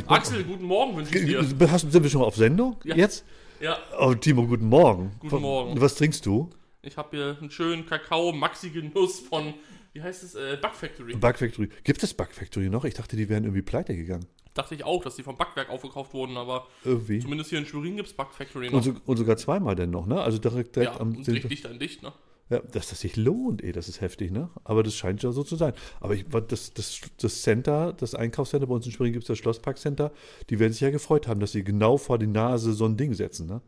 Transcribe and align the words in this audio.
sieht 0.00 0.10
man. 0.10 0.18
Axel, 0.18 0.44
guten 0.44 0.64
Morgen 0.64 0.96
wünsche 0.96 1.16
ich 1.16 1.26
dir. 1.26 1.70
Hast, 1.70 1.90
sind 1.92 2.02
wir 2.02 2.10
schon 2.10 2.20
mal 2.20 2.26
auf 2.26 2.36
Sendung? 2.36 2.76
Ja. 2.84 2.96
Jetzt? 2.96 3.24
Ja, 3.60 3.78
Oh, 3.98 4.14
Timo, 4.14 4.46
guten 4.46 4.68
Morgen. 4.68 5.12
Guten 5.20 5.40
Morgen. 5.42 5.80
Was 5.80 5.94
trinkst 5.96 6.24
du? 6.26 6.50
ich 6.82 6.96
habe 6.96 7.14
hier 7.16 7.36
einen 7.38 7.50
schönen 7.50 7.84
Kakao, 7.84 8.32
Maxi 8.32 8.70
Genuss 8.70 9.20
von, 9.20 9.52
wie 9.92 10.00
heißt 10.02 10.22
es, 10.22 10.34
äh, 10.34 10.56
Bug 10.60 10.72
Factory. 10.74 11.14
Bug 11.14 11.36
Factory. 11.38 11.68
Gibt 11.84 12.02
es 12.02 12.14
Bug 12.14 12.32
Factory 12.32 12.70
noch? 12.70 12.84
Ich 12.86 12.94
dachte, 12.94 13.16
die 13.16 13.28
wären 13.28 13.44
irgendwie 13.44 13.60
pleite 13.62 13.94
gegangen. 13.94 14.24
Dachte 14.54 14.74
ich 14.74 14.82
auch, 14.84 15.02
dass 15.04 15.14
die 15.16 15.22
vom 15.22 15.36
Backwerk 15.36 15.68
aufgekauft 15.70 16.12
wurden, 16.14 16.36
aber 16.38 16.66
Irgendwie. 16.84 17.20
zumindest 17.20 17.50
hier 17.50 17.58
in 17.58 17.66
Schwerin 17.66 17.96
gibt 17.96 18.08
es 18.08 18.14
Bug 18.14 18.32
Factory 18.32 18.66
noch. 18.66 18.72
Und, 18.74 18.82
so, 18.82 18.94
und 19.04 19.16
sogar 19.18 19.36
zweimal 19.36 19.76
denn 19.76 19.90
noch, 19.90 20.06
ne? 20.06 20.20
Also 20.20 20.38
direkt, 20.38 20.74
direkt 20.74 20.94
ja, 20.94 21.00
am 21.00 21.16
und 21.16 21.26
dicht 21.26 21.66
an 21.66 21.78
dicht, 21.78 22.02
ne? 22.02 22.12
Ja, 22.50 22.58
dass 22.58 22.88
das 22.88 23.00
sich 23.00 23.16
lohnt, 23.16 23.62
ey, 23.62 23.70
das 23.70 23.88
ist 23.88 24.00
heftig, 24.00 24.32
ne? 24.32 24.50
Aber 24.64 24.82
das 24.82 24.96
scheint 24.96 25.22
ja 25.22 25.30
so 25.30 25.44
zu 25.44 25.54
sein. 25.54 25.72
Aber 26.00 26.14
ich, 26.14 26.26
das, 26.48 26.74
das, 26.74 27.00
das 27.16 27.42
Center, 27.42 27.92
das 27.92 28.16
Einkaufscenter, 28.16 28.66
bei 28.66 28.74
uns 28.74 28.86
in 28.86 28.92
Schwerin 28.92 29.12
gibt 29.12 29.22
es 29.22 29.28
das 29.28 29.38
Schlossparkcenter, 29.38 30.10
die 30.50 30.58
werden 30.58 30.72
sich 30.72 30.80
ja 30.80 30.90
gefreut 30.90 31.28
haben, 31.28 31.38
dass 31.38 31.52
sie 31.52 31.62
genau 31.62 31.96
vor 31.96 32.18
die 32.18 32.26
Nase 32.26 32.72
so 32.72 32.86
ein 32.86 32.96
Ding 32.96 33.14
setzen, 33.14 33.46
ne? 33.46 33.62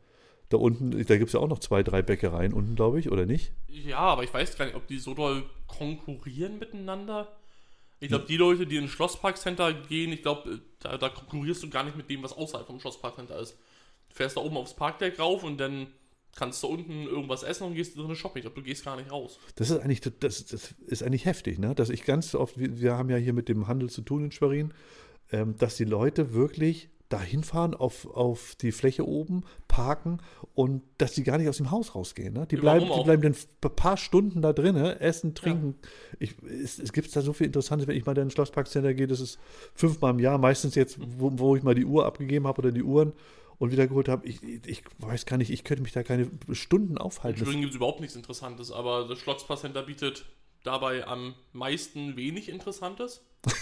Da 0.49 0.59
unten, 0.59 0.91
da 0.91 1.17
gibt 1.17 1.29
es 1.29 1.33
ja 1.33 1.41
auch 1.41 1.49
noch 1.49 1.61
zwei, 1.61 1.83
drei 1.83 2.03
Bäckereien 2.03 2.53
unten, 2.53 2.75
glaube 2.75 2.99
ich, 2.99 3.11
oder 3.11 3.25
nicht? 3.25 3.53
Ja, 3.69 3.99
aber 3.99 4.25
ich 4.25 4.35
weiß 4.35 4.59
gar 4.59 4.67
nicht, 4.67 4.75
ob 4.75 4.87
die 4.87 4.99
so 4.99 5.15
doll 5.15 5.45
konkurrieren 5.67 6.59
miteinander. 6.59 7.29
Ich 8.01 8.09
glaube, 8.09 8.27
die 8.27 8.37
Leute, 8.37 8.67
die 8.67 8.77
ins 8.77 8.91
Schlossparkcenter 8.91 9.73
gehen, 9.73 10.13
ich 10.13 10.23
glaube, 10.23 10.61
da, 10.81 10.99
da 10.99 11.09
konkurrierst 11.09 11.63
du 11.63 11.71
gar 11.71 11.85
nicht 11.85 11.97
mit 11.97 12.11
dem, 12.11 12.23
was 12.23 12.33
außerhalb 12.33 12.67
vom 12.67 12.81
Schlossparkcenter 12.81 13.39
ist. 13.39 13.57
Du 14.09 14.17
fährst 14.17 14.37
da 14.37 14.41
oben 14.41 14.57
aufs 14.57 14.75
Parkdeck 14.75 15.21
rauf 15.21 15.45
und 15.45 15.59
dann 15.59 15.87
kannst 16.35 16.63
du 16.63 16.69
unten 16.69 17.05
irgendwas 17.05 17.43
essen 17.43 17.65
und 17.65 17.75
gehst 17.75 17.97
drin 17.97 18.15
shoppen. 18.15 18.39
Ich 18.39 18.43
glaube, 18.43 18.57
du 18.57 18.63
gehst 18.63 18.85
gar 18.85 18.97
nicht 18.97 19.11
raus. 19.11 19.39
Das 19.57 19.71
ist 19.71 19.79
eigentlich, 19.81 20.01
das, 20.01 20.47
das 20.47 20.75
ist 20.87 21.03
eigentlich 21.03 21.27
heftig, 21.27 21.59
ne? 21.59 21.75
Dass 21.75 21.91
ich 21.91 22.05
ganz 22.05 22.35
oft, 22.35 22.55
wir 22.57 22.97
haben 22.97 23.11
ja 23.11 23.17
hier 23.17 23.33
mit 23.33 23.49
dem 23.49 23.69
Handel 23.69 23.91
zu 23.91 24.03
tun 24.03 24.25
in 24.25 24.33
Schwerin, 24.33 24.73
ähm, 25.31 25.57
dass 25.59 25.77
die 25.77 25.85
Leute 25.85 26.33
wirklich 26.33 26.89
da 27.13 27.21
hinfahren 27.21 27.75
auf, 27.75 28.07
auf 28.07 28.55
die 28.57 28.73
Fläche 28.73 29.07
oben, 29.07 29.45
parken 29.69 30.19
und 30.55 30.83
dass 30.97 31.13
die 31.13 31.23
gar 31.23 31.37
nicht 31.37 31.49
aus 31.49 31.59
dem 31.59 31.71
Haus 31.71 31.95
rausgehen. 31.95 32.33
Ne? 32.33 32.47
Die, 32.51 32.55
Ja, 32.57 32.63
bleiben, 32.63 32.87
die 32.87 33.05
bleiben 33.05 33.23
dann 33.23 33.35
ein 33.35 33.77
paar 33.77 33.99
Stunden 33.99 34.41
da 34.41 34.55
drin, 34.55 34.77
essen, 34.77 35.35
trinken. 35.35 35.75
Ich, 36.19 36.35
es, 36.43 36.79
es 36.79 36.93
gibt 36.93 37.15
da 37.15 37.21
so 37.21 37.35
viel 37.35 37.49
Interessantes, 37.49 37.87
wenn 37.87 37.97
ich 37.97 38.07
mal 38.07 38.17
in 38.17 38.29
ein 38.29 38.31
Schlossparkcenter 38.31 38.95
gehe, 38.95 39.07
das 39.07 39.21
ist 39.21 39.39
fünfmal 39.75 40.13
im 40.13 40.21
Jahr, 40.21 40.39
meistens 40.39 40.75
jetzt, 40.75 40.99
wo, 41.19 41.31
wo 41.35 41.55
ich 41.55 41.63
mal 41.63 41.75
die 41.75 41.85
Uhr 41.85 42.07
abgegeben 42.07 42.47
habe 42.47 42.63
oder 42.63 42.73
die 42.73 42.83
Uhren 42.83 43.13
und 43.63 43.71
wieder 43.71 43.87
geholt 43.87 44.09
habe. 44.09 44.27
Ich, 44.27 44.43
ich 44.67 44.83
weiß 44.99 45.25
gar 45.27 45.37
nicht, 45.37 45.51
ich 45.51 45.63
könnte 45.65 45.83
mich 45.83 45.93
da 45.93 46.03
keine 46.03 46.29
Stunden 46.51 46.99
aufhalten. 46.99 47.39
Das- 47.39 47.47
Schwerin 47.49 47.61
gibt 47.61 47.73
es 47.73 47.77
überhaupt 47.77 48.01
nichts 48.01 48.17
Interessantes, 48.17 48.73
aber 48.73 49.07
das 49.09 49.19
Schlossparkcenter 49.21 49.83
bietet 49.85 50.25
dabei 50.65 51.07
am 51.07 51.35
meisten 51.53 52.17
wenig 52.17 52.49
Interessantes. 52.49 53.23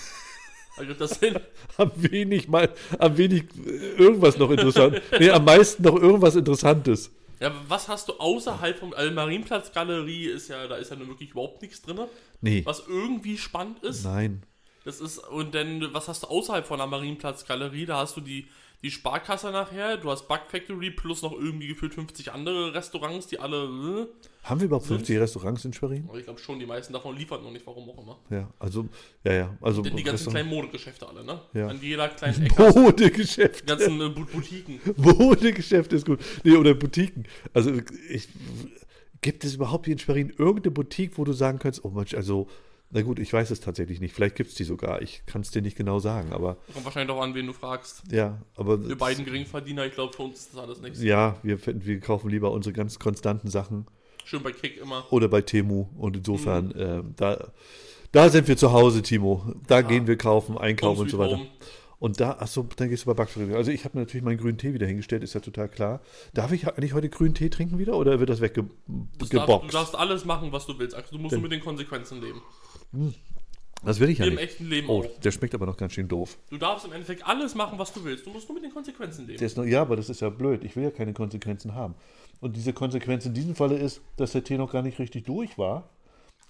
Also 0.76 0.94
das 0.94 1.10
sind, 1.18 1.38
Am 1.76 1.90
wenig 1.96 2.48
mal, 2.48 2.72
am 2.98 3.18
wenig 3.18 3.42
äh, 3.66 3.70
irgendwas 3.98 4.38
noch 4.38 4.50
interessant. 4.50 5.02
nee, 5.18 5.28
am 5.28 5.44
meisten 5.44 5.82
noch 5.82 5.96
irgendwas 5.96 6.36
Interessantes. 6.36 7.10
ja, 7.40 7.52
was 7.68 7.88
hast 7.88 8.08
du 8.08 8.12
außerhalb 8.14 8.78
vom, 8.78 8.94
also 8.94 9.12
Marienplatz 9.12 9.72
Galerie 9.72 10.26
ist 10.26 10.48
ja, 10.48 10.66
da 10.68 10.76
ist 10.76 10.90
ja 10.90 10.96
nun 10.96 11.08
wirklich 11.08 11.32
überhaupt 11.32 11.60
nichts 11.60 11.82
drin, 11.82 11.98
Nee. 12.40 12.62
was 12.64 12.84
irgendwie 12.88 13.36
spannend 13.36 13.82
ist. 13.82 14.04
Nein. 14.04 14.44
Das 14.84 15.00
ist, 15.00 15.18
und 15.18 15.54
dann, 15.54 15.92
was 15.92 16.08
hast 16.08 16.22
du 16.22 16.28
außerhalb 16.28 16.64
von 16.64 16.78
der 16.78 16.86
Marienplatz 16.86 17.44
Galerie? 17.44 17.84
Da 17.84 17.98
hast 17.98 18.16
du 18.16 18.20
die, 18.22 18.46
die 18.82 18.90
Sparkasse 18.90 19.50
nachher, 19.50 19.98
du 19.98 20.10
hast 20.10 20.26
Bug 20.26 20.40
Factory 20.48 20.90
plus 20.90 21.20
noch 21.22 21.32
irgendwie 21.32 21.68
gefühlt 21.68 21.92
50 21.94 22.32
andere 22.32 22.72
Restaurants, 22.74 23.26
die 23.26 23.38
alle, 23.38 24.08
Haben 24.42 24.60
wir 24.60 24.64
überhaupt 24.66 24.86
50 24.86 25.18
Restaurants 25.18 25.64
in 25.66 25.72
Schwerin? 25.74 26.08
äh, 26.14 26.18
ich 26.18 26.24
glaube 26.24 26.40
schon, 26.40 26.58
die 26.58 26.64
meisten 26.66 26.92
davon 26.94 27.14
liefern 27.16 27.42
noch 27.42 27.50
nicht, 27.50 27.66
warum 27.66 27.90
auch 27.90 28.02
immer. 28.02 28.18
Ja, 28.30 28.48
also, 28.58 28.88
ja, 29.22 29.32
ja. 29.34 29.58
Also 29.60 29.82
Denn 29.82 29.96
die 29.96 30.02
ganzen 30.02 30.28
Restaurant- 30.32 30.48
kleinen 30.48 30.48
Modegeschäfte 30.48 31.06
alle, 31.08 31.24
ne? 31.24 31.40
Ja. 31.52 31.66
An 31.68 31.78
jeder 31.82 32.08
kleinen 32.08 32.42
Ecke. 32.46 32.56
hast 32.66 32.76
du 32.76 32.80
Modegeschäft. 32.80 33.62
Die 33.62 33.66
ganzen 33.66 34.00
äh, 34.00 34.08
Boutiquen. 34.08 34.80
Modegeschäft 34.96 35.92
ist 35.92 36.06
gut. 36.06 36.20
Nee, 36.44 36.56
oder 36.56 36.72
Boutiquen. 36.74 37.26
Also, 37.52 37.72
ich, 38.08 38.28
gibt 39.20 39.44
es 39.44 39.56
überhaupt 39.56 39.84
hier 39.84 39.92
in 39.92 39.98
Schwerin 39.98 40.30
irgendeine 40.38 40.70
Boutique, 40.70 41.18
wo 41.18 41.24
du 41.24 41.32
sagen 41.34 41.58
könntest, 41.58 41.84
oh 41.84 41.90
Mensch, 41.90 42.14
also, 42.14 42.48
na 42.90 43.02
gut, 43.02 43.18
ich 43.18 43.32
weiß 43.32 43.50
es 43.50 43.60
tatsächlich 43.60 44.00
nicht. 44.00 44.14
Vielleicht 44.14 44.34
gibt 44.36 44.50
es 44.50 44.56
die 44.56 44.64
sogar. 44.64 45.00
Ich 45.02 45.22
kann 45.26 45.42
es 45.42 45.50
dir 45.50 45.62
nicht 45.62 45.76
genau 45.76 45.98
sagen, 46.00 46.32
aber 46.32 46.56
Kommt 46.72 46.84
wahrscheinlich 46.84 47.16
auch 47.16 47.22
an, 47.22 47.34
wen 47.34 47.46
du 47.46 47.52
fragst. 47.52 48.02
ja, 48.10 48.38
aber. 48.56 48.86
Wir 48.88 48.96
beiden 48.98 49.24
Geringverdiener, 49.24 49.86
ich 49.86 49.94
glaube, 49.94 50.12
für 50.14 50.22
uns 50.22 50.40
ist 50.40 50.54
das 50.54 50.60
alles 50.60 50.80
nichts. 50.80 51.02
Ja, 51.02 51.36
wir, 51.42 51.58
wir 51.64 52.00
kaufen 52.00 52.30
lieber 52.30 52.50
unsere 52.50 52.72
ganz 52.72 52.98
konstanten 52.98 53.48
Sachen. 53.48 53.86
Schön 54.24 54.42
bei 54.42 54.52
Kick 54.52 54.76
immer. 54.80 55.04
oder 55.10 55.28
bei 55.28 55.40
Temu. 55.42 55.86
Und 55.96 56.16
insofern, 56.16 56.66
Mhm. 56.68 56.80
äh, 56.80 57.02
da, 57.16 57.52
da 58.12 58.28
sind 58.28 58.48
wir 58.48 58.56
zu 58.56 58.72
Hause, 58.72 59.02
Timo. 59.02 59.54
Da 59.66 59.82
gehen 59.82 60.06
wir 60.06 60.16
kaufen, 60.16 60.58
einkaufen 60.58 61.02
und 61.02 61.10
so 61.10 61.18
weiter. 61.18 61.36
Home. 61.36 61.46
Und 62.00 62.18
da, 62.18 62.30
achso, 62.38 62.66
dann 62.76 62.88
gehst 62.88 63.02
du 63.04 63.08
bei 63.08 63.14
Backfrühstück. 63.14 63.54
Also 63.54 63.70
ich 63.70 63.84
habe 63.84 63.98
natürlich 63.98 64.24
meinen 64.24 64.38
grünen 64.38 64.56
Tee 64.56 64.72
wieder 64.72 64.86
hingestellt, 64.86 65.22
ist 65.22 65.34
ja 65.34 65.40
total 65.40 65.68
klar. 65.68 66.00
Darf 66.32 66.50
ich 66.50 66.66
eigentlich 66.66 66.94
heute 66.94 67.10
grünen 67.10 67.34
Tee 67.34 67.50
trinken 67.50 67.78
wieder 67.78 67.94
oder 67.94 68.18
wird 68.18 68.30
das 68.30 68.40
darfst, 68.40 68.56
du 69.68 69.72
darfst 69.72 69.94
alles 69.94 70.24
machen, 70.24 70.50
was 70.50 70.64
du 70.66 70.78
willst. 70.78 70.96
Axel. 70.96 71.18
Du 71.18 71.22
musst 71.22 71.32
nur 71.32 71.42
mit 71.42 71.52
den 71.52 71.60
Konsequenzen 71.60 72.22
leben. 72.22 72.40
Das 73.82 73.98
will 73.98 74.10
ich 74.10 74.18
ja 74.18 74.26
Im 74.26 74.34
nicht. 74.34 74.42
echten 74.42 74.66
Leben 74.68 74.88
Oh, 74.90 75.00
auch. 75.02 75.20
der 75.20 75.30
schmeckt 75.30 75.54
aber 75.54 75.64
noch 75.66 75.76
ganz 75.76 75.94
schön 75.94 76.06
doof. 76.08 76.36
Du 76.50 76.58
darfst 76.58 76.84
im 76.84 76.92
Endeffekt 76.92 77.26
alles 77.26 77.54
machen, 77.54 77.78
was 77.78 77.92
du 77.92 78.04
willst. 78.04 78.26
Du 78.26 78.30
musst 78.30 78.48
nur 78.48 78.54
mit 78.54 78.64
den 78.64 78.72
Konsequenzen 78.72 79.26
leben. 79.26 79.38
Der 79.38 79.46
ist 79.46 79.56
noch, 79.56 79.64
ja, 79.64 79.80
aber 79.82 79.96
das 79.96 80.10
ist 80.10 80.20
ja 80.20 80.28
blöd. 80.28 80.64
Ich 80.64 80.76
will 80.76 80.84
ja 80.84 80.90
keine 80.90 81.14
Konsequenzen 81.14 81.74
haben. 81.74 81.94
Und 82.40 82.56
diese 82.56 82.72
Konsequenz 82.72 83.24
in 83.24 83.32
diesem 83.34 83.54
Falle 83.54 83.76
ist, 83.78 84.00
dass 84.16 84.32
der 84.32 84.44
Tee 84.44 84.58
noch 84.58 84.70
gar 84.72 84.82
nicht 84.82 84.98
richtig 84.98 85.24
durch 85.24 85.56
war. 85.56 85.88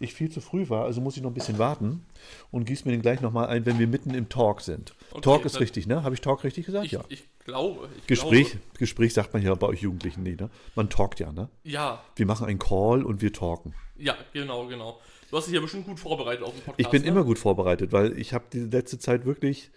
Ich 0.02 0.14
viel 0.14 0.30
zu 0.30 0.40
früh 0.40 0.66
war, 0.70 0.86
also 0.86 1.02
muss 1.02 1.16
ich 1.18 1.22
noch 1.22 1.30
ein 1.30 1.34
bisschen 1.34 1.58
warten 1.58 2.06
und 2.50 2.64
gieß 2.64 2.86
mir 2.86 2.92
den 2.92 3.02
gleich 3.02 3.20
nochmal 3.20 3.48
ein, 3.48 3.66
wenn 3.66 3.78
wir 3.78 3.86
mitten 3.86 4.14
im 4.14 4.30
Talk 4.30 4.62
sind. 4.62 4.94
Okay, 5.10 5.20
Talk 5.20 5.44
ist 5.44 5.60
richtig, 5.60 5.86
ne? 5.86 6.02
Habe 6.02 6.14
ich 6.14 6.22
Talk 6.22 6.42
richtig 6.42 6.64
gesagt? 6.64 6.86
Ich, 6.86 6.92
ja. 6.92 7.04
ich 7.10 7.24
glaube. 7.44 7.88
Ich 7.98 8.06
Gespräch, 8.06 8.50
Glaube, 8.50 8.66
Gespräch 8.78 9.14
sagt 9.14 9.32
man 9.32 9.42
ja 9.42 9.54
bei 9.54 9.66
euch 9.66 9.80
Jugendlichen 9.80 10.22
nie, 10.22 10.36
ne? 10.36 10.50
Man 10.74 10.88
talkt 10.90 11.20
ja, 11.20 11.32
ne? 11.32 11.48
ja, 11.64 12.02
Wir 12.16 12.26
machen 12.26 12.46
einen 12.46 12.58
Call 12.58 13.04
und 13.04 13.20
wir 13.22 13.32
talken. 13.32 13.74
ja, 13.96 14.16
genau, 14.32 14.66
genau. 14.66 15.00
Du 15.30 15.36
hast 15.36 15.46
dich 15.46 15.54
ja 15.54 15.60
bestimmt 15.60 15.86
gut 15.86 16.00
vorbereitet 16.00 16.44
auf 16.44 16.52
den 16.52 16.62
Podcast. 16.62 16.80
Ich 16.80 16.88
bin 16.88 17.02
ne? 17.02 17.08
immer 17.08 17.24
gut 17.24 17.38
vorbereitet, 17.38 17.92
weil 17.92 18.18
ich 18.18 18.34
habe 18.34 18.44
die 18.52 18.60
letzte 18.60 18.98
Zeit 18.98 19.24
wirklich, 19.24 19.70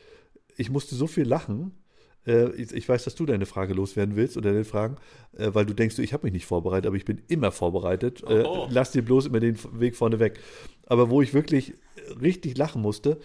ich 0.57 0.69
musste 0.71 0.95
so 0.95 1.05
viel 1.05 1.25
lachen. 1.25 1.77
Äh, 2.25 2.51
ich, 2.55 2.87
weiß, 2.87 3.03
dass 3.03 3.15
du 3.15 3.25
deine 3.25 3.45
Frage 3.45 3.73
loswerden 3.73 4.15
willst 4.15 4.37
oder 4.37 4.51
deine 4.51 4.65
Fragen, 4.65 4.97
äh, 5.37 5.49
weil 5.53 5.65
du 5.65 5.73
denkst, 5.73 5.99
ich 5.99 6.13
habe 6.13 6.25
mich 6.25 6.33
nicht 6.33 6.45
vorbereitet, 6.45 6.87
aber 6.87 6.95
ich 6.95 7.05
bin 7.05 7.21
immer 7.27 7.51
vorbereitet. 7.51 8.23
Äh, 8.23 8.43
Oh. 8.45 8.67
lass 8.71 8.91
dir 8.91 9.01
bloß 9.03 9.25
immer 9.27 9.39
den 9.39 9.57
Weg 9.79 9.95
vorne 9.95 10.19
weg. 10.19 10.39
Aber 10.85 11.09
wo 11.09 11.21
ich 11.21 11.33
wirklich 11.33 11.73
richtig 12.21 12.57
lachen 12.57 12.81
musste, 12.81 13.17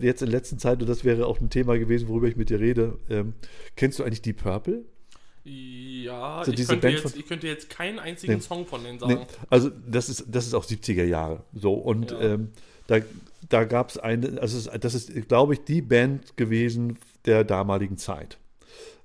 jetzt 0.00 0.22
in 0.22 0.30
letzter 0.30 0.56
Zeit, 0.56 0.80
und 0.80 0.88
das 0.88 1.04
wäre 1.04 1.26
auch 1.26 1.40
ein 1.40 1.50
Thema 1.50 1.78
gewesen, 1.78 2.08
worüber 2.08 2.26
ich 2.26 2.36
mit 2.36 2.48
dir 2.48 2.58
rede, 2.58 2.98
ähm, 3.10 3.34
kennst 3.76 3.98
du 3.98 4.02
eigentlich 4.02 4.22
Deep 4.22 4.42
Purple? 4.42 4.82
Ja, 5.44 6.42
So 6.44 6.52
ich, 6.52 6.66
könnte 6.66 6.88
jetzt, 6.88 7.16
ich 7.16 7.26
könnte 7.26 7.46
jetzt 7.46 7.70
keinen 7.70 7.98
einzigen 7.98 8.34
Nee. 8.34 8.40
Song 8.40 8.66
von 8.66 8.82
denen 8.82 8.98
Nee, 9.06 9.14
sagen. 9.14 9.26
also 9.50 9.70
das 9.86 10.08
ist, 10.08 10.24
das 10.28 10.46
ist 10.46 10.54
auch 10.54 10.64
70er 10.64 11.04
Jahre. 11.04 11.42
So, 11.54 11.74
und 11.74 12.10
Ja. 12.10 12.20
ähm, 12.20 12.48
da, 12.86 12.98
da 13.48 13.64
gab 13.64 13.90
es 13.90 13.98
eine, 13.98 14.40
also 14.40 14.70
das 14.78 14.94
ist, 14.94 15.28
glaube 15.28 15.54
ich, 15.54 15.60
die 15.64 15.82
Band 15.82 16.36
gewesen 16.36 16.98
der 17.24 17.44
damaligen 17.44 17.96
Zeit. 17.96 18.38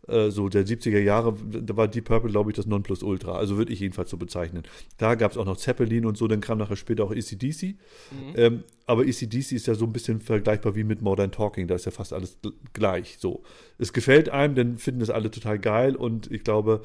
Äh, 0.07 0.31
so 0.31 0.49
der 0.49 0.65
70er 0.65 0.99
Jahre, 0.99 1.33
da 1.49 1.77
war 1.77 1.87
Deep 1.87 2.05
Purple, 2.05 2.29
glaube 2.29 2.51
ich, 2.51 2.55
das 2.57 2.65
Nonplusultra. 2.65 3.35
Also 3.37 3.57
würde 3.57 3.71
ich 3.71 3.79
jedenfalls 3.79 4.09
so 4.09 4.17
bezeichnen. 4.17 4.63
Da 4.97 5.15
gab 5.15 5.31
es 5.31 5.37
auch 5.37 5.45
noch 5.45 5.55
Zeppelin 5.57 6.05
und 6.05 6.17
so, 6.17 6.27
dann 6.27 6.41
kam 6.41 6.57
nachher 6.57 6.75
später 6.75 7.05
auch 7.05 7.11
ACDC. 7.11 7.75
Ähm, 8.35 8.63
aber 8.85 9.03
ACDC 9.03 9.53
ist 9.53 9.67
ja 9.67 9.75
so 9.75 9.85
ein 9.85 9.93
bisschen 9.93 10.19
vergleichbar 10.19 10.75
wie 10.75 10.83
mit 10.83 11.01
Modern 11.01 11.31
Talking, 11.31 11.67
da 11.67 11.75
ist 11.75 11.85
ja 11.85 11.91
fast 11.91 12.11
alles 12.11 12.37
gl- 12.43 12.51
gleich. 12.73 13.15
So. 13.19 13.43
Es 13.77 13.93
gefällt 13.93 14.27
einem, 14.29 14.55
dann 14.55 14.77
finden 14.77 14.99
es 15.01 15.09
alle 15.09 15.31
total 15.31 15.57
geil 15.57 15.95
und 15.95 16.29
ich 16.31 16.43
glaube, 16.43 16.83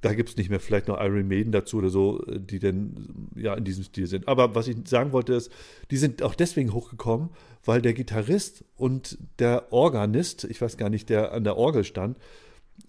da 0.00 0.14
gibt 0.14 0.28
es 0.28 0.36
nicht 0.36 0.50
mehr 0.50 0.60
vielleicht 0.60 0.88
noch 0.88 1.00
Iron 1.00 1.26
Maiden 1.26 1.52
dazu 1.52 1.78
oder 1.78 1.88
so, 1.88 2.22
die 2.28 2.58
dann 2.58 3.28
ja 3.34 3.54
in 3.54 3.64
diesem 3.64 3.82
Stil 3.84 4.06
sind. 4.06 4.28
Aber 4.28 4.54
was 4.54 4.68
ich 4.68 4.76
sagen 4.86 5.12
wollte 5.12 5.34
ist, 5.34 5.50
die 5.90 5.96
sind 5.96 6.22
auch 6.22 6.34
deswegen 6.34 6.72
hochgekommen, 6.72 7.30
weil 7.64 7.82
der 7.82 7.94
Gitarrist 7.94 8.64
und 8.76 9.18
der 9.38 9.72
Organist, 9.72 10.44
ich 10.44 10.60
weiß 10.60 10.76
gar 10.76 10.90
nicht, 10.90 11.08
der 11.08 11.32
an 11.32 11.44
der 11.44 11.56
Orgel 11.56 11.82
stand, 11.84 12.18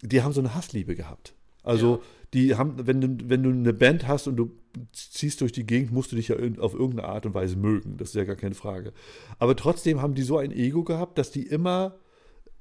die 0.02 0.22
haben 0.22 0.32
so 0.32 0.40
eine 0.40 0.54
Hassliebe 0.54 0.94
gehabt. 0.94 1.34
Also 1.62 1.96
Ja. 1.96 2.00
die 2.34 2.54
haben, 2.56 2.86
wenn 2.86 3.00
du, 3.00 3.28
wenn 3.28 3.42
du 3.42 3.50
eine 3.50 3.72
Band 3.72 4.06
hast 4.06 4.28
und 4.28 4.36
du 4.36 4.50
ziehst 4.92 5.40
durch 5.40 5.50
die 5.52 5.66
Gegend, 5.66 5.92
musst 5.92 6.12
du 6.12 6.16
dich 6.16 6.28
ja 6.28 6.36
auf 6.60 6.74
irgendeine 6.74 7.08
Art 7.08 7.26
und 7.26 7.34
Weise 7.34 7.56
mögen. 7.56 7.96
Das 7.96 8.10
ist 8.10 8.14
ja 8.14 8.24
gar 8.24 8.36
keine 8.36 8.54
Frage. 8.54 8.92
Aber 9.38 9.56
trotzdem 9.56 10.02
haben 10.02 10.14
die 10.14 10.22
so 10.22 10.38
ein 10.38 10.52
Ego 10.52 10.84
gehabt, 10.84 11.18
dass 11.18 11.30
die 11.30 11.46
immer 11.46 11.96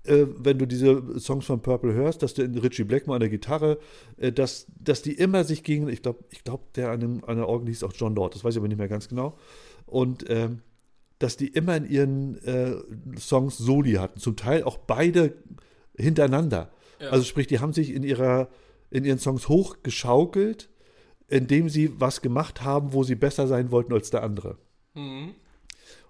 äh, 0.07 0.27
wenn 0.37 0.57
du 0.57 0.65
diese 0.65 1.19
Songs 1.19 1.45
von 1.45 1.61
Purple 1.61 1.93
hörst, 1.93 2.23
dass 2.23 2.33
der 2.33 2.47
Richie 2.63 2.83
Blackmore 2.83 3.17
an 3.17 3.21
der 3.21 3.29
Gitarre, 3.29 3.79
äh, 4.17 4.31
dass, 4.31 4.67
dass 4.79 5.01
die 5.01 5.13
immer 5.13 5.43
sich 5.43 5.63
gegen, 5.63 5.87
ich 5.87 6.01
glaube, 6.01 6.23
ich 6.29 6.43
glaube, 6.43 6.63
der 6.75 6.91
an, 6.91 6.99
dem, 6.99 7.23
an 7.25 7.37
der 7.37 7.47
Orgel 7.47 7.67
hieß 7.67 7.83
auch 7.83 7.93
John 7.95 8.15
Lord, 8.15 8.35
das 8.35 8.43
weiß 8.43 8.55
ich 8.55 8.59
aber 8.59 8.67
nicht 8.67 8.77
mehr 8.77 8.87
ganz 8.87 9.07
genau. 9.09 9.37
Und 9.85 10.29
ähm, 10.29 10.61
dass 11.19 11.37
die 11.37 11.47
immer 11.47 11.75
in 11.75 11.89
ihren 11.89 12.43
äh, 12.43 12.75
Songs 13.19 13.57
Soli 13.57 13.93
hatten, 13.93 14.19
zum 14.19 14.35
Teil 14.35 14.63
auch 14.63 14.77
beide 14.77 15.33
hintereinander. 15.97 16.71
Ja. 16.99 17.09
Also 17.09 17.25
sprich, 17.25 17.47
die 17.47 17.59
haben 17.59 17.73
sich 17.73 17.93
in 17.93 18.03
ihrer 18.03 18.49
in 18.89 19.03
ihren 19.03 19.19
Songs 19.19 19.49
hochgeschaukelt, 19.49 20.69
indem 21.27 21.69
sie 21.69 21.99
was 21.99 22.21
gemacht 22.21 22.63
haben, 22.63 22.93
wo 22.93 23.03
sie 23.03 23.15
besser 23.15 23.47
sein 23.47 23.71
wollten 23.71 23.93
als 23.93 24.09
der 24.09 24.23
andere. 24.23 24.57
Mhm. 24.93 25.35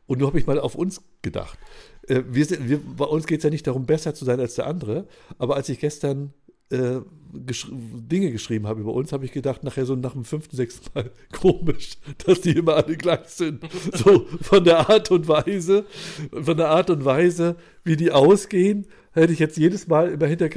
Und 0.07 0.19
nur 0.19 0.30
habe 0.30 0.39
ich 0.39 0.48
mal 0.48 0.59
auf 0.59 0.75
uns 0.75 1.01
gedacht. 1.21 1.59
Äh, 2.07 2.24
wir 2.30 2.45
sind, 2.45 2.68
wir, 2.69 2.80
bei 2.80 3.06
uns 3.06 3.27
geht 3.27 3.39
es 3.39 3.44
ja 3.44 3.50
nicht 3.50 3.68
darum, 3.68 3.86
besser 3.86 4.13
zu 4.15 4.25
sein 4.25 4.39
als 4.39 4.56
der 4.56 4.68
andere. 4.68 5.07
Aber 5.38 5.56
als 5.56 5.69
ich 5.69 5.80
gestern 5.80 6.33
äh, 6.69 7.00
gesch 7.45 7.68
Dinge 7.71 8.31
geschrieben 8.31 8.68
habe 8.68 8.81
über 8.81 8.94
uns, 8.94 9.12
habe 9.12 9.25
ich 9.25 9.31
gedacht, 9.31 9.63
nachher 9.63 9.86
so 9.86 9.95
nach 9.95 10.13
dem 10.13 10.25
fünften, 10.25 10.56
sechsten 10.56 10.89
Mal 10.94 11.12
komisch, 11.31 11.98
dass 12.25 12.42
die 12.42 12.51
immer 12.51 12.75
alle 12.75 12.98
gleich 12.98 13.27
sind. 13.27 13.63
So 13.94 14.25
von 14.42 14.63
der 14.63 14.89
Art 14.89 15.12
und 15.12 15.27
Weise, 15.27 15.86
von 16.31 16.57
der 16.57 16.69
Art 16.69 16.89
und 16.89 17.06
Weise, 17.06 17.57
wie 17.88 17.95
die 17.95 18.12
ausgehen, 18.12 18.86
hätte 19.13 19.34
ich 19.34 19.39
jetzt 19.39 19.57
jedes 19.57 19.88
Mal 19.88 20.12
immer 20.12 20.28
hinter, 20.28 20.50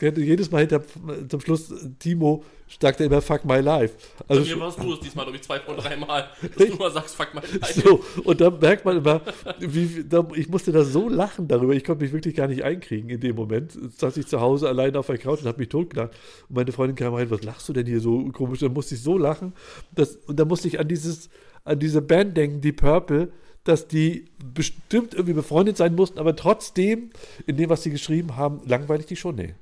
hätte 0.00 0.20
jedes 0.20 0.50
Mal 0.50 0.60
hinter, 0.60 0.82
zum 1.28 1.40
Schluss 1.40 1.72
Timo 1.98 2.42
sagte 2.80 3.04
immer 3.04 3.20
Fuck 3.20 3.44
my 3.44 3.60
life. 3.60 3.94
Also 4.28 4.42
Bei 4.42 4.54
mir 4.54 4.60
warst 4.60 4.82
du 4.82 4.92
es 4.94 5.00
diesmal, 5.00 5.24
glaube 5.24 5.36
ich, 5.36 5.42
zwei 5.42 5.60
von 5.60 5.76
drei 5.76 5.96
Mal, 5.96 6.28
dass 6.40 6.56
du 6.56 6.64
immer 6.72 6.90
sagst 6.90 7.14
Fuck 7.14 7.34
my 7.34 7.40
life. 7.40 7.80
So, 7.80 8.02
und 8.24 8.40
da 8.40 8.50
merkt 8.50 8.84
man 8.84 8.98
immer, 8.98 9.20
wie, 9.60 10.04
da, 10.08 10.26
ich 10.34 10.48
musste 10.48 10.72
da 10.72 10.84
so 10.84 11.08
lachen 11.08 11.48
darüber, 11.48 11.74
ich 11.74 11.84
konnte 11.84 12.04
mich 12.04 12.12
wirklich 12.12 12.34
gar 12.34 12.48
nicht 12.48 12.64
einkriegen 12.64 13.10
in 13.10 13.20
dem 13.20 13.36
Moment. 13.36 13.78
Saß 13.98 14.16
ich 14.16 14.26
zu 14.26 14.40
Hause 14.40 14.68
allein 14.68 14.96
auf 14.96 15.06
der 15.06 15.18
Couch 15.18 15.40
und 15.40 15.46
habe 15.46 15.58
mich 15.58 15.68
totgelacht. 15.68 16.12
Und 16.48 16.56
meine 16.56 16.72
Freundin 16.72 16.96
kam 16.96 17.14
rein, 17.14 17.30
was 17.30 17.42
lachst 17.42 17.68
du 17.68 17.72
denn 17.72 17.86
hier 17.86 18.00
so 18.00 18.24
komisch? 18.32 18.60
Dann 18.60 18.72
musste 18.72 18.94
ich 18.94 19.02
so 19.02 19.18
lachen. 19.18 19.52
Dass, 19.94 20.16
und 20.16 20.38
dann 20.38 20.48
musste 20.48 20.68
ich 20.68 20.80
an 20.80 20.88
dieses, 20.88 21.28
an 21.64 21.78
diese 21.78 22.02
Band 22.02 22.36
denken, 22.36 22.60
die 22.60 22.72
Purple, 22.72 23.32
dass 23.64 23.88
die 23.88 24.26
bestimmt 24.54 25.14
irgendwie 25.14 25.34
befreundet 25.34 25.76
sein 25.76 25.94
mussten, 25.94 26.18
aber 26.18 26.34
trotzdem, 26.36 27.10
in 27.46 27.56
dem, 27.56 27.70
was 27.70 27.82
sie 27.82 27.90
geschrieben 27.90 28.36
haben, 28.36 28.60
langweilig 28.66 29.06
die 29.06 29.16
schon. 29.16 29.36
Nee. 29.36 29.54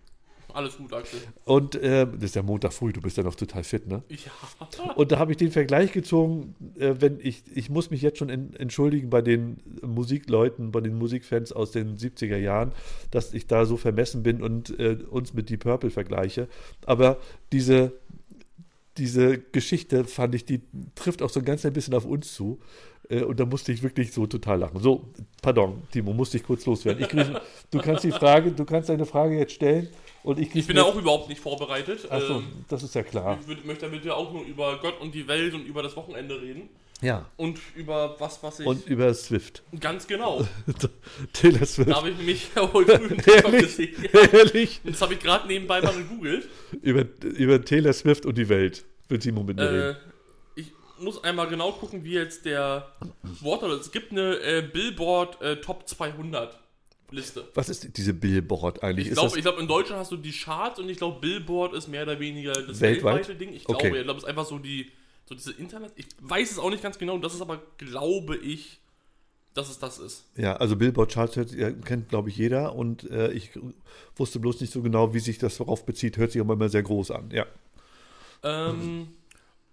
Alles 0.54 0.76
gut, 0.76 0.92
Axel. 0.92 1.20
Und 1.44 1.74
äh, 1.76 2.06
das 2.06 2.24
ist 2.24 2.34
ja 2.34 2.42
Montag 2.42 2.72
früh, 2.72 2.92
du 2.92 3.00
bist 3.00 3.16
ja 3.16 3.22
noch 3.22 3.34
total 3.34 3.64
fit, 3.64 3.86
ne? 3.86 4.02
Ja. 4.08 4.92
Und 4.96 5.12
da 5.12 5.18
habe 5.18 5.32
ich 5.32 5.36
den 5.36 5.50
Vergleich 5.50 5.92
gezogen, 5.92 6.54
äh, 6.78 6.94
wenn 6.98 7.18
ich, 7.20 7.42
ich 7.54 7.70
muss 7.70 7.90
mich 7.90 8.02
jetzt 8.02 8.18
schon 8.18 8.28
in, 8.28 8.54
entschuldigen 8.54 9.10
bei 9.10 9.22
den 9.22 9.58
Musikleuten, 9.82 10.72
bei 10.72 10.80
den 10.80 10.96
Musikfans 10.96 11.52
aus 11.52 11.70
den 11.70 11.96
70er 11.96 12.36
Jahren, 12.36 12.72
dass 13.10 13.32
ich 13.32 13.46
da 13.46 13.64
so 13.64 13.76
vermessen 13.76 14.22
bin 14.22 14.42
und 14.42 14.78
äh, 14.78 14.98
uns 15.08 15.34
mit 15.34 15.50
Deep 15.50 15.60
Purple 15.60 15.90
vergleiche. 15.90 16.48
Aber 16.84 17.18
diese, 17.52 17.92
diese 18.96 19.38
Geschichte 19.38 20.04
fand 20.04 20.34
ich, 20.34 20.44
die 20.44 20.62
trifft 20.94 21.22
auch 21.22 21.30
so 21.30 21.40
ein 21.40 21.46
ganz 21.46 21.64
ein 21.64 21.72
bisschen 21.72 21.94
auf 21.94 22.04
uns 22.04 22.34
zu. 22.34 22.60
Äh, 23.10 23.24
und 23.24 23.38
da 23.38 23.44
musste 23.44 23.72
ich 23.72 23.82
wirklich 23.82 24.12
so 24.12 24.26
total 24.26 24.60
lachen. 24.60 24.80
So, 24.80 25.04
pardon, 25.42 25.82
Timo, 25.90 26.12
musste 26.12 26.36
ich 26.36 26.44
kurz 26.44 26.64
loswerden. 26.64 27.02
Ich 27.02 27.08
kriege, 27.08 27.40
du 27.70 27.78
kannst 27.78 28.04
die 28.04 28.12
Frage, 28.12 28.52
du 28.52 28.64
kannst 28.64 28.88
deine 28.88 29.04
Frage 29.04 29.36
jetzt 29.36 29.52
stellen. 29.52 29.88
Und 30.22 30.38
ich, 30.38 30.54
ich 30.54 30.66
bin 30.66 30.76
ja 30.76 30.84
auch 30.84 30.96
überhaupt 30.96 31.28
nicht 31.28 31.40
vorbereitet. 31.40 32.10
Achso, 32.10 32.38
ähm, 32.38 32.64
das 32.68 32.82
ist 32.82 32.94
ja 32.94 33.02
klar. 33.02 33.38
Ich 33.40 33.48
würd, 33.48 33.64
möchte 33.64 33.86
damit 33.86 34.04
ja 34.04 34.14
auch 34.14 34.32
nur 34.32 34.44
über 34.44 34.78
Gott 34.80 35.00
und 35.00 35.14
die 35.14 35.26
Welt 35.26 35.54
und 35.54 35.66
über 35.66 35.82
das 35.82 35.96
Wochenende 35.96 36.40
reden. 36.40 36.68
Ja. 37.00 37.26
Und 37.38 37.58
über 37.74 38.16
was, 38.18 38.42
was 38.42 38.60
ich. 38.60 38.66
Und 38.66 38.86
über 38.86 39.12
Swift. 39.14 39.62
Ganz 39.80 40.06
genau. 40.06 40.46
Taylor 41.32 41.64
Swift. 41.64 41.90
Da 41.90 41.96
habe 41.96 42.10
ich 42.10 42.18
nämlich 42.18 42.50
wohl 42.54 42.84
früh 42.84 42.92
einen 42.92 43.18
TikTok 43.18 43.52
gesehen. 43.52 43.94
Ja. 44.12 44.20
Ehrlich? 44.30 44.82
Das 44.84 45.00
habe 45.00 45.14
ich 45.14 45.20
gerade 45.20 45.48
nebenbei 45.48 45.80
mal 45.80 45.94
gegoogelt. 45.94 46.46
Über, 46.82 47.06
über 47.22 47.64
Taylor 47.64 47.94
Swift 47.94 48.26
und 48.26 48.36
die 48.36 48.50
Welt 48.50 48.84
wird 49.08 49.22
Timo 49.22 49.42
mit 49.42 49.56
mir 49.56 49.62
äh, 49.62 49.68
reden 49.68 50.09
muss 51.00 51.22
einmal 51.24 51.48
genau 51.48 51.72
gucken, 51.72 52.04
wie 52.04 52.14
jetzt 52.14 52.44
der 52.44 52.92
Wort 53.40 53.62
Es 53.62 53.92
gibt 53.92 54.12
eine 54.12 54.36
äh, 54.40 54.62
Billboard 54.62 55.40
äh, 55.42 55.56
Top 55.60 55.88
200 55.88 56.58
Liste. 57.10 57.48
Was 57.54 57.68
ist 57.68 57.96
diese 57.96 58.14
Billboard 58.14 58.82
eigentlich? 58.82 59.08
Ich 59.08 59.14
glaube, 59.14 59.40
glaub, 59.40 59.58
in 59.58 59.66
Deutschland 59.66 60.00
hast 60.00 60.12
du 60.12 60.16
die 60.16 60.32
Charts 60.32 60.78
und 60.78 60.88
ich 60.88 60.98
glaube, 60.98 61.20
Billboard 61.20 61.74
ist 61.74 61.88
mehr 61.88 62.02
oder 62.02 62.20
weniger 62.20 62.52
das 62.52 62.80
Weltweit? 62.80 63.16
weltweite 63.16 63.34
Ding. 63.36 63.52
Ich 63.52 63.64
glaube, 63.64 63.84
okay. 63.84 63.98
ich 63.98 64.04
glaube, 64.04 64.18
es 64.18 64.24
ist 64.24 64.28
einfach 64.28 64.46
so 64.46 64.58
die, 64.58 64.90
so 65.26 65.34
diese 65.34 65.52
Internet. 65.52 65.92
Ich 65.96 66.06
weiß 66.20 66.52
es 66.52 66.58
auch 66.58 66.70
nicht 66.70 66.82
ganz 66.82 66.98
genau, 66.98 67.18
das 67.18 67.34
ist 67.34 67.40
aber, 67.40 67.60
glaube 67.78 68.36
ich, 68.36 68.80
dass 69.54 69.68
es 69.68 69.78
das 69.78 69.98
ist. 69.98 70.24
Ja, 70.36 70.56
also 70.56 70.76
Billboard 70.76 71.12
Charts 71.12 71.34
kennt, 71.84 72.08
glaube 72.08 72.28
ich, 72.28 72.36
jeder 72.36 72.74
und 72.74 73.10
äh, 73.10 73.32
ich 73.32 73.50
wusste 74.16 74.38
bloß 74.38 74.60
nicht 74.60 74.72
so 74.72 74.82
genau, 74.82 75.12
wie 75.12 75.20
sich 75.20 75.38
das 75.38 75.56
darauf 75.58 75.84
bezieht. 75.84 76.16
Hört 76.16 76.32
sich 76.32 76.40
aber 76.40 76.54
immer 76.54 76.68
sehr 76.68 76.82
groß 76.82 77.10
an, 77.10 77.30
ja. 77.32 77.46
Ähm, 78.42 79.08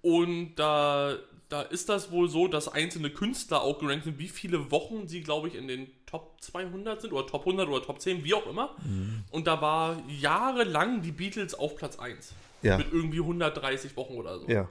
und 0.01 0.55
da, 0.55 1.17
da 1.49 1.61
ist 1.61 1.89
das 1.89 2.11
wohl 2.11 2.29
so, 2.29 2.47
dass 2.47 2.67
einzelne 2.67 3.09
Künstler 3.09 3.61
auch 3.61 3.79
gerankt 3.79 4.05
sind, 4.05 4.19
wie 4.19 4.27
viele 4.27 4.71
Wochen 4.71 5.07
sie, 5.07 5.21
glaube 5.21 5.47
ich, 5.47 5.55
in 5.55 5.67
den 5.67 5.87
Top 6.05 6.41
200 6.41 7.01
sind 7.01 7.13
oder 7.13 7.27
Top 7.27 7.41
100 7.41 7.67
oder 7.67 7.83
Top 7.83 8.01
10, 8.01 8.23
wie 8.23 8.33
auch 8.33 8.47
immer. 8.47 8.75
Mhm. 8.83 9.23
Und 9.31 9.47
da 9.47 9.61
war 9.61 10.01
jahrelang 10.07 11.01
die 11.01 11.11
Beatles 11.11 11.55
auf 11.55 11.75
Platz 11.75 11.99
1. 11.99 12.33
Ja. 12.61 12.77
Mit 12.77 12.91
irgendwie 12.91 13.19
130 13.19 13.95
Wochen 13.95 14.13
oder 14.13 14.39
so. 14.39 14.47
Ja. 14.47 14.67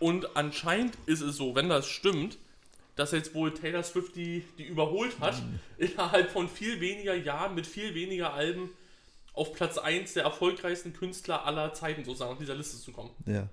Und 0.00 0.36
anscheinend 0.36 0.94
ist 1.06 1.20
es 1.20 1.36
so, 1.36 1.54
wenn 1.54 1.68
das 1.68 1.86
stimmt, 1.88 2.38
dass 2.96 3.12
jetzt 3.12 3.34
wohl 3.34 3.52
Taylor 3.54 3.82
Swift 3.82 4.16
die, 4.16 4.44
die 4.58 4.64
überholt 4.64 5.20
hat, 5.20 5.34
mhm. 5.40 5.60
innerhalb 5.78 6.30
von 6.30 6.48
viel 6.48 6.80
weniger 6.80 7.14
Jahren 7.14 7.54
mit 7.54 7.66
viel 7.66 7.94
weniger 7.94 8.32
Alben 8.32 8.70
auf 9.34 9.52
Platz 9.52 9.78
1 9.78 10.14
der 10.14 10.24
erfolgreichsten 10.24 10.92
Künstler 10.92 11.46
aller 11.46 11.72
Zeiten 11.74 12.04
sozusagen 12.04 12.32
auf 12.32 12.38
dieser 12.38 12.56
Liste 12.56 12.76
zu 12.76 12.90
kommen. 12.90 13.10
Ja 13.24 13.48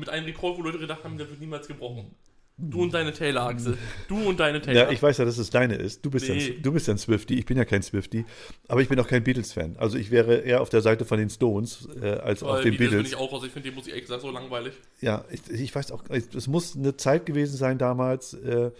mit 0.00 0.08
einem 0.08 0.26
Rekord, 0.26 0.58
wo 0.58 0.62
Leute 0.62 0.78
gedacht 0.78 1.04
haben, 1.04 1.18
der 1.18 1.28
wird 1.28 1.40
niemals 1.40 1.68
gebrochen. 1.68 2.14
Du 2.62 2.82
und 2.82 2.92
deine 2.92 3.12
Taylor-Achse. 3.12 3.78
Du 4.08 4.28
und 4.28 4.38
deine 4.38 4.60
Taylor. 4.60 4.84
Ja, 4.84 4.90
ich 4.90 5.02
weiß 5.02 5.18
ja, 5.18 5.24
dass 5.24 5.38
es 5.38 5.50
deine 5.50 5.76
ist. 5.76 6.04
Du 6.04 6.10
bist, 6.10 6.28
nee. 6.28 6.56
ein, 6.56 6.62
du 6.62 6.72
bist 6.72 6.88
ein 6.88 6.98
Swifty. 6.98 7.34
Ich 7.34 7.46
bin 7.46 7.56
ja 7.56 7.64
kein 7.64 7.82
Swifty. 7.82 8.26
Aber 8.68 8.82
ich 8.82 8.88
bin 8.88 9.00
auch 9.00 9.06
kein 9.06 9.24
Beatles-Fan. 9.24 9.76
Also 9.78 9.96
ich 9.96 10.10
wäre 10.10 10.40
eher 10.40 10.60
auf 10.60 10.68
der 10.68 10.82
Seite 10.82 11.04
von 11.04 11.18
den 11.18 11.30
Stones 11.30 11.88
äh, 12.00 12.06
als 12.06 12.42
Weil 12.42 12.50
auf 12.50 12.60
den 12.60 12.76
Beatles. 12.76 12.96
bin 12.96 13.06
ich 13.06 13.16
auch 13.16 13.32
raus. 13.32 13.44
Ich 13.46 13.52
finde 13.52 13.70
die 13.70 13.74
Musik 13.74 13.94
extra 13.94 14.18
so 14.18 14.30
langweilig. 14.30 14.74
Ja, 15.00 15.24
ich, 15.30 15.48
ich, 15.48 15.74
weiß 15.74 15.90
auch. 15.92 16.04
Es 16.10 16.46
muss 16.48 16.76
eine 16.76 16.96
Zeit 16.96 17.24
gewesen 17.24 17.56
sein 17.56 17.78
damals 17.78 18.34
äh, 18.34 18.70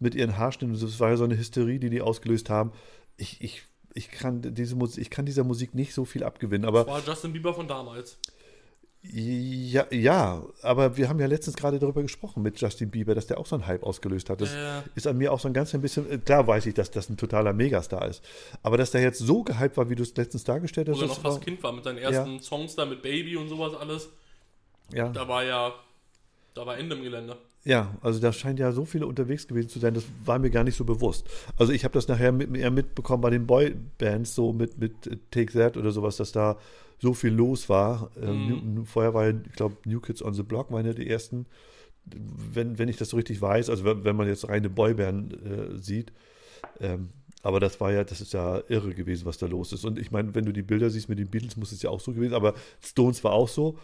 mit 0.00 0.14
ihren 0.14 0.36
Haarschnitten. 0.36 0.78
Das 0.78 0.98
war 0.98 1.10
ja 1.10 1.16
so 1.16 1.24
eine 1.24 1.38
Hysterie, 1.38 1.78
die 1.78 1.90
die 1.90 2.00
ausgelöst 2.00 2.50
haben. 2.50 2.72
Ich, 3.16 3.40
ich, 3.40 3.62
ich, 3.94 4.10
kann 4.10 4.42
diese 4.42 4.74
Musik, 4.74 5.02
ich 5.02 5.10
kann 5.10 5.26
dieser 5.26 5.44
Musik 5.44 5.74
nicht 5.74 5.94
so 5.94 6.04
viel 6.04 6.24
abgewinnen. 6.24 6.66
Aber 6.66 6.80
das 6.80 6.88
war 6.88 7.02
Justin 7.06 7.32
Bieber 7.32 7.54
von 7.54 7.68
damals. 7.68 8.18
Ja, 9.00 9.86
ja, 9.92 10.42
aber 10.62 10.96
wir 10.96 11.08
haben 11.08 11.20
ja 11.20 11.26
letztens 11.26 11.56
gerade 11.56 11.78
darüber 11.78 12.02
gesprochen 12.02 12.42
mit 12.42 12.60
Justin 12.60 12.90
Bieber, 12.90 13.14
dass 13.14 13.28
der 13.28 13.38
auch 13.38 13.46
so 13.46 13.54
einen 13.54 13.66
Hype 13.66 13.84
ausgelöst 13.84 14.28
hat. 14.28 14.40
Das 14.40 14.52
ja. 14.52 14.82
ist 14.96 15.06
an 15.06 15.16
mir 15.16 15.32
auch 15.32 15.38
so 15.38 15.46
ein 15.46 15.54
ganz 15.54 15.72
ein 15.72 15.80
bisschen, 15.80 16.10
äh, 16.10 16.18
klar 16.18 16.46
weiß 16.46 16.66
ich, 16.66 16.74
dass 16.74 16.90
das 16.90 17.08
ein 17.08 17.16
totaler 17.16 17.52
Megastar 17.52 18.08
ist. 18.08 18.24
Aber 18.62 18.76
dass 18.76 18.90
der 18.90 19.00
jetzt 19.02 19.20
so 19.20 19.44
gehypt 19.44 19.76
war, 19.76 19.88
wie 19.88 19.94
du 19.94 20.02
es 20.02 20.16
letztens 20.16 20.42
dargestellt 20.42 20.88
hast. 20.88 20.98
Oder 20.98 21.06
noch 21.06 21.20
fast 21.20 21.40
Kind 21.42 21.62
war 21.62 21.72
mit 21.72 21.84
seinen 21.84 21.98
ersten 21.98 22.36
ja. 22.36 22.42
Songs 22.42 22.74
da 22.74 22.84
mit 22.86 23.00
Baby 23.02 23.36
und 23.36 23.48
sowas 23.48 23.74
alles. 23.74 24.10
Ja. 24.92 25.10
Da 25.10 25.28
war 25.28 25.44
ja, 25.44 25.72
da 26.54 26.66
war 26.66 26.78
Ende 26.78 26.96
im 26.96 27.02
Gelände. 27.02 27.36
Ja, 27.64 27.94
also 28.00 28.20
da 28.20 28.32
scheint 28.32 28.58
ja 28.58 28.72
so 28.72 28.84
viele 28.84 29.06
unterwegs 29.06 29.46
gewesen 29.46 29.68
zu 29.68 29.78
sein, 29.78 29.94
das 29.94 30.04
war 30.24 30.38
mir 30.38 30.50
gar 30.50 30.64
nicht 30.64 30.76
so 30.76 30.84
bewusst. 30.84 31.26
Also 31.56 31.72
ich 31.72 31.84
habe 31.84 31.92
das 31.94 32.08
nachher 32.08 32.32
mit, 32.32 32.56
eher 32.56 32.70
mitbekommen 32.70 33.20
bei 33.20 33.30
den 33.30 33.46
Boybands, 33.46 34.34
so 34.34 34.52
mit, 34.52 34.78
mit 34.78 34.92
Take 35.30 35.52
That 35.52 35.76
oder 35.76 35.90
sowas, 35.90 36.16
dass 36.16 36.32
da 36.32 36.56
so 36.98 37.14
viel 37.14 37.32
los 37.32 37.68
war. 37.68 38.10
Mhm. 38.16 38.86
vorher 38.86 39.14
war 39.14 39.26
ja, 39.28 39.34
ich 39.46 39.52
glaube, 39.52 39.76
New 39.84 40.00
Kids 40.00 40.22
on 40.22 40.34
the 40.34 40.42
Block 40.42 40.72
waren 40.72 40.86
ja 40.86 40.92
die 40.92 41.08
ersten, 41.08 41.46
wenn, 42.06 42.78
wenn 42.78 42.88
ich 42.88 42.96
das 42.96 43.10
so 43.10 43.16
richtig 43.16 43.40
weiß, 43.40 43.70
also 43.70 43.84
wenn, 43.84 44.04
wenn 44.04 44.16
man 44.16 44.28
jetzt 44.28 44.48
reine 44.48 44.70
Boyband 44.70 45.34
äh, 45.34 45.76
sieht. 45.78 46.12
Ähm, 46.80 47.10
aber 47.42 47.60
das 47.60 47.80
war 47.80 47.92
ja, 47.92 48.02
das 48.04 48.20
ist 48.20 48.32
ja 48.32 48.62
irre 48.68 48.94
gewesen, 48.94 49.24
was 49.26 49.38
da 49.38 49.46
los 49.46 49.72
ist. 49.72 49.84
Und 49.84 49.98
ich 49.98 50.10
meine, 50.10 50.34
wenn 50.34 50.44
du 50.44 50.52
die 50.52 50.62
Bilder 50.62 50.90
siehst 50.90 51.08
mit 51.08 51.18
den 51.18 51.28
Beatles, 51.28 51.56
muss 51.56 51.72
es 51.72 51.82
ja 51.82 51.90
auch 51.90 52.00
so 52.00 52.12
gewesen, 52.12 52.34
aber 52.34 52.54
Stones 52.80 53.22
war 53.22 53.32
auch 53.32 53.48
so. 53.48 53.78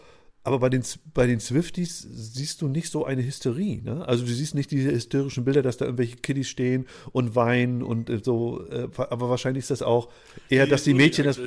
Aber 0.47 0.59
bei 0.59 0.69
den, 0.69 0.85
bei 1.15 1.27
den 1.27 1.41
Swifties 1.41 2.07
siehst 2.11 2.61
du 2.61 2.69
nicht 2.69 2.91
so 2.91 3.07
eine 3.07 3.25
Hysterie. 3.25 3.81
Ne? 3.83 4.07
Also 4.07 4.27
du 4.27 4.31
siehst 4.31 4.55
nicht 4.55 4.71
diese 4.71 4.91
hysterischen 4.91 5.45
Bilder, 5.45 5.63
dass 5.63 5.79
da 5.79 5.87
irgendwelche 5.87 6.17
Kiddies 6.17 6.49
stehen 6.49 6.87
und 7.13 7.35
weinen 7.35 7.83
und 7.83 8.11
äh, 8.11 8.21
so. 8.23 8.67
Äh, 8.69 8.89
aber 8.97 9.31
wahrscheinlich 9.31 9.63
ist 9.63 9.71
das 9.71 9.81
auch 9.81 10.11
eher, 10.51 10.67
dass 10.67 10.85
die 10.85 10.93
Mädchen 10.93 11.25
das. 11.25 11.41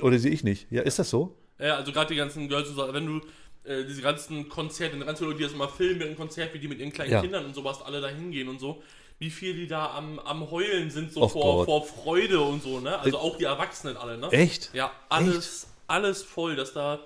Oder 0.00 0.18
sehe 0.20 0.30
ich 0.30 0.44
nicht? 0.44 0.68
Ja, 0.70 0.82
ist 0.82 1.00
das 1.00 1.10
so? 1.10 1.36
Ja, 1.58 1.76
also 1.76 1.90
gerade 1.90 2.14
die 2.14 2.16
ganzen 2.16 2.48
Girls, 2.48 2.68
wenn 2.76 3.06
du 3.06 3.20
äh, 3.64 3.84
diese 3.84 4.02
ganzen 4.02 4.48
Konzerte, 4.48 4.96
die 4.96 5.04
ganzen 5.04 5.24
Leute, 5.24 5.38
die 5.38 5.44
das 5.44 5.52
immer 5.52 5.68
filmen 5.68 5.98
mit 5.98 6.06
einem 6.06 6.16
Konzert, 6.16 6.54
wie 6.54 6.60
die 6.60 6.68
mit 6.68 6.78
ihren 6.78 6.92
kleinen 6.92 7.10
ja. 7.10 7.20
Kindern 7.20 7.44
und 7.44 7.54
sowas 7.56 7.82
alle 7.82 8.00
da 8.00 8.08
hingehen 8.08 8.48
und 8.48 8.60
so, 8.60 8.82
wie 9.18 9.30
viel 9.30 9.54
die 9.54 9.66
da 9.66 9.94
am, 9.94 10.20
am 10.20 10.48
Heulen 10.50 10.90
sind, 10.90 11.12
so 11.12 11.26
vor, 11.26 11.64
vor 11.64 11.84
Freude 11.84 12.40
und 12.40 12.62
so, 12.62 12.78
ne? 12.78 12.98
Also 13.00 13.18
auch 13.18 13.36
die 13.36 13.44
Erwachsenen 13.44 13.96
alle, 13.96 14.16
ne? 14.16 14.28
Echt? 14.30 14.70
Ja, 14.74 14.92
alles, 15.08 15.64
Echt? 15.64 15.72
alles 15.88 16.22
voll, 16.22 16.54
dass 16.54 16.72
da 16.72 17.00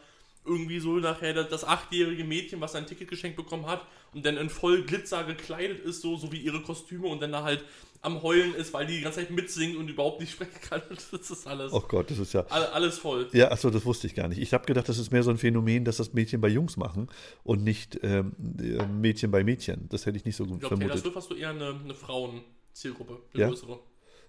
irgendwie 0.44 0.80
so 0.80 0.98
nachher 0.98 1.34
das, 1.34 1.48
das 1.48 1.64
achtjährige 1.64 2.24
Mädchen, 2.24 2.60
was 2.60 2.74
ein 2.74 2.86
Ticket 2.86 3.08
geschenkt 3.08 3.36
bekommen 3.36 3.66
hat 3.66 3.86
und 4.12 4.26
dann 4.26 4.36
in 4.36 4.50
voll 4.50 4.82
Glitzer 4.82 5.24
gekleidet 5.24 5.80
ist, 5.80 6.00
so, 6.00 6.16
so 6.16 6.32
wie 6.32 6.38
ihre 6.38 6.62
Kostüme 6.62 7.06
und 7.06 7.22
dann 7.22 7.32
da 7.32 7.44
halt 7.44 7.64
am 8.00 8.20
Heulen 8.22 8.54
ist, 8.54 8.72
weil 8.72 8.84
die 8.86 8.96
die 8.96 9.00
ganze 9.02 9.20
Zeit 9.20 9.30
mitsingt 9.30 9.76
und 9.76 9.88
überhaupt 9.88 10.20
nicht 10.20 10.32
sprechen 10.32 10.60
kann. 10.60 10.82
Das 11.12 11.30
ist 11.30 11.46
alles. 11.46 11.72
Oh 11.72 11.80
Gott, 11.80 12.10
das 12.10 12.18
ist 12.18 12.32
ja. 12.32 12.40
alles 12.46 12.98
voll. 12.98 13.28
Ja, 13.32 13.52
achso, 13.52 13.70
das 13.70 13.84
wusste 13.84 14.08
ich 14.08 14.14
gar 14.14 14.26
nicht. 14.26 14.38
Ich 14.38 14.52
habe 14.52 14.66
gedacht, 14.66 14.88
das 14.88 14.98
ist 14.98 15.12
mehr 15.12 15.22
so 15.22 15.30
ein 15.30 15.38
Phänomen, 15.38 15.84
dass 15.84 15.98
das 15.98 16.12
Mädchen 16.12 16.40
bei 16.40 16.48
Jungs 16.48 16.76
machen 16.76 17.08
und 17.44 17.62
nicht 17.62 18.00
ähm, 18.02 18.34
äh, 18.58 18.84
Mädchen 18.86 19.30
bei 19.30 19.44
Mädchen. 19.44 19.88
Das 19.88 20.04
hätte 20.06 20.16
ich 20.16 20.24
nicht 20.24 20.36
so 20.36 20.44
gut 20.44 20.54
ich 20.54 20.60
glaub, 20.60 20.70
vermutet. 20.70 20.96
Ich 20.96 21.02
glaube, 21.02 21.16
hast 21.16 21.30
du 21.30 21.34
eher 21.34 21.50
eine, 21.50 21.80
eine 21.82 21.94
Frauenzielgruppe, 21.94 23.20
eine 23.32 23.42
ja? 23.42 23.48
größere. 23.48 23.78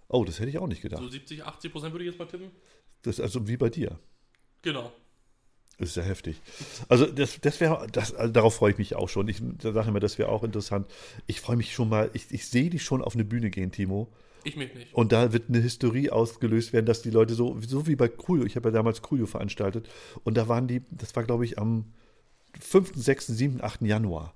Oh, 0.07 0.23
das 0.23 0.39
hätte 0.39 0.49
ich 0.49 0.59
auch 0.59 0.67
nicht 0.67 0.83
gedacht. 0.83 1.01
So 1.01 1.09
70, 1.09 1.43
80 1.43 1.71
Prozent 1.71 1.93
würde 1.93 2.05
ich 2.05 2.11
jetzt 2.11 2.19
mal 2.19 2.27
tippen. 2.27 2.51
Das 3.01 3.15
ist 3.15 3.21
also 3.21 3.47
wie 3.47 3.57
bei 3.57 3.69
dir. 3.69 3.97
Genau. 4.61 4.93
Ist 5.79 5.97
ja 5.97 6.03
heftig. 6.03 6.39
Also 6.87 7.05
das, 7.05 7.39
das 7.41 7.59
wäre, 7.59 7.87
das, 7.91 8.13
also 8.13 8.31
darauf 8.31 8.55
freue 8.55 8.71
ich 8.71 8.77
mich 8.77 8.95
auch 8.95 9.09
schon. 9.09 9.27
Ich 9.27 9.41
sage 9.61 9.89
immer, 9.89 9.99
das 9.99 10.19
wäre 10.19 10.29
auch 10.29 10.43
interessant. 10.43 10.87
Ich 11.25 11.41
freue 11.41 11.55
mich 11.55 11.73
schon 11.73 11.89
mal, 11.89 12.11
ich, 12.13 12.27
ich 12.29 12.47
sehe 12.47 12.69
dich 12.69 12.83
schon 12.83 13.01
auf 13.01 13.15
eine 13.15 13.25
Bühne 13.25 13.49
gehen, 13.49 13.71
Timo. 13.71 14.07
Ich 14.43 14.55
mich 14.55 14.73
nicht. 14.75 14.93
Und 14.93 15.11
da 15.11 15.33
wird 15.33 15.49
eine 15.49 15.59
Historie 15.59 16.09
ausgelöst 16.09 16.73
werden, 16.73 16.85
dass 16.85 17.01
die 17.01 17.09
Leute 17.09 17.33
so, 17.33 17.57
so 17.65 17.87
wie 17.87 17.95
bei 17.95 18.07
Coolio, 18.07 18.45
ich 18.45 18.55
habe 18.55 18.69
ja 18.69 18.73
damals 18.73 19.01
Coolio 19.01 19.25
veranstaltet, 19.25 19.89
und 20.23 20.35
da 20.35 20.47
waren 20.47 20.67
die, 20.67 20.81
das 20.91 21.15
war 21.15 21.23
glaube 21.23 21.45
ich 21.45 21.57
am 21.57 21.85
5., 22.59 22.91
6., 22.95 23.27
7., 23.27 23.63
8. 23.63 23.81
Januar. 23.81 24.33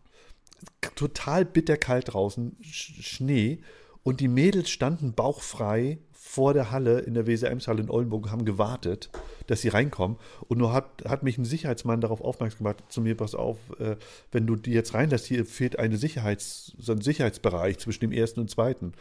Total 0.96 1.46
bitterkalt 1.46 2.14
draußen, 2.14 2.56
Sch 2.62 2.94
Schnee, 3.02 3.60
und 4.04 4.22
die 4.22 4.30
Mädels 4.30 4.70
standen 4.70 5.14
bauchfrei 5.14 6.00
vor 6.28 6.54
der 6.54 6.72
Halle 6.72 7.00
in 7.00 7.14
der 7.14 7.26
WSM-Halle 7.26 7.82
in 7.82 7.90
Oldenburg 7.90 8.30
haben 8.30 8.44
gewartet, 8.44 9.10
dass 9.48 9.62
sie 9.62 9.70
reinkommen. 9.70 10.18
Und 10.48 10.58
nur 10.58 10.74
hat, 10.74 10.86
hat 11.08 11.24
mich 11.24 11.38
ein 11.38 11.46
Sicherheitsmann 11.46 12.02
darauf 12.02 12.22
aufmerksam 12.22 12.60
gemacht, 12.60 12.84
zu 12.90 13.02
mir, 13.02 13.16
pass 13.16 13.34
auf, 13.34 13.58
äh, 13.80 13.96
wenn 14.32 14.46
du 14.46 14.58
die 14.58 14.72
jetzt 14.72 14.94
reinlässt, 14.94 15.26
hier 15.26 15.46
fehlt 15.46 15.80
eine 15.80 15.98
Sicherheits, 15.98 16.74
so 16.78 16.92
ein 16.92 17.02
Sicherheitsbereich 17.02 17.80
zwischen 17.80 18.02
dem 18.02 18.12
ersten 18.12 18.42
und 18.42 18.52
zweiten. 18.52 18.92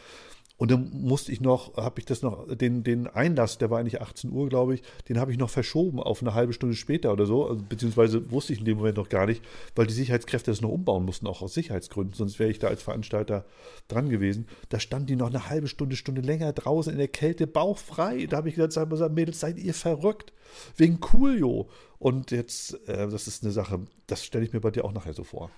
Und 0.57 0.71
dann 0.71 0.89
musste 0.91 1.31
ich 1.31 1.39
noch, 1.39 1.77
habe 1.77 1.99
ich 1.99 2.05
das 2.05 2.23
noch, 2.23 2.47
den, 2.47 2.83
den 2.83 3.05
Einlass, 3.05 3.59
der 3.59 3.69
war 3.69 3.79
eigentlich 3.79 4.01
18 4.01 4.31
Uhr, 4.31 4.49
glaube 4.49 4.73
ich, 4.73 4.81
den 5.07 5.19
habe 5.19 5.31
ich 5.31 5.37
noch 5.37 5.51
verschoben 5.51 5.99
auf 5.99 6.21
eine 6.21 6.33
halbe 6.33 6.51
Stunde 6.51 6.75
später 6.75 7.13
oder 7.13 7.27
so. 7.27 7.47
Also, 7.47 7.63
beziehungsweise 7.67 8.31
wusste 8.31 8.53
ich 8.53 8.59
in 8.59 8.65
dem 8.65 8.77
Moment 8.77 8.97
noch 8.97 9.09
gar 9.09 9.27
nicht, 9.27 9.43
weil 9.75 9.85
die 9.85 9.93
Sicherheitskräfte 9.93 10.49
das 10.49 10.61
noch 10.61 10.71
umbauen 10.71 11.05
mussten, 11.05 11.27
auch 11.27 11.43
aus 11.43 11.53
Sicherheitsgründen. 11.53 12.15
Sonst 12.15 12.39
wäre 12.39 12.49
ich 12.49 12.57
da 12.57 12.67
als 12.67 12.81
Veranstalter 12.81 13.45
dran 13.87 14.09
gewesen. 14.09 14.47
Da 14.69 14.79
standen 14.79 15.07
die 15.07 15.15
noch 15.15 15.29
eine 15.29 15.47
halbe 15.47 15.67
Stunde, 15.67 15.95
Stunde 15.95 16.21
länger 16.21 16.51
draußen 16.53 16.91
in 16.91 16.97
der 16.97 17.07
Kälte, 17.07 17.45
bauchfrei. 17.45 18.25
Da 18.25 18.37
habe 18.37 18.49
ich 18.49 18.55
gesagt, 18.55 19.13
Mädels, 19.13 19.39
seid 19.39 19.59
ihr 19.59 19.75
verrückt? 19.75 20.33
Wegen 20.75 20.99
Coolio. 20.99 21.69
Und 21.99 22.31
jetzt, 22.31 22.73
äh, 22.87 23.07
das 23.07 23.27
ist 23.27 23.43
eine 23.43 23.51
Sache, 23.51 23.81
das 24.07 24.25
stelle 24.25 24.43
ich 24.43 24.53
mir 24.53 24.61
bei 24.61 24.71
dir 24.71 24.85
auch 24.85 24.93
nachher 24.93 25.13
so 25.13 25.23
vor. 25.23 25.51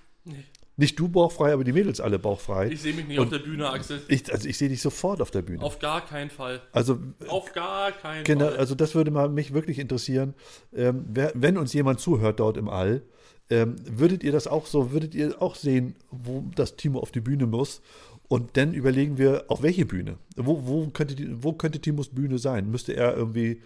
Nicht 0.76 0.98
du 0.98 1.08
bauchfrei, 1.08 1.52
aber 1.52 1.62
die 1.62 1.72
Mädels 1.72 2.00
alle 2.00 2.18
bauchfrei. 2.18 2.68
Ich 2.68 2.80
sehe 2.80 2.94
mich 2.94 3.06
nicht 3.06 3.18
und 3.18 3.26
auf 3.26 3.30
der 3.30 3.40
Bühne, 3.40 3.68
Axel. 3.68 4.00
Ich, 4.08 4.32
also 4.32 4.48
ich 4.48 4.56
sehe 4.56 4.68
dich 4.68 4.80
sofort 4.80 5.20
auf 5.20 5.30
der 5.30 5.42
Bühne. 5.42 5.62
Auf 5.62 5.78
gar 5.78 6.04
keinen 6.04 6.30
Fall. 6.30 6.62
Also 6.72 6.98
auf 7.28 7.52
gar 7.52 7.92
keinen 7.92 8.24
genau, 8.24 8.46
Fall. 8.46 8.56
Also 8.56 8.74
das 8.74 8.94
würde 8.94 9.10
mal 9.10 9.28
mich 9.28 9.52
wirklich 9.52 9.78
interessieren, 9.78 10.34
ähm, 10.74 11.04
wer, 11.08 11.32
wenn 11.34 11.58
uns 11.58 11.72
jemand 11.74 12.00
zuhört 12.00 12.40
dort 12.40 12.56
im 12.56 12.68
All, 12.68 13.02
ähm, 13.50 13.76
würdet 13.84 14.22
ihr 14.22 14.32
das 14.32 14.46
auch 14.46 14.66
so, 14.66 14.92
würdet 14.92 15.14
ihr 15.14 15.42
auch 15.42 15.54
sehen, 15.54 15.96
wo 16.10 16.44
das 16.54 16.76
Timo 16.76 17.00
auf 17.00 17.10
die 17.10 17.20
Bühne 17.20 17.46
muss? 17.46 17.82
Und 18.28 18.56
dann 18.56 18.72
überlegen 18.74 19.18
wir, 19.18 19.46
auf 19.48 19.62
welche 19.62 19.84
Bühne? 19.84 20.16
Wo, 20.36 20.64
wo, 20.64 20.86
könnte, 20.90 21.16
die, 21.16 21.42
wo 21.42 21.52
könnte 21.52 21.80
Timos 21.80 22.10
Bühne 22.10 22.38
sein? 22.38 22.70
Müsste 22.70 22.94
er 22.94 23.16
irgendwie 23.16 23.60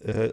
äh, 0.00 0.30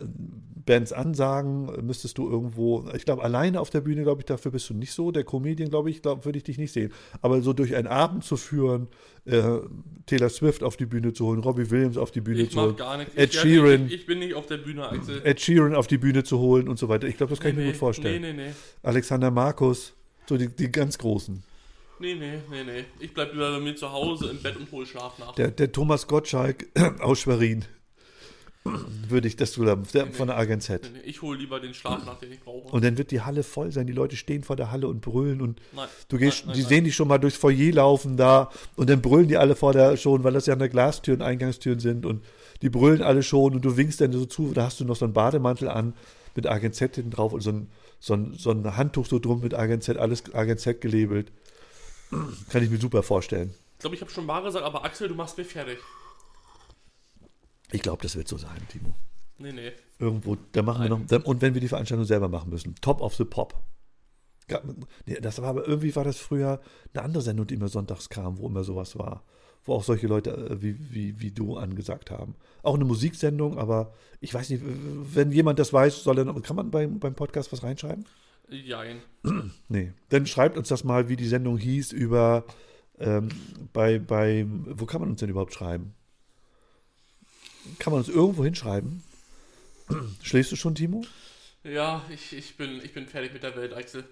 Bands 0.65 0.93
ansagen, 0.93 1.86
müsstest 1.86 2.17
du 2.17 2.29
irgendwo, 2.29 2.86
ich 2.96 3.05
glaube, 3.05 3.24
alleine 3.24 3.60
auf 3.60 3.70
der 3.70 3.82
Bühne, 3.82 4.03
glaube 4.03 4.22
ich, 4.22 4.25
dafür 4.25 4.51
bist 4.51 4.70
du 4.70 4.74
nicht 4.74 4.93
so. 4.93 5.12
Der 5.12 5.24
Comedian, 5.24 5.70
glaube 5.70 5.89
ich, 5.89 6.01
glaub, 6.01 6.25
würde 6.25 6.38
ich 6.38 6.43
dich 6.43 6.58
nicht 6.58 6.72
sehen. 6.72 6.93
Aber 7.22 7.41
so 7.41 7.51
durch 7.53 7.75
einen 7.75 7.88
Abend 7.88 8.24
zu 8.24 8.38
führen, 8.38 8.88
äh, 9.25 9.60
Taylor 10.05 10.29
Swift 10.29 10.63
auf 10.63 10.77
die 10.77 10.86
Bühne 10.86 11.13
zu 11.13 11.25
holen, 11.25 11.39
Robbie 11.39 11.70
Williams 11.70 11.98
auf 11.98 12.12
die 12.12 12.22
Bühne 12.22 12.43
ich 12.43 12.51
zu 12.51 12.62
holen, 12.62 12.75
gar 12.77 12.98
nichts. 12.98 13.13
Ed 13.15 13.34
ich, 13.34 13.39
Sheeran, 13.39 13.88
ich, 13.88 13.93
ich, 13.93 14.05
bin 14.05 14.20
nicht 14.20 14.36
auf 14.36 14.46
der 14.46 14.58
Bühne, 14.58 14.88
Axel. 14.88 15.22
Ed 15.24 15.41
Sheeran 15.41 15.75
auf 15.75 15.88
die 15.88 15.98
Bühne 15.98 16.24
zu 16.24 16.39
holen 16.39 16.70
und 16.70 16.79
so 16.79 16.88
weiter. 16.88 17.08
Ich 17.08 17.17
glaube, 17.17 17.32
das 17.32 17.39
kann 17.39 17.55
nee, 17.55 17.62
ich 17.62 17.65
mir 17.65 17.72
gut 17.72 17.79
vorstellen. 17.79 18.22
Nee, 18.22 18.34
nee, 18.34 18.48
nee. 18.48 18.53
Alexander 18.84 19.32
Markus, 19.32 19.93
so 20.27 20.38
die, 20.38 20.48
die 20.48 20.72
ganz 20.72 20.98
Großen. 20.98 21.43
Nee, 22.00 22.15
nee, 22.15 22.39
nee, 22.50 22.63
nee. 22.63 22.86
Ich 23.00 23.13
bleibe 23.13 23.34
lieber 23.34 23.51
bei 23.51 23.60
mir 23.60 23.75
zu 23.75 23.91
Hause 23.91 24.29
im 24.29 24.41
Bett 24.41 24.55
und 24.58 24.72
hole 24.72 24.86
Schlaf 24.86 25.20
nach. 25.20 25.36
Der, 25.36 25.51
der 25.51 25.72
Thomas 25.72 26.08
Gottschalk 26.08 26.67
aus 27.00 27.20
Schwerin 27.20 27.65
würde 28.65 29.27
ich 29.27 29.36
das 29.36 29.53
der, 29.53 29.75
der, 29.75 30.08
von 30.08 30.27
der 30.27 30.38
Agent 30.38 30.63
Z. 30.63 30.89
Ich 31.03 31.22
hole 31.22 31.38
lieber 31.38 31.60
den 31.60 31.74
Schlaf 31.74 32.05
nach, 32.05 32.17
den 32.20 32.32
ich 32.32 32.39
brauche. 32.39 32.70
Und 32.70 32.84
dann 32.84 32.98
wird 32.98 33.12
die 33.12 33.22
Halle 33.22 33.43
voll 33.43 33.72
sein. 33.72 33.88
Die 33.88 33.93
Leute 33.93 34.15
stehen 34.15 34.43
vor 34.43 34.55
der 34.55 34.72
Halle 34.72 34.88
und 34.88 35.01
brüllen 35.01 35.41
und 35.41 35.62
nein, 35.74 35.88
du 36.08 36.17
gehst, 36.17 36.46
nein, 36.46 36.48
nein, 36.48 36.55
die 36.55 36.62
sehen 36.62 36.84
dich 36.86 36.96
schon 36.96 37.10
mal 37.10 37.17
durchs 37.17 37.38
Foyer 37.38 37.74
laufen 37.74 38.15
da 38.15 38.50
und 38.75 38.89
dann 38.89 39.01
brüllen 39.01 39.27
die 39.27 39.38
alle 39.38 39.55
vor 39.55 39.74
der 39.74 39.98
schon, 39.98 40.24
weil 40.24 40.34
das 40.34 40.46
ja 40.46 40.53
eine 40.53 40.70
Glastüren, 40.70 41.22
Eingangstüren 41.22 41.79
sind 41.79 42.05
und 42.05 42.24
die 42.62 42.70
brüllen 42.70 43.01
alle 43.01 43.22
schon 43.22 43.53
und 43.53 43.65
du 43.65 43.75
winkst 43.75 44.00
dann 44.00 44.13
so 44.13 44.25
zu, 44.25 44.53
da 44.53 44.65
hast 44.65 44.79
du 44.79 44.86
noch 44.86 44.96
so 44.96 45.05
einen 45.05 45.13
Bademantel 45.13 45.67
an 45.67 45.93
mit 46.36 46.48
Agent 46.48 46.75
Z 46.75 46.96
hinten 46.96 47.12
drauf 47.12 47.34
und 47.34 47.41
so 47.41 47.51
ein, 47.51 47.70
so 48.00 48.13
ein, 48.13 48.34
so 48.38 48.51
ein 48.51 48.77
Handtuch 48.77 49.05
so 49.05 49.20
drum 49.20 49.41
mit 49.41 49.53
Agent 49.53 49.84
Z, 49.84 49.98
alles 49.98 50.34
Agent 50.34 50.62
Z 50.62 50.79
gelabelt. 50.79 51.32
Kann 52.50 52.63
ich 52.63 52.70
mir 52.70 52.77
super 52.77 53.03
vorstellen. 53.03 53.53
Ich 53.74 53.79
glaube, 53.79 53.96
ich 53.96 54.01
habe 54.01 54.12
schon 54.12 54.25
mal 54.25 54.41
gesagt, 54.41 54.63
aber 54.63 54.86
Axel, 54.86 55.10
du 55.10 55.15
machst 55.15 55.38
mich 55.38 55.48
fertig. 55.48 55.79
Ich 57.73 57.81
glaube, 57.81 58.03
das 58.03 58.15
wird 58.15 58.27
so 58.27 58.37
sein, 58.37 58.61
Timo. 58.69 58.93
Nee, 59.39 59.51
nee. 59.51 59.71
Irgendwo, 59.97 60.37
da 60.51 60.61
machen 60.61 60.83
wir 60.83 60.89
noch. 60.89 61.05
Dann, 61.07 61.23
und 61.23 61.41
wenn 61.41 61.55
wir 61.55 61.61
die 61.61 61.67
Veranstaltung 61.67 62.05
selber 62.05 62.29
machen 62.29 62.51
müssen, 62.51 62.75
Top 62.81 63.01
of 63.01 63.15
the 63.15 63.25
Pop. 63.25 63.55
Nee, 65.07 65.19
das 65.19 65.41
war 65.41 65.49
aber 65.49 65.67
irgendwie 65.67 65.95
war 65.95 66.03
das 66.03 66.17
früher 66.17 66.61
eine 66.93 67.03
andere 67.03 67.23
Sendung, 67.23 67.47
die 67.47 67.55
immer 67.55 67.69
sonntags 67.69 68.09
kam, 68.09 68.37
wo 68.37 68.47
immer 68.47 68.63
sowas 68.63 68.97
war. 68.99 69.23
Wo 69.63 69.73
auch 69.73 69.83
solche 69.83 70.05
Leute 70.05 70.31
äh, 70.31 70.61
wie, 70.61 70.93
wie, 70.93 71.19
wie 71.19 71.31
du 71.31 71.57
angesagt 71.57 72.11
haben. 72.11 72.35
Auch 72.61 72.75
eine 72.75 72.85
Musiksendung, 72.85 73.57
aber 73.57 73.93
ich 74.19 74.33
weiß 74.33 74.49
nicht, 74.49 74.61
wenn 74.63 75.31
jemand 75.31 75.57
das 75.57 75.73
weiß, 75.73 76.03
soll 76.03 76.19
er, 76.19 76.41
kann 76.41 76.55
man 76.55 76.69
beim, 76.69 76.99
beim 76.99 77.15
Podcast 77.15 77.51
was 77.51 77.63
reinschreiben? 77.63 78.05
Jein. 78.49 79.01
Nee. 79.67 79.93
Dann 80.09 80.27
schreibt 80.27 80.57
uns 80.57 80.67
das 80.67 80.83
mal, 80.83 81.09
wie 81.09 81.15
die 81.15 81.27
Sendung 81.27 81.57
hieß, 81.57 81.91
über 81.91 82.43
ähm, 82.99 83.29
bei, 83.71 83.97
bei, 83.97 84.45
wo 84.47 84.85
kann 84.85 85.01
man 85.01 85.09
uns 85.09 85.21
denn 85.21 85.29
überhaupt 85.29 85.53
schreiben? 85.53 85.95
Kann 87.79 87.91
man 87.91 88.01
uns 88.01 88.10
irgendwo 88.10 88.43
hinschreiben? 88.43 89.03
Schläfst 90.22 90.51
du 90.51 90.55
schon, 90.55 90.75
Timo? 90.75 91.03
Ja, 91.63 92.03
ich, 92.10 92.34
ich, 92.34 92.58
bin, 92.58 92.82
ich 92.84 92.93
bin 92.93 93.08
fertig 93.08 93.34
mit 93.34 93.43
der 93.43 93.55
Welt, 93.55 93.74
Axel. 93.74 94.03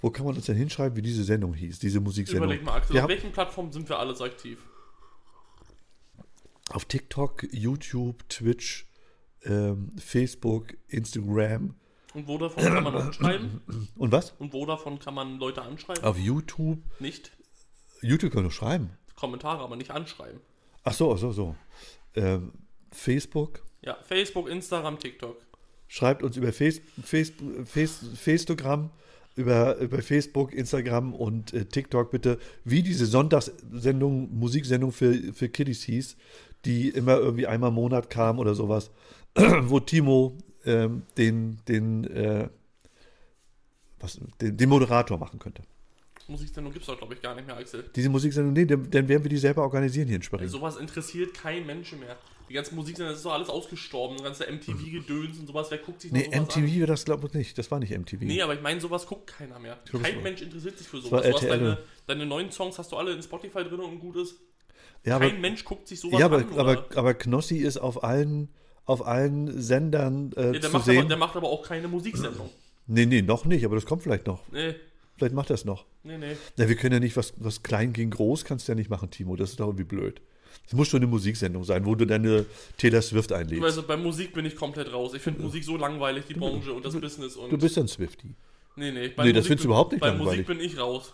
Wo 0.00 0.10
kann 0.10 0.26
man 0.26 0.36
uns 0.36 0.46
denn 0.46 0.56
hinschreiben, 0.56 0.96
wie 0.96 1.02
diese 1.02 1.24
Sendung 1.24 1.54
hieß, 1.54 1.78
diese 1.78 2.00
Musiksendung? 2.00 2.44
Überleg 2.44 2.64
mal, 2.64 2.76
Axel, 2.76 2.94
Wir 2.94 3.04
auf 3.04 3.08
welchen 3.08 3.32
Plattformen 3.32 3.72
sind 3.72 3.88
wir 3.88 3.98
alles 3.98 4.20
aktiv? 4.20 4.58
Auf 6.70 6.84
TikTok, 6.84 7.46
YouTube, 7.52 8.28
Twitch, 8.28 8.86
ähm, 9.44 9.92
Facebook, 9.98 10.74
Instagram 10.88 11.74
Und 12.14 12.28
wo 12.28 12.38
davon 12.38 12.62
kann 12.62 12.84
man 12.84 12.96
anschreiben? 12.96 13.60
und 13.96 14.12
was? 14.12 14.32
Und 14.38 14.52
wo 14.52 14.66
davon 14.66 14.98
kann 14.98 15.14
man 15.14 15.38
Leute 15.38 15.62
anschreiben? 15.62 16.04
Auf 16.04 16.18
YouTube. 16.18 16.78
Nicht 17.00 17.32
YouTube 18.02 18.32
kann 18.32 18.42
man 18.42 18.52
schreiben. 18.52 18.90
Kommentare, 19.16 19.62
aber 19.62 19.76
nicht 19.76 19.90
anschreiben. 19.90 20.40
Ach 20.82 20.92
so, 20.92 21.16
so, 21.16 21.32
so. 21.32 21.56
Ähm, 22.14 22.52
Facebook. 22.92 23.62
Ja, 23.82 23.96
Facebook, 24.02 24.48
Instagram, 24.48 24.98
TikTok. 24.98 25.36
Schreibt 25.88 26.22
uns 26.22 26.36
über 26.36 26.52
Face, 26.52 26.80
Face, 27.02 27.32
Face, 27.64 28.06
Facestogramm, 28.16 28.90
über, 29.36 29.76
über 29.78 30.00
Facebook, 30.00 30.52
Instagram 30.52 31.12
und 31.12 31.52
äh, 31.52 31.64
TikTok 31.66 32.10
bitte, 32.10 32.38
wie 32.64 32.82
diese 32.82 33.06
Sonntagssendung, 33.06 34.32
Musiksendung 34.34 34.92
für, 34.92 35.14
für 35.32 35.48
Kiddies 35.48 35.82
hieß, 35.82 36.16
die 36.64 36.88
immer 36.88 37.18
irgendwie 37.18 37.46
einmal 37.46 37.68
im 37.68 37.74
Monat 37.74 38.10
kam 38.10 38.38
oder 38.38 38.54
sowas, 38.54 38.90
wo 39.34 39.80
Timo 39.80 40.38
ähm, 40.64 41.02
den, 41.18 41.58
den, 41.68 42.04
äh, 42.04 42.48
was, 44.00 44.18
den, 44.40 44.56
den 44.56 44.68
Moderator 44.68 45.18
machen 45.18 45.38
könnte. 45.38 45.62
Musiksendung 46.28 46.72
gibt 46.72 46.82
es 46.84 46.86
doch, 46.86 46.96
glaube 46.98 47.14
ich, 47.14 47.22
gar 47.22 47.34
nicht 47.34 47.46
mehr, 47.46 47.56
Axel. 47.56 47.84
Diese 47.94 48.08
Musiksendung, 48.08 48.52
nee, 48.52 48.64
dann, 48.64 48.90
dann 48.90 49.08
werden 49.08 49.22
wir 49.22 49.28
die 49.28 49.36
selber 49.36 49.62
organisieren 49.62 50.06
hier 50.08 50.16
in 50.16 50.22
Schwerin. 50.22 50.48
Sowas 50.48 50.76
interessiert 50.76 51.34
kein 51.34 51.66
Menschen 51.66 52.00
mehr. 52.00 52.16
Die 52.48 52.52
ganzen 52.54 52.74
Musiksender, 52.76 53.10
das 53.10 53.18
ist 53.20 53.24
doch 53.26 53.32
alles 53.32 53.48
ausgestorben. 53.48 54.16
Das 54.18 54.38
ganze 54.38 54.52
MTV-Gedöns 54.52 55.38
und 55.38 55.46
sowas. 55.46 55.70
Wer 55.70 55.78
guckt 55.78 56.00
sich 56.02 56.12
Nee, 56.12 56.24
sowas 56.24 56.40
MTV 56.42 56.56
an? 56.58 56.80
war 56.80 56.86
das 56.88 57.04
glaube 57.04 57.26
ich 57.28 57.32
nicht. 57.34 57.56
Das 57.58 57.70
war 57.70 57.78
nicht 57.78 57.90
MTV. 57.96 58.18
Nee, 58.20 58.42
aber 58.42 58.54
ich 58.54 58.60
meine, 58.62 58.80
sowas 58.80 59.06
guckt 59.06 59.26
keiner 59.28 59.58
mehr. 59.58 59.78
glaub, 59.88 60.02
Kein 60.02 60.22
Mensch 60.22 60.42
interessiert 60.42 60.76
sich 60.78 60.86
für 60.86 61.00
sowas. 61.00 61.22
Du 61.26 61.32
hast 61.32 61.44
deine, 61.44 61.78
deine 62.06 62.26
neuen 62.26 62.50
Songs 62.50 62.78
hast 62.78 62.92
du 62.92 62.96
alle 62.96 63.12
in 63.12 63.22
Spotify 63.22 63.64
drin 63.64 63.80
und 63.80 63.98
gut 63.98 64.16
ist. 64.16 64.36
ja, 65.04 65.16
aber, 65.16 65.30
Kein 65.30 65.40
Mensch 65.40 65.64
guckt 65.64 65.88
sich 65.88 66.00
sowas 66.00 66.20
ja, 66.20 66.26
aber, 66.26 66.38
an. 66.38 66.48
oder- 66.50 66.60
aber, 66.60 66.86
aber 66.96 67.14
Knossi 67.14 67.58
ist 67.58 67.78
auf 67.78 68.04
allen, 68.04 68.50
auf 68.84 69.06
allen 69.06 69.60
Sendern 69.62 70.32
äh, 70.36 70.46
Ja, 70.46 70.52
der, 70.52 70.60
zu 70.62 70.66
macht 70.70 70.74
aber, 70.74 70.82
sehen. 70.84 71.08
der 71.08 71.16
macht 71.16 71.36
aber 71.36 71.48
auch 71.48 71.62
keine 71.66 71.88
Musiksendung. 71.88 72.50
nee, 72.86 73.06
nee, 73.06 73.22
noch 73.22 73.46
nicht, 73.46 73.64
aber 73.64 73.74
das 73.76 73.86
kommt 73.86 74.02
vielleicht 74.02 74.26
noch. 74.26 74.42
Nee, 74.52 74.74
Vielleicht 75.16 75.34
macht 75.34 75.50
er 75.50 75.54
es 75.54 75.64
noch. 75.64 75.86
nee, 76.02 76.18
nee. 76.18 76.36
Na, 76.56 76.68
wir 76.68 76.76
können 76.76 76.94
ja 76.94 77.00
nicht, 77.00 77.16
was, 77.16 77.34
was 77.36 77.62
klein 77.62 77.92
gegen 77.92 78.10
groß 78.10 78.44
kannst 78.44 78.66
du 78.66 78.72
ja 78.72 78.76
nicht 78.76 78.90
machen, 78.90 79.10
Timo. 79.10 79.36
Das 79.36 79.50
ist 79.50 79.60
doch 79.60 79.66
irgendwie 79.66 79.84
blöd. 79.84 80.20
Es 80.66 80.72
muss 80.72 80.88
schon 80.88 80.98
eine 80.98 81.06
Musiksendung 81.06 81.64
sein, 81.64 81.84
wo 81.84 81.94
du 81.94 82.06
deine 82.06 82.46
Taylor 82.78 83.02
Swift 83.02 83.32
einlädst. 83.32 83.62
Also 83.64 83.82
bei 83.82 83.96
Musik 83.96 84.32
bin 84.32 84.44
ich 84.44 84.56
komplett 84.56 84.92
raus. 84.92 85.12
Ich 85.14 85.22
finde 85.22 85.42
Musik 85.42 85.64
so 85.64 85.76
langweilig, 85.76 86.24
die 86.26 86.34
Branche 86.34 86.72
und 86.72 86.84
das 86.84 86.98
Business 86.98 87.36
und. 87.36 87.52
Du 87.52 87.58
bist 87.58 87.76
ein 87.78 87.88
Swifty. 87.88 88.34
nee, 88.76 88.90
nee. 88.90 89.10
Nee, 89.16 89.32
das 89.32 89.46
findest 89.46 89.64
du 89.64 89.68
überhaupt 89.68 89.92
nicht 89.92 90.00
Bei 90.00 90.08
langweilig. 90.08 90.46
Musik 90.46 90.46
bin 90.46 90.60
ich 90.60 90.78
raus. 90.78 91.12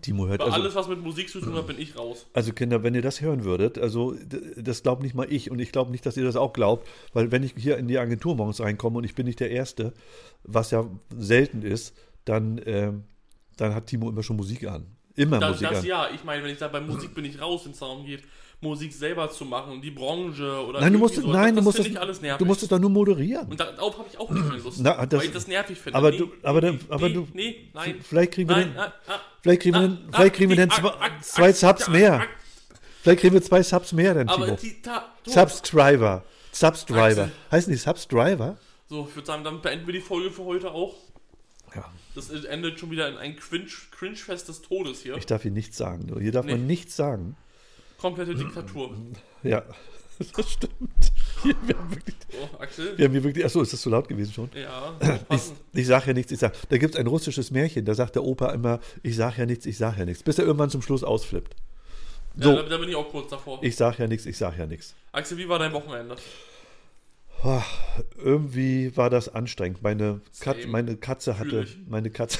Timo 0.00 0.28
hört 0.28 0.38
Bei 0.38 0.44
also. 0.44 0.60
alles, 0.60 0.74
was 0.76 0.86
mit 0.86 1.02
Musik 1.02 1.28
zu 1.28 1.40
tun 1.40 1.54
hat, 1.54 1.66
bin 1.66 1.78
ich 1.78 1.98
raus. 1.98 2.26
Also 2.34 2.52
Kinder, 2.52 2.84
wenn 2.84 2.94
ihr 2.94 3.02
das 3.02 3.20
hören 3.20 3.42
würdet, 3.42 3.78
also 3.78 4.14
das 4.56 4.84
glaubt 4.84 5.02
nicht 5.02 5.14
mal 5.14 5.26
ich 5.28 5.50
und 5.50 5.58
ich 5.58 5.72
glaube 5.72 5.90
nicht, 5.90 6.06
dass 6.06 6.16
ihr 6.16 6.22
das 6.24 6.36
auch 6.36 6.52
glaubt, 6.52 6.88
weil 7.12 7.32
wenn 7.32 7.42
ich 7.42 7.54
hier 7.56 7.78
in 7.78 7.88
die 7.88 7.98
Agentur 7.98 8.36
morgens 8.36 8.60
reinkomme 8.60 8.98
und 8.98 9.04
ich 9.04 9.16
bin 9.16 9.26
nicht 9.26 9.40
der 9.40 9.50
Erste, 9.50 9.92
was 10.44 10.70
ja 10.70 10.88
selten 11.16 11.62
ist, 11.62 11.96
dann, 12.24 12.60
ähm, 12.64 13.04
dann 13.56 13.74
hat 13.74 13.86
Timo 13.86 14.08
immer 14.10 14.22
schon 14.22 14.36
Musik 14.36 14.66
an. 14.66 14.86
Immer 15.14 15.38
Das, 15.40 15.50
Musik 15.52 15.68
das 15.68 15.78
an. 15.80 15.84
ja, 15.84 16.08
ich 16.14 16.24
meine, 16.24 16.42
wenn 16.42 16.50
ich 16.50 16.58
da 16.58 16.68
bei 16.68 16.80
Musik 16.80 17.14
bin 17.14 17.24
ich 17.24 17.40
raus, 17.40 17.62
wenn 17.64 17.72
es 17.72 17.78
darum 17.78 18.04
geht, 18.06 18.22
Musik 18.60 18.92
selber 18.92 19.28
zu 19.30 19.44
machen, 19.44 19.82
die 19.82 19.90
Branche 19.90 20.64
oder 20.64 20.80
Nein, 20.80 20.92
du 20.92 20.98
musst, 21.00 21.16
so, 21.16 21.32
nein, 21.32 21.54
das, 21.56 21.64
du 21.64 21.68
musst 21.70 21.78
ich 21.80 22.00
alles 22.00 22.22
nervig. 22.22 22.38
du 22.38 22.44
musst 22.44 22.62
es 22.62 22.68
doch 22.68 22.78
nur 22.78 22.90
moderieren. 22.90 23.48
und 23.48 23.58
darauf 23.58 23.98
habe 23.98 24.08
ich 24.10 24.18
auch 24.18 24.30
nicht 24.30 24.48
mehr 24.48 24.58
Lust, 24.58 24.78
Na, 24.80 25.04
das- 25.04 25.18
weil 25.20 25.26
ich 25.26 25.32
das 25.34 25.48
nervig 25.48 25.78
finde. 25.80 25.98
aber 25.98 26.12
nee, 26.12 26.18
du- 26.18 26.30
aber 26.44 26.60
nee, 26.60 26.66
dann- 26.68 26.80
aber 26.88 27.08
nee, 27.08 27.14
du- 27.14 27.28
nee, 27.34 27.68
nein, 27.74 27.96
Vielleicht 28.02 28.32
kriegen 28.32 28.48
wir 28.48 28.56
nein, 28.56 28.68
den, 28.70 28.78
ah, 28.78 28.92
ah, 29.08 29.20
vielleicht 29.42 29.62
kriegen 29.62 29.74
wir 29.74 29.80
ah, 29.82 29.88
den, 29.88 29.98
ah, 30.12 30.16
vielleicht 30.16 30.34
kriegen 30.36 30.50
wir 30.50 30.56
den 30.56 30.70
zwei, 31.22 31.52
Subs 31.52 31.88
mehr. 31.88 32.22
Vielleicht 33.02 33.20
kriegen 33.20 33.34
wir 33.34 33.42
zwei 33.42 33.62
Subs 33.64 33.92
mehr, 33.92 34.14
dann 34.14 34.28
Timo. 34.28 34.56
die, 34.62 34.80
da, 34.80 35.06
Subscriber. 35.26 36.22
Subscriber. 36.52 37.30
Heißen 37.50 37.72
die 37.72 37.78
Subscriber? 37.78 38.56
So, 38.88 39.06
ich 39.10 39.16
würde 39.16 39.26
sagen, 39.26 39.42
dann 39.42 39.60
beenden 39.60 39.86
wir 39.86 39.94
die 39.94 40.00
Folge 40.00 40.30
für 40.30 40.44
heute 40.44 40.70
auch. 40.70 40.94
Ja. 42.14 42.22
Das 42.22 42.30
endet 42.44 42.78
schon 42.78 42.90
wieder 42.90 43.08
in 43.08 43.16
ein 43.16 43.36
Cringe, 43.36 43.66
Cringe-Fest 43.90 44.48
des 44.48 44.62
Todes 44.62 45.00
hier. 45.02 45.16
Ich 45.16 45.26
darf 45.26 45.42
hier 45.42 45.50
nichts 45.50 45.76
sagen. 45.76 46.14
Hier 46.20 46.32
darf 46.32 46.44
Nee. 46.46 46.52
man 46.52 46.66
nichts 46.66 46.96
sagen. 46.96 47.36
Komplette 47.98 48.34
Diktatur. 48.34 48.94
Ja, 49.42 49.62
das 50.36 50.50
stimmt. 50.52 50.72
Hier, 51.42 51.54
wir, 51.66 51.76
haben 51.78 51.90
wirklich, 51.94 52.14
So, 52.30 52.58
Axel? 52.58 52.98
wir 52.98 53.04
haben 53.06 53.12
hier 53.12 53.24
wirklich. 53.24 53.44
Achso, 53.44 53.62
ist 53.62 53.72
das 53.72 53.80
zu 53.80 53.90
laut 53.90 54.08
gewesen 54.08 54.32
schon? 54.32 54.50
Ja, 54.54 54.94
Ich, 55.30 55.40
ich 55.80 55.86
sage 55.86 56.08
ja 56.08 56.12
nichts, 56.12 56.32
ich 56.32 56.38
sag. 56.40 56.52
Da 56.68 56.78
gibt 56.78 56.94
es 56.94 57.00
ein 57.00 57.06
russisches 57.06 57.50
Märchen, 57.50 57.84
da 57.84 57.94
sagt 57.94 58.14
der 58.16 58.24
Opa 58.24 58.52
immer, 58.52 58.80
ich 59.02 59.16
sage 59.16 59.36
ja 59.38 59.46
nichts, 59.46 59.66
ich 59.66 59.78
sage 59.78 60.00
ja 60.00 60.04
nichts, 60.04 60.22
bis 60.22 60.38
er 60.38 60.44
irgendwann 60.44 60.70
zum 60.70 60.82
Schluss 60.82 61.02
ausflippt. 61.04 61.54
Ja, 62.36 62.44
So, 62.44 62.54
da, 62.56 62.62
da 62.64 62.78
bin 62.78 62.88
ich 62.88 62.96
auch 62.96 63.08
kurz 63.10 63.30
davor. 63.30 63.58
ich 63.62 63.76
sage 63.76 63.96
ja 64.00 64.06
nichts, 64.08 64.26
ich 64.26 64.36
sage 64.36 64.58
ja 64.58 64.66
nichts. 64.66 64.94
Axel, 65.12 65.38
wie 65.38 65.48
war 65.48 65.58
dein 65.58 65.72
Wochenende? 65.72 66.16
Irgendwie 68.16 68.96
war 68.96 69.10
das 69.10 69.28
anstrengend. 69.28 69.82
Meine, 69.82 70.20
Kat, 70.40 70.58
Same. 70.58 70.72
meine 70.72 70.96
Katze 70.96 71.38
hatte, 71.38 71.66
meine 71.88 72.10
Katze, 72.10 72.38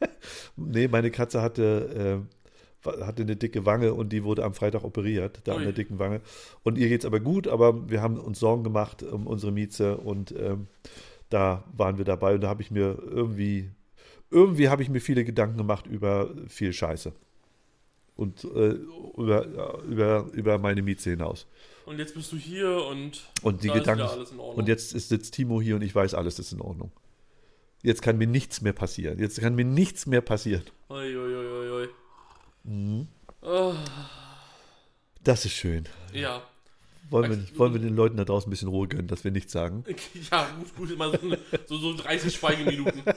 nee, 0.56 0.88
meine 0.88 1.10
Katze 1.10 1.42
hatte, 1.42 2.24
äh, 2.84 3.04
hatte 3.04 3.22
eine 3.22 3.36
dicke 3.36 3.66
Wange 3.66 3.94
und 3.94 4.12
die 4.12 4.24
wurde 4.24 4.44
am 4.44 4.54
Freitag 4.54 4.84
operiert, 4.84 5.40
da 5.44 5.52
an 5.52 5.58
Ui. 5.58 5.64
der 5.64 5.72
dicken 5.72 5.98
Wange. 5.98 6.20
Und 6.62 6.78
ihr 6.78 6.88
geht 6.88 7.00
es 7.00 7.06
aber 7.06 7.20
gut, 7.20 7.48
aber 7.48 7.90
wir 7.90 8.00
haben 8.00 8.18
uns 8.18 8.38
Sorgen 8.38 8.64
gemacht 8.64 9.02
um 9.02 9.26
unsere 9.26 9.52
Mieze 9.52 9.96
und 9.98 10.32
ähm, 10.32 10.68
da 11.28 11.64
waren 11.76 11.98
wir 11.98 12.04
dabei 12.04 12.34
und 12.34 12.40
da 12.40 12.48
habe 12.48 12.62
ich 12.62 12.70
mir 12.70 12.98
irgendwie, 13.04 13.70
irgendwie 14.30 14.68
habe 14.68 14.82
ich 14.82 14.88
mir 14.88 15.00
viele 15.00 15.24
Gedanken 15.24 15.58
gemacht 15.58 15.86
über 15.86 16.30
viel 16.48 16.72
Scheiße. 16.72 17.12
Und 18.16 18.44
äh, 18.44 18.76
über, 19.16 19.44
über, 19.88 20.26
über 20.32 20.58
meine 20.58 20.80
Mieze 20.82 21.10
hinaus. 21.10 21.46
Und 21.84 21.98
jetzt 21.98 22.14
bist 22.14 22.32
du 22.32 22.36
hier 22.36 22.84
und, 22.86 23.22
Und 23.42 23.62
die 23.62 23.68
da 23.68 23.74
Gedanken. 23.74 24.02
alles 24.02 24.30
in 24.32 24.38
Ordnung. 24.40 24.56
Und 24.58 24.68
jetzt 24.68 24.94
ist, 24.94 25.08
sitzt 25.10 25.34
Timo 25.34 25.60
hier 25.60 25.76
und 25.76 25.82
ich 25.82 25.94
weiß, 25.94 26.14
alles 26.14 26.38
ist 26.38 26.52
in 26.52 26.60
Ordnung. 26.60 26.90
Jetzt 27.82 28.02
kann 28.02 28.16
mir 28.18 28.26
nichts 28.26 28.62
mehr 28.62 28.72
passieren. 28.72 29.18
Jetzt 29.18 29.38
kann 29.40 29.54
mir 29.54 29.64
nichts 29.64 30.06
mehr 30.06 30.20
passieren. 30.22 30.64
Ui, 30.88 31.16
ui, 31.16 31.34
ui, 31.36 31.70
ui. 31.82 31.88
Mhm. 32.64 33.06
Ah, 33.42 33.74
Das 35.22 35.44
ist 35.44 35.52
schön. 35.52 35.84
ja. 36.12 36.42
Wollen 37.08 37.30
wir, 37.30 37.58
wollen 37.58 37.72
wir 37.72 37.80
den 37.80 37.94
Leuten 37.94 38.16
da 38.16 38.24
draußen 38.24 38.48
ein 38.48 38.50
bisschen 38.50 38.66
Ruhe 38.66 38.88
gönnen, 38.88 39.06
dass 39.06 39.22
wir 39.22 39.30
nichts 39.30 39.52
sagen? 39.52 39.84
Ja, 40.32 40.48
gut, 40.58 40.74
gut, 40.76 40.90
immer 40.90 41.12
so, 41.12 41.18
so, 41.68 41.76
so 41.78 41.96
30 41.96 42.34
Schweigeminuten. 42.34 43.02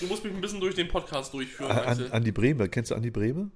Du 0.00 0.06
musst 0.06 0.24
mich 0.24 0.32
ein 0.32 0.40
bisschen 0.40 0.60
durch 0.60 0.74
den 0.74 0.88
Podcast 0.88 1.32
durchführen, 1.32 1.70
An. 1.70 2.10
Andi 2.10 2.32
Brehme, 2.32 2.68
kennst 2.68 2.90
du 2.90 2.94
Andi 2.94 3.10
Brehme? 3.10 3.50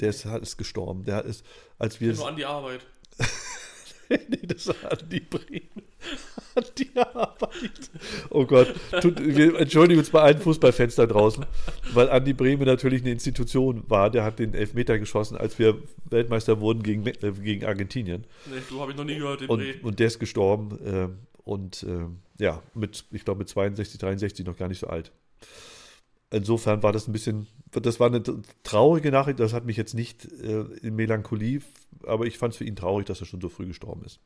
Der 0.00 0.10
ist, 0.10 0.24
ist 0.24 0.56
gestorben. 0.56 1.04
Der 1.04 1.24
ist, 1.24 1.44
als 1.78 2.00
wir. 2.00 2.12
Nur 2.14 2.28
an 2.28 2.36
die 2.36 2.44
Arbeit. 2.44 2.86
nee, 4.08 4.38
das 4.42 4.68
war 4.68 4.92
Andi 4.92 5.20
Brehme. 5.20 5.82
Andi 6.54 6.90
Arbeit. 6.94 7.90
Oh 8.30 8.44
Gott. 8.44 8.74
Tut, 9.00 9.18
wir 9.20 9.58
entschuldigen 9.58 9.98
uns 9.98 10.10
bei 10.10 10.20
allen 10.20 10.38
Fußballfans 10.38 10.96
da 10.96 11.06
draußen, 11.06 11.44
weil 11.92 12.10
Andi 12.10 12.32
Brehme 12.32 12.64
natürlich 12.64 13.02
eine 13.02 13.12
Institution 13.12 13.84
war. 13.88 14.10
Der 14.10 14.24
hat 14.24 14.38
den 14.38 14.54
Elfmeter 14.54 14.98
geschossen, 14.98 15.36
als 15.36 15.58
wir 15.58 15.82
Weltmeister 16.04 16.60
wurden 16.60 16.82
gegen, 16.82 17.06
äh, 17.06 17.32
gegen 17.32 17.64
Argentinien. 17.64 18.26
Nee, 18.46 18.60
du 18.68 18.80
habe 18.80 18.92
ich 18.92 18.96
noch 18.96 19.04
nie 19.04 19.16
gehört, 19.16 19.40
den. 19.40 19.48
Und, 19.48 19.84
und 19.84 19.98
der 19.98 20.06
ist 20.06 20.18
gestorben. 20.18 20.78
ähm, 20.84 21.18
und 21.46 21.84
ähm, 21.84 22.18
ja, 22.38 22.60
mit, 22.74 23.04
ich 23.12 23.24
glaube, 23.24 23.38
mit 23.38 23.48
62, 23.48 24.00
63 24.00 24.44
noch 24.44 24.56
gar 24.56 24.66
nicht 24.66 24.80
so 24.80 24.88
alt. 24.88 25.12
Insofern 26.30 26.82
war 26.82 26.92
das 26.92 27.06
ein 27.06 27.12
bisschen, 27.12 27.46
das 27.70 28.00
war 28.00 28.08
eine 28.08 28.20
traurige 28.64 29.12
Nachricht. 29.12 29.38
Das 29.38 29.52
hat 29.52 29.64
mich 29.64 29.76
jetzt 29.76 29.94
nicht 29.94 30.24
äh, 30.24 30.62
in 30.82 30.96
Melancholie, 30.96 31.62
aber 32.04 32.26
ich 32.26 32.36
fand 32.36 32.52
es 32.52 32.58
für 32.58 32.64
ihn 32.64 32.74
traurig, 32.74 33.06
dass 33.06 33.20
er 33.20 33.26
schon 33.26 33.40
so 33.40 33.48
früh 33.48 33.66
gestorben 33.66 34.04
ist. 34.04 34.18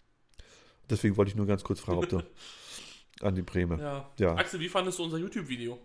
Deswegen 0.88 1.18
wollte 1.18 1.28
ich 1.28 1.36
nur 1.36 1.46
ganz 1.46 1.62
kurz 1.62 1.80
fragen, 1.80 1.98
ob 1.98 2.08
du 2.08 2.22
an 3.20 3.34
die 3.34 3.42
Breme. 3.42 3.78
Ja. 3.78 4.10
Ja. 4.18 4.34
Axel, 4.36 4.58
wie 4.58 4.70
fandest 4.70 4.98
du 4.98 5.04
unser 5.04 5.18
YouTube-Video? 5.18 5.78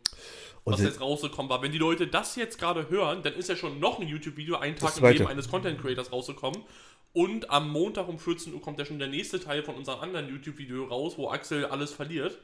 Und 0.63 0.73
Was 0.73 0.81
jetzt 0.81 1.01
rausgekommen 1.01 1.49
war. 1.49 1.61
Wenn 1.61 1.73
die 1.73 1.77
Leute 1.77 2.07
das 2.07 2.37
jetzt 2.37 2.57
gerade 2.57 2.89
hören, 2.89 3.23
dann 3.23 3.33
ist 3.33 3.49
ja 3.49 3.57
schon 3.57 3.81
noch 3.81 3.99
ein 3.99 4.07
YouTube-Video, 4.07 4.55
einen 4.55 4.77
Tag 4.77 4.97
im. 4.97 5.03
Leben 5.03 5.27
eines 5.27 5.49
Content-Creators 5.49 6.13
rausgekommen. 6.13 6.63
Und 7.15 7.49
am 7.49 7.69
Montag 7.71 8.07
um 8.09 8.19
14 8.19 8.53
Uhr 8.53 8.61
kommt 8.61 8.77
ja 8.77 8.85
schon 8.85 8.99
der 8.99 9.07
nächste 9.07 9.39
Teil 9.39 9.63
von 9.63 9.75
unserem 9.75 10.01
anderen 10.01 10.27
YouTube-Video 10.29 10.83
raus, 10.83 11.13
wo 11.17 11.29
Axel 11.29 11.65
alles 11.65 11.91
verliert. 11.91 12.37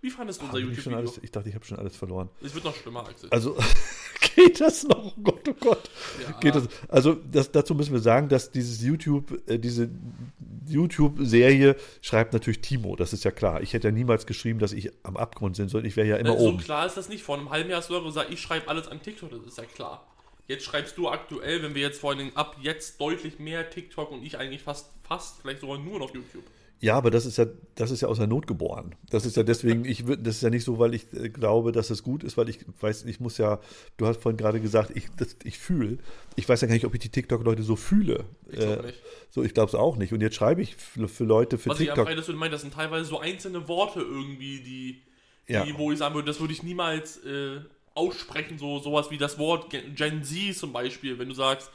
Wie 0.00 0.08
fandest 0.10 0.40
du 0.40 0.46
unser 0.46 0.58
YouTube-Video? 0.58 1.12
ich 1.22 1.30
dachte, 1.30 1.50
ich 1.50 1.54
habe 1.54 1.64
schon 1.66 1.78
alles 1.78 1.94
verloren. 1.94 2.30
Es 2.42 2.54
wird 2.54 2.64
noch 2.64 2.74
schlimmer, 2.74 3.06
Axel. 3.06 3.28
Also 3.30 3.54
geht 4.34 4.58
das 4.58 4.84
noch? 4.84 5.14
Oh 5.18 5.20
Gott, 5.22 5.46
oh 5.50 5.54
Gott. 5.60 5.90
Ja. 6.26 6.32
Geht 6.40 6.54
das? 6.54 6.68
Also 6.88 7.12
das, 7.30 7.52
dazu 7.52 7.74
müssen 7.74 7.92
wir 7.92 8.00
sagen, 8.00 8.30
dass 8.30 8.50
dieses 8.50 8.82
YouTube, 8.82 9.38
äh, 9.46 9.58
diese 9.58 9.90
YouTube-Serie 10.66 11.76
schreibt 12.00 12.32
natürlich 12.32 12.62
Timo. 12.62 12.96
Das 12.96 13.12
ist 13.12 13.24
ja 13.24 13.30
klar. 13.30 13.60
Ich 13.60 13.74
hätte 13.74 13.88
ja 13.88 13.92
niemals 13.92 14.24
geschrieben, 14.24 14.58
dass 14.60 14.72
ich 14.72 14.90
am 15.02 15.18
Abgrund 15.18 15.58
bin, 15.58 15.68
sondern 15.68 15.86
ich 15.86 15.96
wäre 15.96 16.08
ja 16.08 16.16
immer 16.16 16.34
Äh, 16.36 16.38
so 16.38 16.48
oben. 16.48 16.58
klar 16.58 16.86
ist 16.86 16.96
das 16.96 17.10
nicht. 17.10 17.22
Vor 17.22 17.36
einem 17.36 17.50
halben 17.50 17.68
Jahr 17.68 17.80
hast 17.80 17.90
du 17.90 18.02
gesagt, 18.02 18.32
ich 18.32 18.40
schreibe 18.40 18.68
alles 18.68 18.88
an 18.88 19.02
TikTok, 19.02 19.30
das 19.30 19.40
ist 19.44 19.58
ja 19.58 19.64
klar. 19.64 20.06
Jetzt 20.50 20.64
schreibst 20.64 20.98
du 20.98 21.08
aktuell, 21.08 21.62
wenn 21.62 21.74
wir 21.76 21.82
jetzt 21.82 22.00
vor 22.00 22.10
allen 22.10 22.18
Dingen 22.18 22.36
ab 22.36 22.56
jetzt 22.60 23.00
deutlich 23.00 23.38
mehr 23.38 23.70
TikTok 23.70 24.10
und 24.10 24.22
ich 24.24 24.36
eigentlich 24.36 24.62
fast, 24.62 24.90
fast, 25.02 25.40
vielleicht 25.40 25.60
sogar 25.60 25.78
nur 25.78 25.98
noch 26.00 26.12
YouTube. 26.12 26.42
Ja, 26.82 26.96
aber 26.96 27.10
das 27.10 27.26
ist 27.26 27.36
ja, 27.36 27.44
das 27.74 27.90
ist 27.90 28.00
ja 28.00 28.08
aus 28.08 28.16
der 28.16 28.26
Not 28.26 28.46
geboren. 28.46 28.94
Das 29.10 29.26
ist 29.26 29.36
ja 29.36 29.42
deswegen, 29.42 29.84
ich 29.84 30.02
das 30.06 30.36
ist 30.36 30.42
ja 30.42 30.48
nicht 30.50 30.64
so, 30.64 30.78
weil 30.78 30.94
ich 30.94 31.12
äh, 31.12 31.28
glaube, 31.28 31.72
dass 31.72 31.90
es 31.90 32.02
gut 32.02 32.24
ist, 32.24 32.38
weil 32.38 32.48
ich 32.48 32.58
weiß, 32.80 33.04
ich 33.04 33.20
muss 33.20 33.36
ja, 33.36 33.60
du 33.98 34.06
hast 34.06 34.22
vorhin 34.22 34.38
gerade 34.38 34.60
gesagt, 34.60 34.90
ich, 34.96 35.08
das, 35.18 35.36
ich 35.44 35.58
fühle. 35.58 35.98
Ich 36.36 36.48
weiß 36.48 36.62
ja 36.62 36.66
gar 36.68 36.74
nicht, 36.74 36.86
ob 36.86 36.94
ich 36.94 37.00
die 37.00 37.10
TikTok-Leute 37.10 37.62
so 37.62 37.76
fühle. 37.76 38.24
Ich 38.48 38.56
glaube 38.58 38.82
Äh, 38.82 38.86
nicht. 38.86 38.98
So, 39.30 39.42
ich 39.44 39.52
glaube 39.54 39.68
es 39.68 39.74
auch 39.74 39.96
nicht. 39.98 40.12
Und 40.14 40.22
jetzt 40.22 40.36
schreibe 40.36 40.62
ich 40.62 40.74
für, 40.74 41.06
für 41.06 41.24
Leute 41.24 41.58
für 41.58 41.68
Was 41.70 41.78
ich 41.80 41.86
TikTok. 41.88 42.06
einfach 42.06 42.16
das 42.18 42.28
würde 42.28 42.38
meinen, 42.38 42.50
das 42.52 42.62
sind 42.62 42.72
teilweise 42.74 43.04
so 43.04 43.20
einzelne 43.20 43.68
Worte 43.68 44.00
irgendwie, 44.00 44.60
die, 44.62 45.02
Ja. 45.52 45.64
die 45.66 45.76
wo 45.76 45.92
ich 45.92 45.98
sagen 45.98 46.14
würde, 46.14 46.26
das 46.28 46.40
würde 46.40 46.54
ich 46.54 46.62
niemals 46.62 47.18
äh, 47.24 47.60
aussprechen, 48.00 48.58
so 48.58 48.78
sowas 48.78 49.10
wie 49.10 49.18
das 49.18 49.38
Wort 49.38 49.70
Gen 49.70 50.24
Z 50.24 50.56
zum 50.56 50.72
Beispiel, 50.72 51.18
wenn 51.18 51.28
du 51.28 51.34
sagst, 51.34 51.70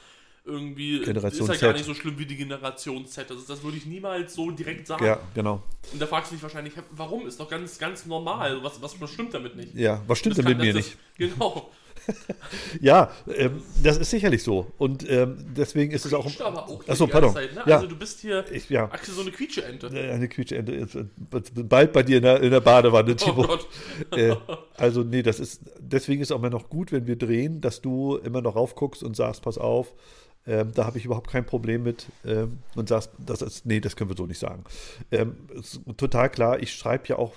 irgendwie 0.47 0.99
Generation 0.99 1.49
ist 1.49 1.61
ja 1.61 1.67
gar 1.69 1.73
nicht 1.73 1.85
so 1.85 1.93
schlimm 1.95 2.19
wie 2.19 2.25
die 2.25 2.35
Generation 2.35 3.05
Z. 3.07 3.31
Also 3.31 3.43
das 3.47 3.63
würde 3.63 3.77
ich 3.77 3.85
niemals 3.87 4.35
so 4.35 4.51
direkt 4.51 4.85
sagen. 4.87 5.03
Ja, 5.05 5.19
genau. 5.33 5.63
Und 5.91 5.99
da 6.01 6.05
fragst 6.05 6.31
du 6.31 6.35
dich 6.35 6.43
wahrscheinlich, 6.43 6.73
warum? 6.91 7.25
Ist 7.27 7.39
doch 7.39 7.49
ganz, 7.49 7.77
ganz 7.79 8.05
normal. 8.05 8.63
Was, 8.63 8.79
was 8.81 9.09
stimmt 9.11 9.33
damit 9.33 9.55
nicht? 9.55 9.73
Ja, 9.73 10.01
was 10.07 10.19
stimmt 10.19 10.37
Das 10.37 10.45
denn 10.45 10.51
mit 10.57 10.57
kann- 10.59 10.67
mir 10.67 10.73
das 10.73 10.85
nicht? 10.85 10.97
Genau. 11.17 11.71
Ja, 12.81 13.11
ähm, 13.35 13.61
das 13.83 13.97
ist 13.97 14.09
sicherlich 14.09 14.43
so. 14.43 14.71
Und 14.77 15.09
ähm, 15.09 15.37
deswegen 15.55 15.91
ist 15.91 16.05
es 16.05 16.13
auch. 16.13 16.29
Aber 16.41 16.67
auch 16.69 16.87
Achso, 16.87 17.07
pardon. 17.07 17.33
Zeit, 17.33 17.53
ne? 17.53 17.63
Ja, 17.65 17.75
Also 17.77 17.87
du 17.87 17.97
bist 17.97 18.19
hier, 18.21 18.45
ich, 18.51 18.69
ja. 18.69 18.89
So 19.03 19.21
eine 19.21 19.31
Quietscheente. 19.31 19.89
Eine 19.89 20.27
Quietscheente 20.27 20.71
äh, 20.73 21.63
bald 21.63 21.93
bei 21.93 22.03
dir 22.03 22.17
in 22.17 22.23
der, 22.23 22.41
in 22.41 22.51
der 22.51 22.61
Badewanne, 22.61 23.11
Oh 23.11 23.15
Timo. 23.15 23.43
Gott. 23.43 23.67
äh, 24.15 24.35
also, 24.77 25.03
nee, 25.03 25.23
das 25.23 25.39
ist, 25.39 25.61
deswegen 25.79 26.21
ist 26.21 26.31
auch 26.31 26.39
immer 26.39 26.49
noch 26.49 26.69
gut, 26.69 26.91
wenn 26.91 27.07
wir 27.07 27.15
drehen, 27.15 27.61
dass 27.61 27.81
du 27.81 28.17
immer 28.17 28.41
noch 28.41 28.55
raufguckst 28.55 29.03
und 29.03 29.15
sagst, 29.15 29.41
pass 29.41 29.57
auf, 29.57 29.93
ähm, 30.47 30.71
da 30.75 30.85
habe 30.85 30.97
ich 30.97 31.05
überhaupt 31.05 31.29
kein 31.29 31.45
Problem 31.45 31.83
mit 31.83 32.05
ähm, 32.25 32.59
und 32.75 32.89
sagst, 32.89 33.11
das 33.17 33.41
ist, 33.41 33.65
nee, 33.65 33.79
das 33.79 33.95
können 33.95 34.09
wir 34.11 34.17
so 34.17 34.27
nicht 34.27 34.39
sagen. 34.39 34.63
Ähm, 35.11 35.35
total 35.97 36.29
klar, 36.29 36.59
ich 36.61 36.73
schreibe 36.73 37.07
ja 37.07 37.17
auch, 37.17 37.33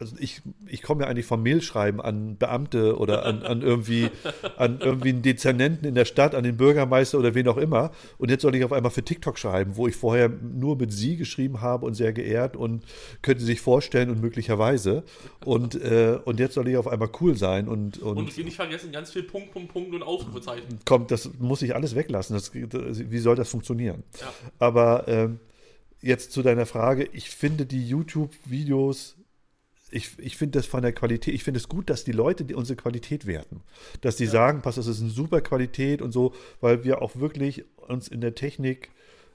also 0.00 0.16
ich, 0.18 0.40
ich 0.66 0.82
komme 0.82 1.04
ja 1.04 1.10
eigentlich 1.10 1.26
vom 1.26 1.42
Mailschreiben 1.42 2.00
an 2.00 2.38
Beamte 2.38 2.96
oder 2.96 3.26
an, 3.26 3.42
an 3.42 3.60
irgendwie 3.60 4.08
an 4.56 4.78
irgendwie 4.80 5.10
einen 5.10 5.20
Dezernenten 5.20 5.86
in 5.86 5.94
der 5.94 6.06
Stadt, 6.06 6.34
an 6.34 6.42
den 6.42 6.56
Bürgermeister 6.56 7.18
oder 7.18 7.34
wen 7.34 7.46
auch 7.48 7.58
immer. 7.58 7.92
Und 8.16 8.30
jetzt 8.30 8.40
soll 8.40 8.54
ich 8.54 8.64
auf 8.64 8.72
einmal 8.72 8.90
für 8.90 9.04
TikTok 9.04 9.38
schreiben, 9.38 9.76
wo 9.76 9.86
ich 9.86 9.94
vorher 9.94 10.30
nur 10.30 10.76
mit 10.76 10.90
sie 10.90 11.18
geschrieben 11.18 11.60
habe 11.60 11.84
und 11.84 11.94
sehr 11.94 12.14
geehrt 12.14 12.56
und 12.56 12.82
könnte 13.20 13.44
sich 13.44 13.60
vorstellen 13.60 14.08
und 14.08 14.22
möglicherweise. 14.22 15.04
Und, 15.44 15.74
äh, 15.74 16.18
und 16.24 16.40
jetzt 16.40 16.54
soll 16.54 16.66
ich 16.68 16.78
auf 16.78 16.88
einmal 16.88 17.10
cool 17.20 17.36
sein 17.36 17.68
und, 17.68 17.98
und, 17.98 18.16
Und 18.16 18.34
wir 18.34 18.44
nicht 18.44 18.56
vergessen, 18.56 18.92
ganz 18.92 19.10
viel 19.12 19.24
Punkt, 19.24 19.52
Punkt, 19.52 19.70
Punkt 19.70 19.94
und 19.94 20.02
Ausrufezeichen. 20.02 20.78
kommt, 20.86 21.10
das 21.10 21.30
muss 21.38 21.60
ich 21.60 21.74
alles 21.74 21.94
weglassen. 21.94 22.34
Das, 22.34 22.52
wie 22.54 23.18
soll 23.18 23.36
das 23.36 23.50
funktionieren? 23.50 24.02
Ja. 24.18 24.32
Aber 24.58 25.06
ähm, 25.08 25.40
jetzt 26.00 26.32
zu 26.32 26.42
deiner 26.42 26.64
Frage, 26.64 27.06
ich 27.12 27.28
finde 27.28 27.66
die 27.66 27.86
YouTube-Videos, 27.86 29.16
ich, 29.90 30.18
ich 30.18 30.36
finde 30.36 30.58
das 30.58 30.66
von 30.66 30.82
der 30.82 30.92
Qualität, 30.92 31.34
ich 31.34 31.44
finde 31.44 31.58
es 31.58 31.68
gut, 31.68 31.90
dass 31.90 32.04
die 32.04 32.12
Leute 32.12 32.44
die 32.44 32.54
unsere 32.54 32.76
Qualität 32.76 33.26
werten. 33.26 33.62
Dass 34.00 34.16
die 34.16 34.26
sagen, 34.26 34.62
pass, 34.62 34.76
das 34.76 34.86
ist 34.86 35.00
eine 35.00 35.10
super 35.10 35.40
Qualität 35.40 36.02
und 36.02 36.12
so, 36.12 36.32
weil 36.60 36.84
wir 36.84 37.02
auch 37.02 37.16
wirklich 37.16 37.64
uns 37.88 38.08
in 38.08 38.20
der 38.20 38.34
Technik 38.34 38.90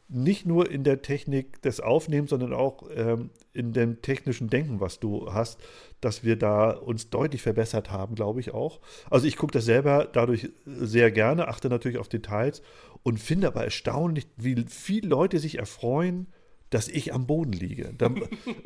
nicht 0.07 0.45
nur 0.45 0.69
in 0.69 0.83
der 0.83 1.01
Technik 1.01 1.61
des 1.63 1.79
Aufnehmens, 1.79 2.29
sondern 2.29 2.53
auch 2.53 2.83
ähm, 2.95 3.31
in 3.53 3.73
dem 3.73 4.03
technischen 4.03 4.49
Denken, 4.49 4.79
was 4.79 4.99
du 4.99 5.33
hast, 5.33 5.59
dass 5.99 6.23
wir 6.23 6.35
da 6.35 6.69
uns 6.69 7.09
deutlich 7.09 7.41
verbessert 7.41 7.89
haben, 7.89 8.13
glaube 8.13 8.39
ich 8.39 8.53
auch. 8.53 8.81
Also 9.09 9.25
ich 9.25 9.35
gucke 9.35 9.53
das 9.53 9.65
selber 9.65 10.07
dadurch 10.11 10.49
sehr 10.65 11.09
gerne, 11.09 11.47
achte 11.47 11.69
natürlich 11.69 11.97
auf 11.97 12.07
Details 12.07 12.61
und 13.01 13.19
finde 13.19 13.47
aber 13.47 13.63
erstaunlich, 13.63 14.27
wie 14.37 14.63
viele 14.69 15.07
Leute 15.07 15.39
sich 15.39 15.57
erfreuen, 15.57 16.27
dass 16.69 16.87
ich 16.87 17.13
am 17.13 17.27
Boden 17.27 17.53
liege. 17.53 17.93
Da, 17.97 18.09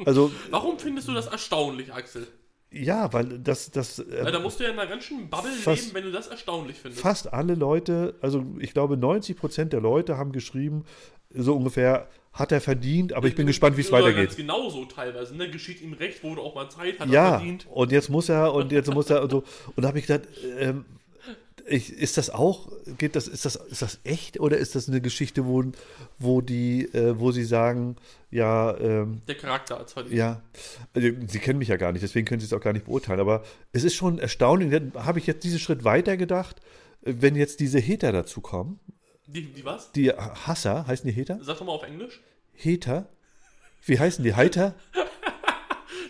also, 0.06 0.32
Warum 0.52 0.80
findest 0.80 1.08
du 1.08 1.14
das 1.14 1.28
erstaunlich, 1.28 1.94
Axel? 1.94 2.28
Ja, 2.72 3.12
weil 3.14 3.40
das. 3.40 3.72
das 3.72 3.98
äh, 4.00 4.24
Weil 4.26 4.32
da 4.32 4.40
musst 4.40 4.60
du 4.60 4.64
ja 4.64 4.70
in 4.70 4.78
einer 4.80 4.88
ganz 4.90 5.04
schönen 5.04 5.28
Bubble 5.30 5.52
fast- 5.52 5.82
leben, 5.86 5.96
wenn 5.96 6.04
du 6.04 6.12
das 6.12 6.28
erstaunlich 6.28 6.78
findest. 6.78 7.02
fast 7.02 7.34
alle 7.34 7.56
Leute, 7.56 8.16
also 8.22 8.46
ich 8.60 8.74
glaube 8.74 8.96
90 8.96 9.36
Prozent 9.38 9.74
der 9.74 9.82
Leute 9.82 10.18
haben 10.18 10.32
geschrieben, 10.32 10.86
so 11.32 11.56
ungefähr, 11.56 12.08
hat 12.32 12.52
er 12.52 12.62
verdient, 12.62 13.14
aber 13.14 13.28
ich 13.28 13.34
bin 13.36 13.48
gespannt, 13.48 13.76
wie 13.76 13.82
es 13.82 13.92
weitergeht. 13.92 14.26
Ganz 14.28 14.36
genauso 14.36 14.86
teilweise. 14.86 15.36
Ne? 15.36 15.50
Geschieht 15.50 15.82
ihm 15.82 15.94
recht, 15.94 16.24
wurde 16.24 16.42
auch 16.42 16.54
mal 16.54 16.70
Zeit, 16.70 17.00
hat 17.00 17.08
er 17.08 17.14
Ja, 17.14 17.30
verdient. 17.38 17.66
und 17.72 17.92
jetzt 17.92 18.10
muss 18.10 18.30
er 18.30 18.54
und 18.54 18.72
jetzt 18.72 18.94
muss 18.94 19.10
er 19.10 19.24
und 19.24 19.32
so. 19.32 19.44
Und 19.76 19.82
da 19.84 19.88
habe 19.90 19.98
ich 20.00 20.06
gedacht, 20.06 20.28
ähm, 20.60 20.86
ich, 21.68 21.92
ist 21.94 22.18
das 22.18 22.30
auch, 22.30 22.70
geht 22.98 23.16
das, 23.16 23.28
ist 23.28 23.46
das, 23.46 23.56
ist 23.56 23.82
das 23.82 24.00
echt 24.04 24.40
oder 24.40 24.58
ist 24.58 24.76
das 24.76 24.88
eine 24.88 25.02
Geschichte, 25.02 25.46
wo, 25.46 25.64
wo 26.20 26.42
die, 26.42 26.86
äh, 26.94 27.20
wo 27.20 27.32
sie 27.32 27.44
sagen, 27.44 27.96
ja, 28.32 28.78
ähm, 28.78 29.22
Der 29.28 29.36
Charakter 29.36 29.78
als 29.78 29.94
verdient. 29.94 30.16
ja, 30.16 30.42
also, 30.94 31.08
sie 31.28 31.40
kennen 31.40 31.60
mich 31.60 31.68
ja 31.70 31.78
gar 31.78 31.92
nicht, 31.92 32.02
deswegen 32.04 32.26
können 32.26 32.40
sie 32.40 32.46
es 32.46 32.54
auch 32.54 32.62
gar 32.62 32.74
nicht 32.74 32.86
beurteilen, 32.86 33.20
aber 33.20 33.44
es 33.72 33.84
ist 33.84 33.96
schon 33.96 34.20
erstaunlich, 34.20 34.72
dann 34.72 34.92
habe 34.96 35.20
ich 35.20 35.28
jetzt 35.28 35.44
diesen 35.44 35.60
Schritt 35.60 35.84
weiter 35.84 36.18
gedacht, 36.18 36.62
wenn 37.02 37.36
jetzt 37.36 37.60
diese 37.60 37.80
Heter 37.80 38.12
dazu 38.12 38.42
kommen, 38.42 38.80
Die, 39.28 39.46
die 39.54 39.66
was? 39.66 39.92
die 39.94 40.12
Hasser, 40.12 40.86
heißen 40.88 41.08
die 41.08 41.14
Heter? 41.16 41.40
Sag 41.42 41.58
doch 41.60 41.66
mal 41.66 41.72
auf 41.74 41.84
Englisch. 41.84 42.20
Heter? 42.54 43.08
Wie 43.86 43.98
heißen 44.00 44.24
die? 44.24 44.34
Heiter? 44.36 44.76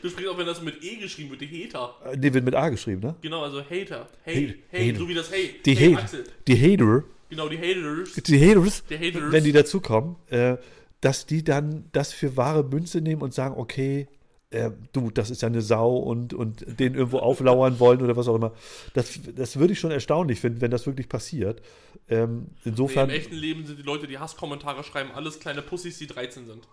Du 0.02 0.10
sprichst 0.10 0.30
auch, 0.30 0.38
wenn 0.38 0.46
das 0.46 0.62
mit 0.62 0.84
E 0.84 0.96
geschrieben 0.98 1.32
wird, 1.32 1.42
die 1.42 1.66
Hater. 1.68 1.96
Äh, 2.06 2.18
Nee, 2.18 2.34
wird 2.34 2.46
mit 2.46 2.56
A 2.56 2.70
geschrieben, 2.70 3.02
ne? 3.02 3.16
Genau, 3.22 3.44
also 3.44 3.62
Hater. 3.62 4.08
Hey, 4.24 4.48
Hater. 4.48 4.60
hey, 4.70 4.88
Hater. 4.90 5.00
so 5.00 5.08
wie 5.10 5.14
das 5.14 5.32
Hey. 5.32 5.56
Die, 5.66 5.76
hey, 5.76 5.92
Hater, 5.94 6.04
Axel. 6.04 6.24
die 6.48 6.56
Hater, 6.58 7.04
Genau, 7.30 7.48
die 7.50 7.58
Haters. 7.58 8.14
die 8.14 8.40
Haters, 8.40 8.84
Die 8.90 8.98
Haters. 8.98 9.32
wenn 9.32 9.44
die 9.44 9.52
dazukommen, 9.52 10.16
äh, 10.30 10.58
dass 11.02 11.26
die 11.26 11.44
dann 11.44 11.86
das 11.92 12.12
für 12.14 12.36
wahre 12.38 12.64
Münze 12.64 13.02
nehmen 13.02 13.22
und 13.22 13.34
sagen, 13.34 13.56
okay, 13.58 14.08
äh, 14.52 14.72
du, 14.94 15.12
das 15.12 15.30
ist 15.30 15.44
ja 15.44 15.48
eine 15.48 15.62
Sau 15.62 15.96
und, 15.98 16.34
und 16.34 16.66
den 16.80 16.96
irgendwo 16.96 17.20
auflauern 17.20 17.80
wollen 17.80 18.02
oder 18.02 18.16
was 18.18 18.28
auch 18.28 18.36
immer. 18.36 18.54
Das, 18.96 19.20
das 19.36 19.60
würde 19.60 19.74
ich 19.74 19.80
schon 19.80 19.92
erstaunlich 19.92 20.40
finden, 20.40 20.60
wenn 20.62 20.72
das 20.72 20.88
wirklich 20.88 21.08
passiert. 21.08 21.62
Ähm, 22.10 22.48
Nee, 22.64 22.72
insofern, 22.72 23.10
Im 23.12 23.16
echten 23.16 23.36
Leben 23.36 23.66
sind 23.68 23.78
die 23.78 23.84
Leute, 23.84 24.08
die 24.08 24.18
Hasskommentare 24.18 24.84
schreiben, 24.84 25.12
alles 25.14 25.40
kleine 25.40 25.62
Pussys, 25.62 26.00
die 26.00 26.08
13 26.08 26.48
sind. 26.48 26.68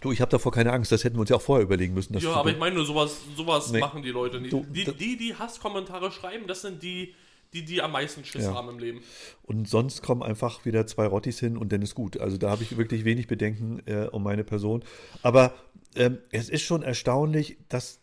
Du, 0.00 0.12
ich 0.12 0.20
habe 0.20 0.30
davor 0.30 0.52
keine 0.52 0.72
Angst, 0.72 0.90
das 0.92 1.04
hätten 1.04 1.16
wir 1.16 1.20
uns 1.20 1.30
ja 1.30 1.36
auch 1.36 1.42
vorher 1.42 1.64
überlegen 1.64 1.94
müssen. 1.94 2.16
Ja, 2.18 2.32
aber 2.34 2.50
ich 2.50 2.58
meine 2.58 2.76
nur, 2.76 2.84
sowas, 2.84 3.18
sowas 3.36 3.70
Nee. 3.70 3.80
machen 3.80 4.02
die 4.02 4.10
Leute 4.10 4.40
nicht. 4.40 4.52
Du, 4.52 4.64
die, 4.68 4.84
die, 4.84 5.16
die 5.16 5.34
Hasskommentare 5.34 6.10
schreiben, 6.10 6.46
das 6.46 6.62
sind 6.62 6.82
die, 6.82 7.14
die, 7.52 7.64
die 7.64 7.82
am 7.82 7.92
meisten 7.92 8.24
Schiss 8.24 8.44
Ja. 8.44 8.54
haben 8.54 8.68
im 8.68 8.78
Leben. 8.78 9.02
Und 9.42 9.68
sonst 9.68 10.02
kommen 10.02 10.22
einfach 10.22 10.64
wieder 10.64 10.86
zwei 10.86 11.06
Rottis 11.06 11.38
hin 11.40 11.56
und 11.56 11.72
dann 11.72 11.82
ist 11.82 11.94
gut. 11.94 12.18
Also 12.18 12.36
da 12.36 12.50
habe 12.50 12.62
ich 12.62 12.76
wirklich 12.76 13.04
wenig 13.04 13.26
Bedenken 13.26 13.82
äh, 13.86 14.06
um 14.10 14.22
meine 14.22 14.44
Person. 14.44 14.84
Aber 15.22 15.54
ähm, 15.96 16.18
es 16.30 16.48
ist 16.48 16.62
schon 16.62 16.82
erstaunlich, 16.82 17.56
dass, 17.68 17.99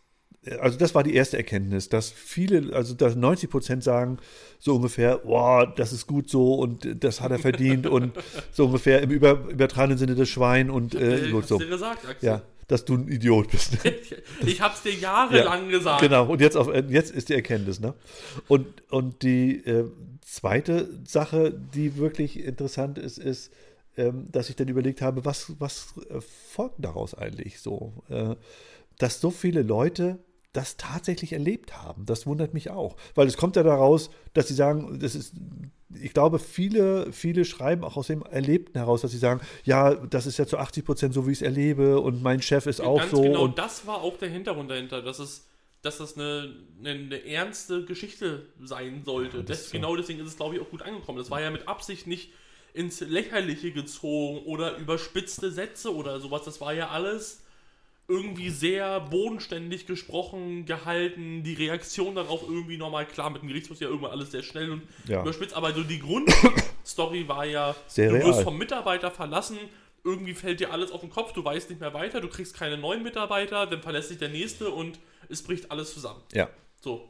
also 0.60 0.78
das 0.78 0.94
war 0.94 1.02
die 1.02 1.14
erste 1.14 1.36
Erkenntnis, 1.36 1.88
dass 1.88 2.10
viele, 2.10 2.74
also 2.74 2.94
dass 2.94 3.16
90 3.16 3.50
Prozent 3.50 3.84
sagen 3.84 4.18
so 4.58 4.76
ungefähr, 4.76 5.18
boah, 5.18 5.66
das 5.66 5.92
ist 5.92 6.06
gut 6.06 6.28
so 6.28 6.54
und 6.54 7.02
das 7.02 7.20
hat 7.20 7.30
er 7.30 7.38
verdient 7.38 7.86
und 7.86 8.12
so 8.52 8.66
ungefähr 8.66 9.02
im 9.02 9.10
über, 9.10 9.32
übertragenen 9.50 9.98
Sinne 9.98 10.14
das 10.14 10.28
Schwein 10.28 10.70
und 10.70 10.94
äh, 10.94 11.26
ich 11.26 11.46
so. 11.46 11.58
dir 11.58 11.66
gesagt, 11.66 12.06
Axel. 12.08 12.26
Ja, 12.26 12.42
dass 12.68 12.84
du 12.84 12.94
ein 12.94 13.08
Idiot 13.08 13.50
bist. 13.50 13.78
Ich, 13.84 14.14
ich 14.46 14.60
hab's 14.60 14.82
dir 14.82 14.92
jahrelang 14.92 15.68
gesagt. 15.68 16.00
Genau, 16.00 16.26
und 16.26 16.40
jetzt, 16.40 16.56
auf, 16.56 16.72
jetzt 16.88 17.10
ist 17.10 17.28
die 17.28 17.34
Erkenntnis. 17.34 17.80
Ne? 17.80 17.94
Und, 18.46 18.66
und 18.90 19.22
die 19.22 19.64
äh, 19.64 19.90
zweite 20.20 20.88
Sache, 21.06 21.52
die 21.52 21.96
wirklich 21.96 22.44
interessant 22.44 22.98
ist, 22.98 23.18
ist, 23.18 23.52
ähm, 23.96 24.28
dass 24.30 24.50
ich 24.50 24.56
dann 24.56 24.68
überlegt 24.68 25.02
habe, 25.02 25.24
was, 25.24 25.54
was 25.58 25.94
äh, 26.10 26.20
folgt 26.20 26.84
daraus 26.84 27.14
eigentlich 27.14 27.60
so? 27.60 28.04
Äh, 28.08 28.36
dass 28.98 29.20
so 29.20 29.30
viele 29.30 29.62
Leute 29.62 30.18
das 30.52 30.76
tatsächlich 30.76 31.32
erlebt 31.32 31.76
haben. 31.76 32.06
Das 32.06 32.26
wundert 32.26 32.54
mich 32.54 32.70
auch. 32.70 32.96
Weil 33.14 33.26
es 33.26 33.36
kommt 33.36 33.56
ja 33.56 33.62
daraus, 33.62 34.10
dass 34.32 34.48
sie 34.48 34.54
sagen, 34.54 34.98
das 34.98 35.14
ist, 35.14 35.34
ich 35.94 36.14
glaube, 36.14 36.38
viele, 36.38 37.12
viele 37.12 37.44
schreiben 37.44 37.84
auch 37.84 37.96
aus 37.96 38.06
dem 38.06 38.22
Erlebten 38.22 38.78
heraus, 38.78 39.02
dass 39.02 39.10
sie 39.10 39.18
sagen, 39.18 39.40
ja, 39.64 39.94
das 39.94 40.26
ist 40.26 40.38
ja 40.38 40.46
zu 40.46 40.58
80 40.58 40.84
Prozent 40.84 41.14
so, 41.14 41.26
wie 41.26 41.32
ich 41.32 41.38
es 41.38 41.42
erlebe 41.42 42.00
und 42.00 42.22
mein 42.22 42.40
Chef 42.40 42.66
ist 42.66 42.80
auch 42.80 42.98
Ganz 42.98 43.10
so. 43.10 43.22
genau, 43.22 43.44
und 43.44 43.58
das 43.58 43.86
war 43.86 44.00
auch 44.02 44.16
der 44.16 44.30
Hintergrund 44.30 44.70
dahinter, 44.70 45.02
dass 45.02 45.18
es, 45.18 45.46
dass 45.82 46.00
es 46.00 46.16
eine, 46.16 46.54
eine, 46.78 46.90
eine 46.90 47.26
ernste 47.26 47.84
Geschichte 47.84 48.46
sein 48.62 49.02
sollte. 49.04 49.38
das 49.38 49.46
das, 49.46 49.60
ist 49.60 49.66
so. 49.66 49.72
genau 49.72 49.96
deswegen 49.96 50.20
ist 50.20 50.28
es, 50.28 50.36
glaube 50.36 50.56
ich, 50.56 50.62
auch 50.62 50.70
gut 50.70 50.82
angekommen. 50.82 51.18
Das 51.18 51.30
war 51.30 51.40
ja 51.40 51.50
mit 51.50 51.68
Absicht 51.68 52.06
nicht 52.06 52.30
ins 52.72 53.00
Lächerliche 53.00 53.72
gezogen 53.72 54.44
oder 54.46 54.76
überspitzte 54.76 55.50
Sätze 55.50 55.94
oder 55.94 56.20
sowas. 56.20 56.42
Das 56.44 56.60
war 56.60 56.72
ja 56.72 56.88
alles 56.88 57.42
irgendwie 58.10 58.48
sehr 58.48 59.00
bodenständig 59.00 59.86
gesprochen, 59.86 60.64
gehalten, 60.64 61.42
die 61.42 61.52
Reaktion 61.54 62.14
dann 62.14 62.26
auch 62.26 62.42
irgendwie 62.42 62.78
normal 62.78 63.06
klar. 63.06 63.28
Mit 63.28 63.42
dem 63.42 63.48
Gerichtsmus 63.48 63.80
ja 63.80 63.88
irgendwann 63.88 64.12
alles 64.12 64.30
sehr 64.30 64.42
schnell 64.42 64.70
und 64.70 64.82
Ja. 65.06 65.20
überspitzt. 65.20 65.54
Aber 65.54 65.72
so 65.74 65.82
die 65.82 65.98
Grundstory 65.98 67.28
war 67.28 67.44
ja, 67.44 67.76
Sehr 67.86 68.08
du 68.08 68.16
real. 68.16 68.28
wirst 68.28 68.42
vom 68.42 68.56
Mitarbeiter 68.56 69.10
verlassen, 69.10 69.58
irgendwie 70.04 70.32
fällt 70.32 70.60
dir 70.60 70.72
alles 70.72 70.90
auf 70.90 71.02
den 71.02 71.10
Kopf, 71.10 71.32
du 71.34 71.44
weißt 71.44 71.68
nicht 71.68 71.80
mehr 71.80 71.92
weiter, 71.92 72.20
du 72.22 72.28
kriegst 72.28 72.54
keine 72.56 72.78
neuen 72.78 73.02
Mitarbeiter, 73.02 73.66
dann 73.66 73.82
verlässt 73.82 74.08
sich 74.08 74.18
der 74.18 74.30
nächste 74.30 74.70
und 74.70 74.98
es 75.28 75.42
bricht 75.42 75.70
alles 75.70 75.92
zusammen. 75.92 76.22
ja. 76.32 76.48
So. 76.80 77.08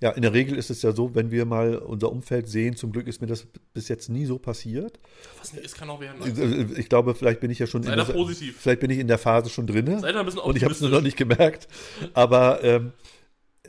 Ja, 0.00 0.10
in 0.10 0.22
der 0.22 0.32
Regel 0.32 0.56
ist 0.56 0.70
es 0.70 0.82
ja 0.82 0.92
so, 0.92 1.14
wenn 1.14 1.30
wir 1.30 1.44
mal 1.44 1.76
unser 1.76 2.10
Umfeld 2.12 2.48
sehen, 2.48 2.76
zum 2.76 2.92
Glück 2.92 3.06
ist 3.08 3.20
mir 3.20 3.26
das 3.26 3.46
bis 3.74 3.88
jetzt 3.88 4.08
nie 4.08 4.26
so 4.26 4.38
passiert. 4.38 4.98
Was 5.38 5.52
nicht 5.52 5.64
ist, 5.64 5.76
kann 5.76 5.90
auch 5.90 6.00
werden. 6.00 6.70
Ich, 6.72 6.78
ich 6.78 6.88
glaube, 6.88 7.14
vielleicht 7.14 7.40
bin 7.40 7.50
ich 7.50 7.58
ja 7.58 7.66
schon 7.66 7.82
Sei 7.82 7.92
in 7.92 7.98
der, 7.98 8.04
positiv. 8.04 8.56
vielleicht 8.58 8.80
bin 8.80 8.90
ich 8.90 8.98
in 8.98 9.08
der 9.08 9.18
Phase 9.18 9.50
schon 9.50 9.66
drin 9.66 10.00
Sei 10.00 10.12
da 10.12 10.20
ein 10.20 10.26
bisschen 10.26 10.40
und 10.40 10.56
ich 10.56 10.64
habe 10.64 10.72
es 10.72 10.80
nur 10.80 10.90
noch 10.90 11.02
nicht 11.02 11.16
gemerkt. 11.16 11.68
Aber 12.14 12.62
ähm, 12.62 12.92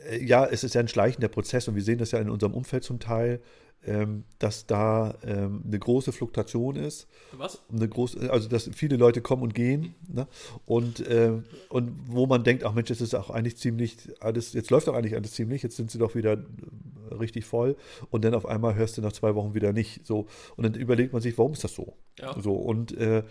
äh, 0.08 0.24
ja, 0.24 0.46
es 0.46 0.64
ist 0.64 0.74
ja 0.74 0.80
ein 0.80 0.88
schleichender 0.88 1.28
Prozess 1.28 1.68
und 1.68 1.74
wir 1.74 1.82
sehen 1.82 1.98
das 1.98 2.12
ja 2.12 2.18
in 2.18 2.30
unserem 2.30 2.54
Umfeld 2.54 2.84
zum 2.84 3.00
Teil, 3.00 3.40
ähm, 3.86 4.24
dass 4.38 4.66
da 4.66 5.14
ähm, 5.24 5.62
eine 5.66 5.78
große 5.78 6.12
Fluktuation 6.12 6.76
ist. 6.76 7.06
Was? 7.32 7.62
Eine 7.72 7.88
große, 7.88 8.30
also 8.30 8.48
dass 8.48 8.68
viele 8.74 8.96
Leute 8.96 9.22
kommen 9.22 9.42
und 9.42 9.54
gehen 9.54 9.94
ne? 10.08 10.26
und, 10.66 11.00
äh, 11.00 11.32
und 11.68 11.92
wo 12.06 12.26
man 12.26 12.44
denkt, 12.44 12.64
ach 12.64 12.74
Mensch, 12.74 12.88
das 12.88 13.00
ist 13.00 13.14
auch 13.14 13.30
eigentlich 13.30 13.56
ziemlich 13.56 13.96
alles, 14.20 14.52
jetzt 14.52 14.70
läuft 14.70 14.88
doch 14.88 14.94
eigentlich 14.94 15.14
alles 15.14 15.32
ziemlich, 15.32 15.62
jetzt 15.62 15.76
sind 15.76 15.90
sie 15.90 15.98
doch 15.98 16.14
wieder 16.14 16.32
äh, 16.32 17.14
richtig 17.14 17.44
voll 17.46 17.76
und 18.10 18.24
dann 18.24 18.34
auf 18.34 18.46
einmal 18.46 18.74
hörst 18.74 18.98
du 18.98 19.02
nach 19.02 19.12
zwei 19.12 19.34
Wochen 19.34 19.54
wieder 19.54 19.72
nicht 19.72 20.06
so 20.06 20.26
und 20.56 20.64
dann 20.64 20.74
überlegt 20.74 21.12
man 21.12 21.22
sich, 21.22 21.38
warum 21.38 21.52
ist 21.52 21.64
das 21.64 21.74
so? 21.74 21.94
Ja. 22.18 22.38
So 22.40 22.54
und 22.54 22.96
äh, 22.96 23.22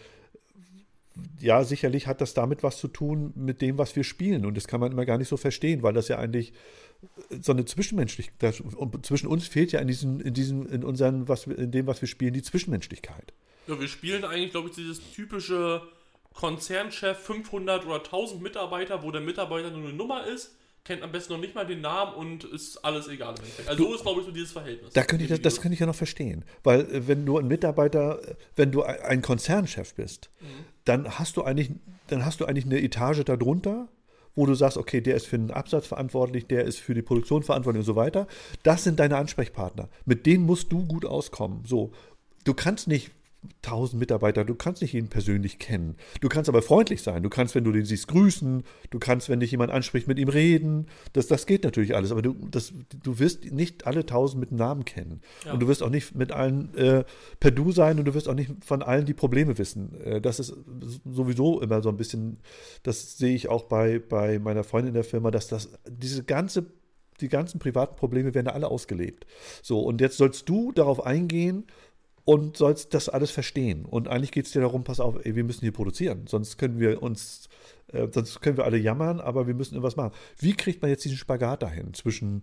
ja, 1.39 1.63
sicherlich 1.63 2.07
hat 2.07 2.21
das 2.21 2.33
damit 2.33 2.63
was 2.63 2.77
zu 2.77 2.87
tun 2.87 3.33
mit 3.35 3.61
dem, 3.61 3.77
was 3.77 3.95
wir 3.95 4.03
spielen 4.03 4.45
und 4.45 4.55
das 4.55 4.67
kann 4.67 4.79
man 4.79 4.91
immer 4.91 5.05
gar 5.05 5.17
nicht 5.17 5.27
so 5.27 5.37
verstehen, 5.37 5.83
weil 5.83 5.93
das 5.93 6.07
ja 6.07 6.17
eigentlich 6.17 6.53
so 7.41 7.51
eine 7.51 7.65
Zwischenmenschlichkeit, 7.65 8.61
und 8.61 9.05
zwischen 9.05 9.27
uns 9.27 9.47
fehlt 9.47 9.71
ja 9.71 9.79
in 9.79 9.87
diesem, 9.87 10.19
in 10.19 10.33
diesem, 10.33 10.67
in 10.67 10.83
unseren, 10.83 11.27
was 11.27 11.47
wir, 11.47 11.57
in 11.57 11.71
dem, 11.71 11.87
was 11.87 12.01
wir 12.01 12.07
spielen, 12.07 12.33
die 12.33 12.41
Zwischenmenschlichkeit. 12.41 13.33
Ja, 13.67 13.79
wir 13.79 13.87
spielen 13.87 14.23
eigentlich, 14.23 14.51
glaube 14.51 14.69
ich, 14.69 14.75
dieses 14.75 15.01
typische 15.11 15.81
Konzernchef 16.33 17.17
500 17.17 17.85
oder 17.85 17.97
1000 17.97 18.41
Mitarbeiter, 18.41 19.03
wo 19.03 19.11
der 19.11 19.21
Mitarbeiter 19.21 19.71
nur 19.71 19.87
eine 19.87 19.93
Nummer 19.97 20.25
ist, 20.25 20.55
kennt 20.87 21.03
am 21.03 21.11
besten 21.11 21.33
noch 21.33 21.39
nicht 21.39 21.53
mal 21.53 21.65
den 21.65 21.81
Namen 21.81 22.13
und 22.13 22.45
ist 22.45 22.77
alles 22.77 23.07
egal. 23.09 23.35
Also 23.65 23.83
so 23.83 23.95
ist, 23.95 24.03
glaube 24.03 24.21
ich, 24.21 24.25
so 24.25 24.31
dieses 24.31 24.53
Verhältnis. 24.53 24.93
Da 24.93 25.03
könnte 25.03 25.25
ich 25.25 25.29
das, 25.29 25.41
das 25.41 25.61
könnte 25.61 25.73
ich 25.73 25.81
ja 25.81 25.85
noch 25.85 25.95
verstehen. 25.95 26.45
Weil 26.63 26.81
äh, 26.81 27.07
wenn 27.07 27.25
du 27.25 27.37
ein 27.37 27.47
Mitarbeiter, 27.47 28.25
äh, 28.25 28.35
wenn 28.55 28.71
du 28.71 28.83
ein 28.83 29.21
Konzernchef 29.21 29.95
bist, 29.95 30.29
dann 30.85 31.19
hast 31.19 31.35
du 31.35 31.43
eigentlich, 31.43 31.71
dann 32.07 32.25
hast 32.25 32.39
du 32.39 32.45
eigentlich 32.45 32.65
eine 32.65 32.81
Etage 32.81 33.23
darunter, 33.25 33.89
wo 34.37 34.45
du 34.45 34.53
sagst, 34.53 34.77
okay, 34.77 35.01
der 35.01 35.15
ist 35.15 35.25
für 35.25 35.37
den 35.37 35.51
Absatz 35.51 35.87
verantwortlich, 35.87 36.45
der 36.45 36.63
ist 36.63 36.79
für 36.79 36.93
die 36.93 37.01
Produktion 37.01 37.43
verantwortlich 37.43 37.81
und 37.81 37.85
so 37.85 37.95
weiter. 37.95 38.27
Das 38.63 38.83
sind 38.83 38.99
deine 38.99 39.17
Ansprechpartner. 39.17 39.89
Mit 40.05 40.25
denen 40.25 40.45
musst 40.45 40.71
du 40.71 40.85
gut 40.85 41.05
auskommen. 41.05 41.63
So, 41.65 41.91
du 42.43 42.53
kannst 42.53 42.87
nicht 42.87 43.11
1000 43.63 43.99
Mitarbeiter, 43.99 44.45
du 44.45 44.55
kannst 44.55 44.81
nicht 44.81 44.93
jeden 44.93 45.09
persönlich 45.09 45.59
kennen. 45.59 45.95
Du 46.21 46.29
kannst 46.29 46.49
aber 46.49 46.61
freundlich 46.61 47.01
sein. 47.01 47.23
Du 47.23 47.29
kannst, 47.29 47.55
wenn 47.55 47.63
du 47.63 47.71
den 47.71 47.85
siehst, 47.85 48.07
grüßen. 48.07 48.63
Du 48.89 48.99
kannst, 48.99 49.29
wenn 49.29 49.39
dich 49.39 49.51
jemand 49.51 49.71
anspricht, 49.71 50.07
mit 50.07 50.19
ihm 50.19 50.29
reden. 50.29 50.87
Das, 51.13 51.27
das 51.27 51.45
geht 51.45 51.63
natürlich 51.63 51.95
alles. 51.95 52.11
Aber 52.11 52.21
du, 52.21 52.35
das, 52.49 52.73
du 53.03 53.19
wirst 53.19 53.51
nicht 53.51 53.87
alle 53.87 54.01
1000 54.01 54.39
mit 54.39 54.51
Namen 54.51 54.85
kennen. 54.85 55.21
Ja. 55.45 55.53
Und 55.53 55.61
du 55.61 55.67
wirst 55.67 55.83
auch 55.83 55.89
nicht 55.89 56.15
mit 56.15 56.31
allen 56.31 56.73
äh, 56.75 57.03
per 57.39 57.51
Du 57.51 57.71
sein 57.71 57.99
und 57.99 58.05
du 58.05 58.13
wirst 58.13 58.29
auch 58.29 58.35
nicht 58.35 58.51
von 58.63 58.81
allen 58.81 59.05
die 59.05 59.13
Probleme 59.13 59.57
wissen. 59.57 59.99
Äh, 60.01 60.21
das 60.21 60.39
ist 60.39 60.53
sowieso 61.05 61.61
immer 61.61 61.81
so 61.81 61.89
ein 61.89 61.97
bisschen, 61.97 62.39
das 62.83 63.17
sehe 63.17 63.35
ich 63.35 63.49
auch 63.49 63.63
bei, 63.63 63.99
bei 63.99 64.39
meiner 64.39 64.63
Freundin 64.63 64.89
in 64.89 64.93
der 64.95 65.03
Firma, 65.03 65.31
dass 65.31 65.47
das, 65.47 65.69
diese 65.87 66.23
ganze 66.23 66.67
die 67.21 67.29
ganzen 67.29 67.59
privaten 67.59 67.95
Probleme 67.95 68.33
werden 68.33 68.45
da 68.45 68.51
alle 68.51 68.67
ausgelebt. 68.67 69.25
So, 69.61 69.81
und 69.81 70.01
jetzt 70.01 70.17
sollst 70.17 70.47
du 70.49 70.71
darauf 70.71 71.05
eingehen, 71.05 71.65
und 72.27 72.57
sollst 72.57 72.93
das 72.93 73.07
alles 73.07 73.31
verstehen. 73.31 73.85
Und 73.85 74.09
eigentlich 74.09 74.33
geht 74.33 74.47
es 74.47 74.51
dir 74.51 74.59
darum, 74.59 74.83
pass 74.83 74.99
auf, 74.99 75.15
ey, 75.23 75.37
wir 75.37 75.45
müssen 75.45 75.61
hier 75.61 75.71
produzieren, 75.71 76.27
sonst 76.27 76.57
können 76.57 76.77
wir 76.77 77.01
uns, 77.01 77.47
äh, 77.93 78.05
sonst 78.11 78.41
können 78.41 78.57
wir 78.57 78.65
alle 78.65 78.77
jammern, 78.77 79.21
aber 79.21 79.47
wir 79.47 79.53
müssen 79.53 79.75
irgendwas 79.75 79.95
machen. 79.95 80.11
Wie 80.37 80.53
kriegt 80.53 80.81
man 80.81 80.91
jetzt 80.91 81.05
diesen 81.05 81.17
Spagat 81.17 81.63
dahin 81.63 81.93
zwischen 81.93 82.41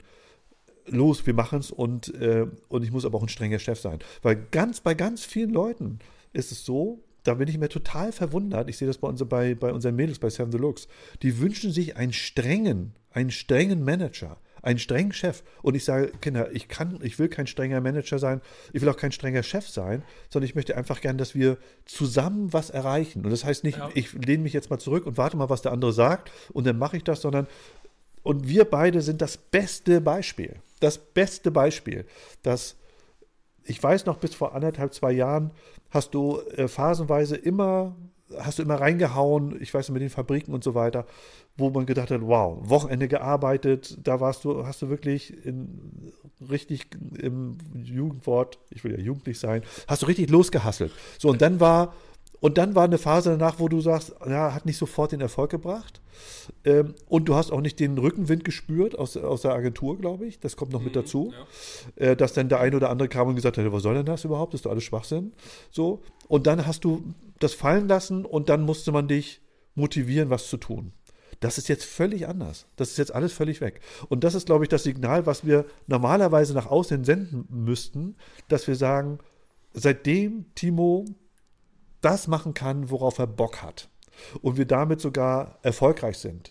los, 0.86 1.26
wir 1.26 1.34
machen 1.34 1.58
es 1.58 1.70
und, 1.70 2.14
äh, 2.14 2.46
und 2.68 2.82
ich 2.82 2.92
muss 2.92 3.04
aber 3.04 3.18
auch 3.18 3.22
ein 3.22 3.28
strenger 3.28 3.58
Chef 3.58 3.78
sein? 3.78 3.98
Weil 4.22 4.36
ganz, 4.52 4.80
bei 4.80 4.94
ganz 4.94 5.22
vielen 5.22 5.50
Leuten 5.50 5.98
ist 6.32 6.50
es 6.50 6.64
so, 6.64 7.04
da 7.22 7.34
bin 7.34 7.48
ich 7.48 7.58
mir 7.58 7.68
total 7.68 8.10
verwundert. 8.10 8.70
Ich 8.70 8.78
sehe 8.78 8.88
das 8.88 8.96
bei, 8.96 9.08
uns, 9.08 9.22
bei, 9.28 9.54
bei 9.54 9.70
unseren 9.70 9.96
Mädels 9.96 10.18
bei 10.18 10.30
Seven 10.30 10.50
the 10.50 10.56
Looks. 10.56 10.88
Die 11.20 11.40
wünschen 11.40 11.72
sich 11.72 11.98
einen 11.98 12.14
strengen, 12.14 12.94
einen 13.10 13.30
strengen 13.30 13.84
Manager, 13.84 14.38
einen 14.64 14.78
strengen 14.78 15.12
Chef. 15.12 15.42
Und 15.62 15.74
ich 15.74 15.84
sage, 15.84 16.12
Kinder, 16.20 16.50
ich 16.52 16.68
kann, 16.68 16.98
ich 17.02 17.18
will 17.18 17.28
kein 17.28 17.46
strenger 17.46 17.80
Manager 17.80 18.18
sein, 18.18 18.40
ich 18.72 18.82
will 18.82 18.88
auch 18.88 18.96
kein 18.96 19.12
strenger 19.12 19.42
Chef 19.42 19.68
sein, 19.68 20.02
sondern 20.30 20.48
ich 20.48 20.54
möchte 20.54 20.76
einfach 20.76 21.00
gern, 21.00 21.18
dass 21.18 21.34
wir 21.34 21.58
zusammen 21.84 22.52
was 22.52 22.70
erreichen. 22.70 23.24
Und 23.24 23.30
das 23.30 23.44
heißt 23.44 23.64
nicht, 23.64 23.78
ja. 23.78 23.90
ich 23.94 24.12
lehne 24.12 24.42
mich 24.42 24.52
jetzt 24.52 24.70
mal 24.70 24.78
zurück 24.78 25.06
und 25.06 25.18
warte 25.18 25.36
mal, 25.36 25.50
was 25.50 25.62
der 25.62 25.72
andere 25.72 25.92
sagt 25.92 26.30
und 26.52 26.66
dann 26.66 26.78
mache 26.78 26.96
ich 26.96 27.04
das, 27.04 27.20
sondern 27.20 27.46
und 28.22 28.48
wir 28.48 28.64
beide 28.64 29.02
sind 29.02 29.20
das 29.20 29.36
beste 29.36 30.00
Beispiel. 30.00 30.56
Das 30.80 30.96
beste 30.96 31.50
Beispiel, 31.50 32.06
dass 32.42 32.76
ich 33.64 33.82
weiß 33.82 34.06
noch, 34.06 34.18
bis 34.18 34.34
vor 34.34 34.54
anderthalb, 34.54 34.94
zwei 34.94 35.12
Jahren 35.12 35.50
hast 35.90 36.14
du 36.14 36.40
äh, 36.56 36.68
phasenweise 36.68 37.36
immer, 37.36 37.94
hast 38.38 38.58
du 38.58 38.62
immer 38.62 38.80
reingehauen, 38.80 39.60
ich 39.60 39.72
weiß 39.72 39.90
mit 39.90 40.02
den 40.02 40.10
Fabriken 40.10 40.54
und 40.54 40.64
so 40.64 40.74
weiter, 40.74 41.06
wo 41.56 41.70
man 41.70 41.86
gedacht 41.86 42.10
hat, 42.10 42.22
wow, 42.22 42.58
Wochenende 42.62 43.08
gearbeitet, 43.08 43.98
da 44.02 44.20
warst 44.20 44.44
du, 44.44 44.66
hast 44.66 44.82
du 44.82 44.88
wirklich 44.88 45.44
in, 45.44 46.12
richtig 46.50 46.88
im 47.18 47.58
Jugendwort, 47.74 48.58
ich 48.70 48.82
will 48.84 48.92
ja 48.92 48.98
jugendlich 48.98 49.38
sein, 49.38 49.62
hast 49.86 50.02
du 50.02 50.06
richtig 50.06 50.30
losgehasselt. 50.30 50.92
So, 51.18 51.28
und 51.28 51.42
dann 51.42 51.60
war 51.60 51.94
und 52.44 52.58
dann 52.58 52.74
war 52.74 52.84
eine 52.84 52.98
Phase 52.98 53.30
danach, 53.30 53.58
wo 53.58 53.68
du 53.68 53.80
sagst, 53.80 54.14
ja, 54.28 54.52
hat 54.52 54.66
nicht 54.66 54.76
sofort 54.76 55.12
den 55.12 55.22
Erfolg 55.22 55.50
gebracht. 55.50 56.02
Ähm, 56.62 56.94
und 57.08 57.24
du 57.26 57.36
hast 57.36 57.50
auch 57.50 57.62
nicht 57.62 57.80
den 57.80 57.96
Rückenwind 57.96 58.44
gespürt 58.44 58.98
aus, 58.98 59.16
aus 59.16 59.40
der 59.40 59.52
Agentur, 59.52 59.96
glaube 59.96 60.26
ich. 60.26 60.40
Das 60.40 60.54
kommt 60.54 60.70
noch 60.70 60.80
mhm, 60.80 60.84
mit 60.84 60.96
dazu. 60.96 61.32
Ja. 61.96 62.08
Äh, 62.08 62.16
dass 62.16 62.34
dann 62.34 62.50
der 62.50 62.60
eine 62.60 62.76
oder 62.76 62.90
andere 62.90 63.08
kam 63.08 63.28
und 63.28 63.36
gesagt 63.36 63.56
hat, 63.56 63.72
was 63.72 63.82
soll 63.82 63.94
denn 63.94 64.04
das 64.04 64.26
überhaupt? 64.26 64.52
Das 64.52 64.58
ist 64.58 64.66
doch 64.66 64.72
alles 64.72 64.84
Schwachsinn. 64.84 65.32
So. 65.70 66.02
Und 66.28 66.46
dann 66.46 66.66
hast 66.66 66.84
du 66.84 67.14
das 67.44 67.54
fallen 67.54 67.88
lassen 67.88 68.24
und 68.24 68.48
dann 68.48 68.62
musste 68.62 68.90
man 68.92 69.08
dich 69.08 69.40
motivieren, 69.74 70.30
was 70.30 70.48
zu 70.48 70.56
tun. 70.56 70.92
Das 71.40 71.58
ist 71.58 71.68
jetzt 71.68 71.84
völlig 71.84 72.26
anders. 72.26 72.66
Das 72.76 72.90
ist 72.90 72.96
jetzt 72.96 73.14
alles 73.14 73.32
völlig 73.32 73.60
weg. 73.60 73.80
Und 74.08 74.24
das 74.24 74.34
ist, 74.34 74.46
glaube 74.46 74.64
ich, 74.64 74.68
das 74.68 74.84
Signal, 74.84 75.26
was 75.26 75.44
wir 75.44 75.66
normalerweise 75.86 76.54
nach 76.54 76.66
außen 76.66 77.04
senden 77.04 77.46
müssten, 77.50 78.16
dass 78.48 78.66
wir 78.66 78.76
sagen, 78.76 79.18
seitdem 79.72 80.46
Timo 80.54 81.04
das 82.00 82.28
machen 82.28 82.54
kann, 82.54 82.90
worauf 82.90 83.18
er 83.18 83.26
Bock 83.26 83.62
hat. 83.62 83.90
Und 84.40 84.56
wir 84.56 84.64
damit 84.64 85.00
sogar 85.00 85.58
erfolgreich 85.62 86.18
sind. 86.18 86.50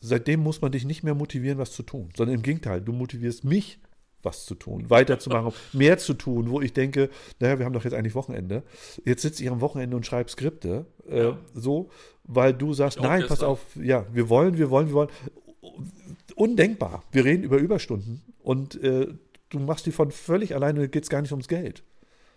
Seitdem 0.00 0.40
muss 0.40 0.60
man 0.60 0.72
dich 0.72 0.84
nicht 0.84 1.02
mehr 1.02 1.14
motivieren, 1.14 1.58
was 1.58 1.72
zu 1.72 1.82
tun, 1.82 2.10
sondern 2.16 2.36
im 2.36 2.42
Gegenteil, 2.42 2.80
du 2.80 2.92
motivierst 2.92 3.44
mich, 3.44 3.80
was 4.22 4.44
zu 4.46 4.54
tun, 4.54 4.88
weiterzumachen, 4.88 5.52
mehr 5.72 5.98
zu 5.98 6.14
tun, 6.14 6.50
wo 6.50 6.60
ich 6.60 6.72
denke, 6.72 7.10
naja, 7.40 7.58
wir 7.58 7.66
haben 7.66 7.72
doch 7.72 7.84
jetzt 7.84 7.94
eigentlich 7.94 8.14
Wochenende. 8.14 8.62
Jetzt 9.04 9.22
sitze 9.22 9.42
ich 9.42 9.50
am 9.50 9.60
Wochenende 9.60 9.96
und 9.96 10.06
schreibe 10.06 10.30
Skripte, 10.30 10.86
äh, 11.08 11.24
ja. 11.24 11.38
so, 11.54 11.90
weil 12.24 12.54
du 12.54 12.72
sagst, 12.74 13.00
nein, 13.00 13.24
pass 13.26 13.42
auf, 13.42 13.60
ja, 13.80 14.06
wir 14.12 14.28
wollen, 14.28 14.58
wir 14.58 14.70
wollen, 14.70 14.88
wir 14.88 14.94
wollen. 14.94 15.10
Undenkbar. 16.34 17.04
Wir 17.12 17.24
reden 17.24 17.44
über 17.44 17.58
Überstunden 17.58 18.22
und 18.42 18.82
äh, 18.82 19.08
du 19.50 19.58
machst 19.58 19.86
die 19.86 19.92
von 19.92 20.10
völlig 20.10 20.54
alleine, 20.54 20.88
geht 20.88 21.04
es 21.04 21.10
gar 21.10 21.22
nicht 21.22 21.32
ums 21.32 21.48
Geld. 21.48 21.84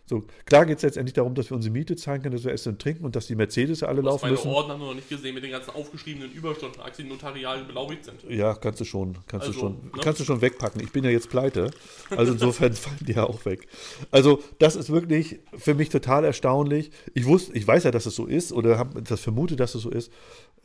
So, 0.08 0.24
klar 0.46 0.68
geht 0.68 0.78
es 0.78 0.84
letztendlich 0.84 1.14
darum, 1.14 1.34
dass 1.34 1.50
wir 1.50 1.56
unsere 1.56 1.74
Miete 1.74 1.96
zahlen 1.96 2.22
können, 2.22 2.36
dass 2.36 2.44
wir 2.44 2.52
essen 2.52 2.74
und 2.74 2.82
trinken 2.82 3.06
und 3.06 3.16
dass 3.16 3.26
die 3.26 3.34
Mercedes 3.34 3.82
alle 3.82 4.02
du 4.02 4.08
laufen 4.08 4.30
müssen. 4.30 4.48
Meine 4.48 4.58
Ordner 4.58 4.78
noch 4.78 4.94
nicht 4.94 5.10
gesehen 5.10 5.34
mit 5.34 5.44
den 5.44 5.50
ganzen 5.50 5.72
aufgeschriebenen 5.72 6.32
Überstundenaktien, 6.32 7.08
die 7.08 7.14
notarial 7.14 7.64
belaubigt 7.64 8.06
sind. 8.06 8.24
Ja, 8.30 8.54
kannst 8.54 8.80
du 8.80 8.86
schon, 8.86 9.18
kannst 9.26 9.48
also, 9.48 9.54
du 9.54 9.60
schon, 9.60 9.74
ne? 9.74 9.92
kannst 10.04 10.20
du 10.20 10.24
schon 10.24 10.42
wegpacken. 10.42 10.80
Ich 10.82 10.92
bin 10.92 11.04
ja 11.04 11.10
jetzt 11.10 11.32
pleite, 11.32 11.72
also 12.12 12.34
insofern 12.34 12.74
fallen 12.74 13.00
die 13.02 13.14
ja 13.14 13.24
auch 13.24 13.46
weg. 13.46 13.68
Also 14.12 14.44
das 14.60 14.76
ist 14.76 14.92
wirklich 14.92 15.40
für 15.58 15.74
mich 15.74 15.90
total 15.90 16.24
erstaunlich. 16.24 16.92
Ich 17.16 17.26
wusste, 17.26 17.54
ich 17.54 17.68
weiß 17.68 17.86
ja, 17.86 17.92
dass 17.92 18.06
es 18.06 18.16
so 18.16 18.28
ist 18.28 18.54
oder 18.54 18.78
habe 18.78 19.02
das 19.02 19.22
vermutet, 19.22 19.60
dass 19.60 19.74
es 19.74 19.82
so 19.82 19.90
ist. 19.90 20.12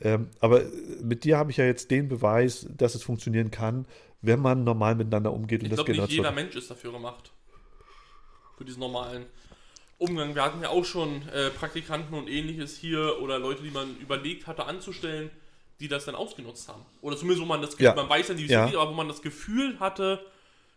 Ähm, 0.02 0.28
aber 0.40 0.62
mit 1.02 1.24
dir 1.24 1.38
habe 1.38 1.50
ich 1.50 1.56
ja 1.56 1.64
jetzt 1.64 1.90
den 1.90 2.08
Beweis, 2.08 2.66
dass 2.76 2.94
es 2.94 3.02
funktionieren 3.02 3.50
kann, 3.50 3.86
wenn 4.20 4.40
man 4.40 4.64
normal 4.64 4.96
miteinander 4.96 5.32
umgeht 5.32 5.62
ich 5.62 5.70
und 5.70 5.78
das 5.78 5.86
glaube, 5.86 6.02
nicht 6.02 6.12
jeder 6.12 6.32
Mensch 6.32 6.56
ist 6.56 6.70
dafür 6.70 6.92
gemacht 6.92 7.32
für 8.60 8.66
diesen 8.66 8.80
normalen 8.80 9.24
Umgang. 9.96 10.34
Wir 10.34 10.44
hatten 10.44 10.60
ja 10.60 10.68
auch 10.68 10.84
schon 10.84 11.26
äh, 11.30 11.48
Praktikanten 11.48 12.14
und 12.14 12.28
ähnliches 12.28 12.76
hier 12.76 13.22
oder 13.22 13.38
Leute, 13.38 13.62
die 13.62 13.70
man 13.70 13.96
überlegt 14.00 14.46
hatte 14.46 14.66
anzustellen, 14.66 15.30
die 15.80 15.88
das 15.88 16.04
dann 16.04 16.14
ausgenutzt 16.14 16.68
haben. 16.68 16.84
Oder 17.00 17.16
zumindest, 17.16 17.40
wo 17.40 17.46
man 17.46 17.62
das 17.62 17.70
Gefühl, 17.70 17.86
ja. 17.86 17.94
man 17.94 18.10
weiß 18.10 18.28
ja 18.28 18.34
nicht, 18.34 18.42
wie 18.42 18.52
es 18.52 18.52
ja. 18.52 18.66
aber 18.66 18.90
wo 18.90 18.94
man 18.94 19.08
das 19.08 19.22
Gefühl 19.22 19.80
hatte, 19.80 20.20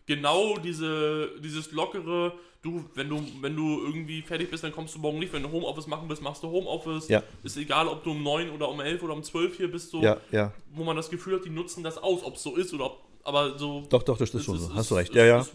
genau 0.05 0.57
diese, 0.59 1.31
dieses 1.41 1.73
lockere, 1.73 2.31
du, 2.61 2.85
wenn 2.95 3.09
du, 3.09 3.21
wenn 3.41 3.53
du 3.53 3.83
irgendwie 3.83 4.21
fertig 4.21 4.49
bist, 4.49 4.63
dann 4.63 4.71
kommst 4.71 4.95
du 4.95 4.99
morgen 4.99 5.19
nicht. 5.19 5.33
Wenn 5.33 5.43
du 5.43 5.51
Homeoffice 5.51 5.87
machen 5.87 6.07
willst, 6.07 6.21
machst 6.21 6.41
du 6.41 6.47
Homeoffice. 6.47 7.09
Ja. 7.09 7.21
Ist 7.43 7.57
egal, 7.57 7.89
ob 7.89 8.05
du 8.05 8.11
um 8.11 8.23
9 8.23 8.49
oder 8.51 8.69
um 8.69 8.79
11 8.79 9.03
oder 9.03 9.13
um 9.13 9.23
12 9.23 9.57
hier 9.57 9.69
bist, 9.69 9.91
so, 9.91 10.01
ja, 10.01 10.21
ja. 10.31 10.53
wo 10.73 10.85
man 10.85 10.95
das 10.95 11.09
Gefühl 11.09 11.35
hat, 11.35 11.43
die 11.43 11.49
nutzen 11.49 11.83
das 11.83 11.97
aus, 11.97 12.23
ob 12.23 12.35
es 12.35 12.43
so 12.43 12.55
ist 12.55 12.73
oder 12.73 12.85
ob, 12.85 13.01
aber 13.23 13.57
so. 13.57 13.85
Doch, 13.89 14.03
doch, 14.03 14.17
das 14.17 14.33
ist 14.33 14.43
schon 14.43 14.59
so. 14.59 14.73
Hast 14.73 14.91
du 14.91 14.95
recht. 14.95 15.09
Ist, 15.09 15.15
ja, 15.15 15.25
ja. 15.25 15.41
Ist, 15.41 15.53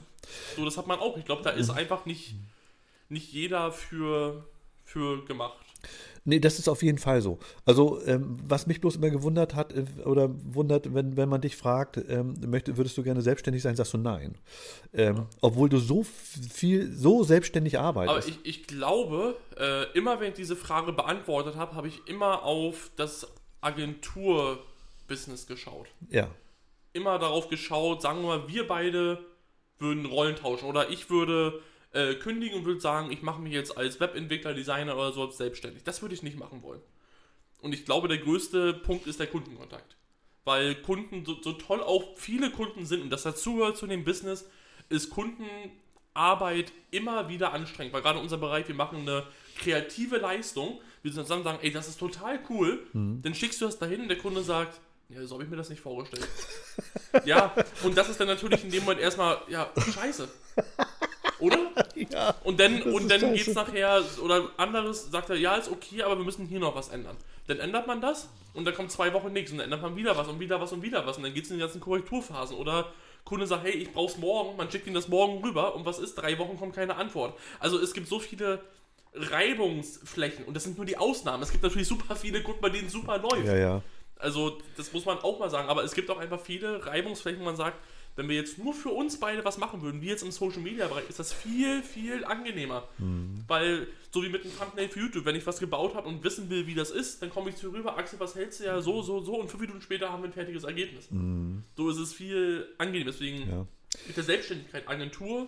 so, 0.57 0.65
das 0.65 0.77
hat 0.77 0.87
man 0.87 0.99
auch. 0.99 1.17
Ich 1.17 1.25
glaube, 1.25 1.43
da 1.43 1.51
ist 1.51 1.71
mhm. 1.71 1.79
einfach 1.79 2.07
nicht, 2.07 2.35
nicht 3.09 3.33
jeder 3.33 3.73
für, 3.73 4.45
für 4.85 5.25
gemacht. 5.25 5.57
Nee, 6.25 6.41
das 6.41 6.59
ist 6.59 6.69
auf 6.69 6.83
jeden 6.83 6.99
Fall 6.99 7.23
so. 7.23 7.39
Also, 7.65 8.05
ähm, 8.05 8.37
was 8.47 8.67
mich 8.67 8.83
bloß 8.83 8.97
immer 8.97 9.09
gewundert 9.09 9.55
hat, 9.55 9.73
äh, 9.73 9.87
oder 10.05 10.29
wundert, 10.53 10.93
wenn, 10.93 11.17
wenn 11.17 11.29
man 11.29 11.41
dich 11.41 11.57
fragt, 11.57 11.97
ähm, 12.09 12.35
möchte, 12.47 12.77
würdest 12.77 12.99
du 12.99 13.03
gerne 13.03 13.23
selbstständig 13.23 13.63
sein, 13.63 13.77
sagst 13.77 13.95
du 13.95 13.99
nein. 13.99 14.35
Ähm, 14.93 15.17
ja. 15.17 15.27
Obwohl 15.41 15.71
du 15.71 15.79
so 15.79 16.05
viel, 16.05 16.93
so 16.93 17.25
selbstständig 17.25 17.79
arbeitest. 17.79 18.29
Aber 18.29 18.29
ich, 18.29 18.39
ich 18.45 18.67
glaube, 18.67 19.37
äh, 19.59 19.91
immer 19.93 20.21
wenn 20.21 20.29
ich 20.29 20.35
diese 20.35 20.57
Frage 20.57 20.93
beantwortet 20.93 21.57
habe, 21.57 21.75
habe 21.75 21.89
ich 21.89 22.07
immer 22.07 22.43
auf 22.43 22.91
das 22.97 23.27
Agentur-Business 23.63 25.47
geschaut. 25.47 25.87
Ja. 26.11 26.29
Immer 26.93 27.19
darauf 27.19 27.49
geschaut, 27.49 28.03
sagen 28.03 28.23
wir 28.23 28.39
mal, 28.39 28.49
wir 28.49 28.67
beide 28.67 29.25
würden 29.79 30.07
Rollen 30.07 30.37
tauschen. 30.37 30.67
Oder 30.67 30.91
ich 30.91 31.11
würde 31.11 31.63
äh, 31.93 32.15
kündigen 32.15 32.59
und 32.59 32.65
würde 32.65 32.81
sagen, 32.81 33.11
ich 33.11 33.23
mache 33.23 33.41
mich 33.41 33.53
jetzt 33.53 33.77
als 33.77 34.01
Webentwickler, 34.01 34.55
Designer 34.55 34.97
oder 34.97 35.13
so 35.13 35.31
selbstständig. 35.31 35.85
Das 35.85 36.03
würde 36.03 36.15
ich 36.15 36.23
nicht 36.23 36.39
machen 36.39 36.63
wollen. 36.63 36.81
Und 37.61 37.73
ich 37.73 37.85
glaube, 37.85 38.09
der 38.09 38.19
größte 38.19 38.75
Punkt 38.75 39.07
ist 39.07 39.21
der 39.21 39.27
Kundenkontakt. 39.27 39.97
Weil 40.45 40.77
Kunden, 40.77 41.25
so, 41.25 41.41
so 41.43 41.53
toll 41.53 41.83
auch 41.83 42.17
viele 42.17 42.51
Kunden 42.51 42.87
sind 42.87 43.03
und 43.03 43.11
das 43.11 43.23
dazugehört 43.25 43.77
zu 43.77 43.87
dem 43.87 44.05
Business, 44.05 44.49
ist 44.89 45.11
Kundenarbeit 45.11 46.73
immer 46.91 47.29
wieder 47.29 47.53
anstrengend. 47.53 47.93
Weil 47.93 48.03
gerade 48.03 48.19
unser 48.19 48.39
Bereich, 48.39 48.67
wir 48.69 48.75
machen 48.75 49.01
eine 49.01 49.25
kreative 49.59 50.19
Leistung. 50.19 50.81
Wir 51.03 51.13
zusammen 51.13 51.45
sagen, 51.45 51.59
ey, 51.63 51.71
das 51.71 51.89
ist 51.89 51.99
total 51.99 52.41
cool. 52.49 52.87
Mhm. 52.93 53.23
Dann 53.23 53.35
schickst 53.35 53.61
du 53.61 53.67
das 53.67 53.79
dahin 53.79 54.03
und 54.03 54.09
der 54.09 54.19
Kunde 54.19 54.43
sagt, 54.43 54.81
ja, 55.09 55.27
so 55.27 55.35
habe 55.35 55.45
ich 55.45 55.51
mir 55.51 55.57
das 55.57 55.71
nicht 55.71 55.81
vorgestellt. 55.81 56.29
ja, 57.25 57.55
und 57.83 57.97
das 57.97 58.09
ist 58.09 58.21
dann 58.21 58.29
natürlich 58.29 58.63
in 58.65 58.71
dem 58.71 58.85
Moment 58.85 59.01
erstmal, 59.01 59.39
ja, 59.49 59.71
scheiße. 59.95 60.29
Oder? 61.41 61.71
Ja, 61.95 62.35
und 62.45 62.59
dann, 62.59 62.83
und 62.83 63.11
dann 63.11 63.33
geht 63.33 63.47
es 63.47 63.55
nachher, 63.55 64.03
oder 64.23 64.51
anderes, 64.57 65.11
sagt 65.11 65.31
er, 65.31 65.37
ja, 65.37 65.57
ist 65.57 65.71
okay, 65.71 66.03
aber 66.03 66.19
wir 66.19 66.25
müssen 66.25 66.47
hier 66.47 66.59
noch 66.59 66.75
was 66.75 66.89
ändern. 66.89 67.17
Dann 67.47 67.61
ändert 67.61 67.87
man 67.87 68.01
das 68.01 68.29
und 68.55 68.65
dann 68.67 68.75
kommt 68.75 68.91
zwei 68.91 69.13
Wochen 69.15 69.33
nichts 69.33 69.51
und 69.53 69.59
dann 69.59 69.65
ändert 69.65 69.83
man 69.83 69.97
wieder 69.97 70.17
was 70.17 70.29
und 70.29 70.41
wieder 70.41 70.61
was 70.61 70.73
und 70.73 70.83
wieder 70.83 71.07
was 71.07 71.17
und 71.17 71.23
dann 71.23 71.33
geht 71.33 71.45
es 71.45 71.51
in 71.51 71.57
die 71.57 71.63
ganzen 71.63 71.81
Korrekturphasen. 71.81 72.57
Oder 72.57 72.93
Kunde 73.25 73.47
sagt, 73.47 73.65
hey, 73.65 73.73
ich 73.73 73.93
brauch's 73.93 74.19
morgen, 74.19 74.57
man 74.57 74.71
schickt 74.71 74.87
ihm 74.87 74.95
das 74.95 75.09
morgen 75.09 75.43
rüber 75.43 75.75
und 75.75 75.87
was 75.87 75.99
ist? 75.99 76.17
Drei 76.17 76.39
Wochen 76.39 76.59
kommt 76.59 76.75
keine 76.75 76.97
Antwort. 76.97 77.39
Also 77.61 77.79
es 77.79 77.95
gibt 77.95 78.09
so 78.09 78.19
viele 78.19 78.61
Reibungsflächen 79.15 80.45
und 80.45 80.55
das 80.55 80.65
sind 80.65 80.77
nur 80.77 80.87
die 80.87 80.99
Ausnahmen. 80.99 81.43
Es 81.43 81.51
gibt 81.51 81.63
natürlich 81.63 81.89
super 81.89 82.17
viele 82.17 82.43
Kunden, 82.43 82.61
bei 82.61 82.69
denen 82.69 82.89
super 82.89 83.19
läuft. 83.19 83.47
Ja, 83.47 83.57
ja. 83.57 83.83
Also, 84.19 84.59
das 84.77 84.93
muss 84.93 85.05
man 85.05 85.19
auch 85.19 85.39
mal 85.39 85.51
sagen. 85.51 85.69
Aber 85.69 85.85
es 85.85 85.95
gibt 85.95 86.11
auch 86.11 86.19
einfach 86.19 86.41
viele 86.41 86.85
Reibungsflächen, 86.87 87.41
wo 87.41 87.45
man 87.45 87.57
sagt, 87.57 87.79
wenn 88.19 88.29
wir 88.29 88.35
jetzt 88.35 88.59
nur 88.59 88.75
für 88.75 88.89
uns 88.89 89.21
beide 89.21 89.45
was 89.45 89.59
machen 89.59 89.81
würden, 89.81 90.03
wie 90.03 90.09
jetzt 90.09 90.25
im 90.25 90.33
Social 90.33 90.61
Media 90.61 90.89
Bereich, 90.89 91.09
ist 91.09 91.21
das 91.21 91.33
viel, 91.33 91.85
viel 91.85 92.25
angenehmer. 92.25 92.89
Mhm. 92.99 93.45
Weil, 93.47 93.87
so 94.11 94.25
wie 94.25 94.29
mit 94.29 94.43
dem 94.43 94.51
Thumbnail 94.59 94.89
für 94.89 94.99
YouTube, 94.99 95.25
wenn 95.25 95.37
ich 95.37 95.47
was 95.47 95.61
gebaut 95.61 95.95
habe 95.95 96.09
und 96.09 96.25
wissen 96.25 96.51
will, 96.51 96.67
wie 96.67 96.75
das 96.75 96.91
ist, 96.91 97.23
dann 97.23 97.31
komme 97.31 97.51
ich 97.51 97.57
zu 97.57 97.71
rüber, 97.71 97.97
Axel, 97.97 98.19
was 98.19 98.35
hältst 98.35 98.59
du 98.59 98.65
ja 98.65 98.83
so, 98.83 99.03
so, 99.03 99.21
so 99.21 99.37
und 99.37 99.49
fünf 99.49 99.61
Minuten 99.61 99.81
später 99.81 100.11
haben 100.11 100.25
wir 100.25 100.31
ein 100.31 100.33
fertiges 100.33 100.65
Ergebnis. 100.65 101.09
Mhm. 101.13 101.63
So 101.77 101.89
ist 101.91 101.99
es 101.99 102.13
viel 102.13 102.67
angenehmer. 102.79 103.13
Deswegen 103.13 103.49
ja. 103.49 103.67
mit 104.09 104.17
der 104.17 104.25
Selbstständigkeit, 104.25 104.89
Agentur 104.89 105.47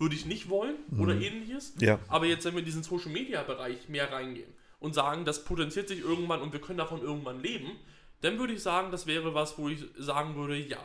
würde 0.00 0.16
ich 0.16 0.26
nicht 0.26 0.48
wollen 0.48 0.74
mhm. 0.88 1.00
oder 1.00 1.14
ähnliches. 1.14 1.74
Ja. 1.78 2.00
Aber 2.08 2.26
jetzt, 2.26 2.44
wenn 2.44 2.54
wir 2.54 2.60
in 2.60 2.64
diesen 2.64 2.82
Social 2.82 3.12
Media 3.12 3.44
Bereich 3.44 3.88
mehr 3.88 4.10
reingehen 4.10 4.52
und 4.80 4.94
sagen, 4.94 5.24
das 5.24 5.44
potenziert 5.44 5.86
sich 5.86 6.00
irgendwann 6.00 6.40
und 6.40 6.52
wir 6.52 6.60
können 6.60 6.78
davon 6.78 7.02
irgendwann 7.02 7.40
leben, 7.40 7.70
dann 8.22 8.38
würde 8.38 8.52
ich 8.52 8.62
sagen, 8.62 8.90
das 8.90 9.06
wäre 9.06 9.34
was, 9.34 9.58
wo 9.58 9.68
ich 9.68 9.84
sagen 9.98 10.36
würde, 10.36 10.56
ja. 10.56 10.78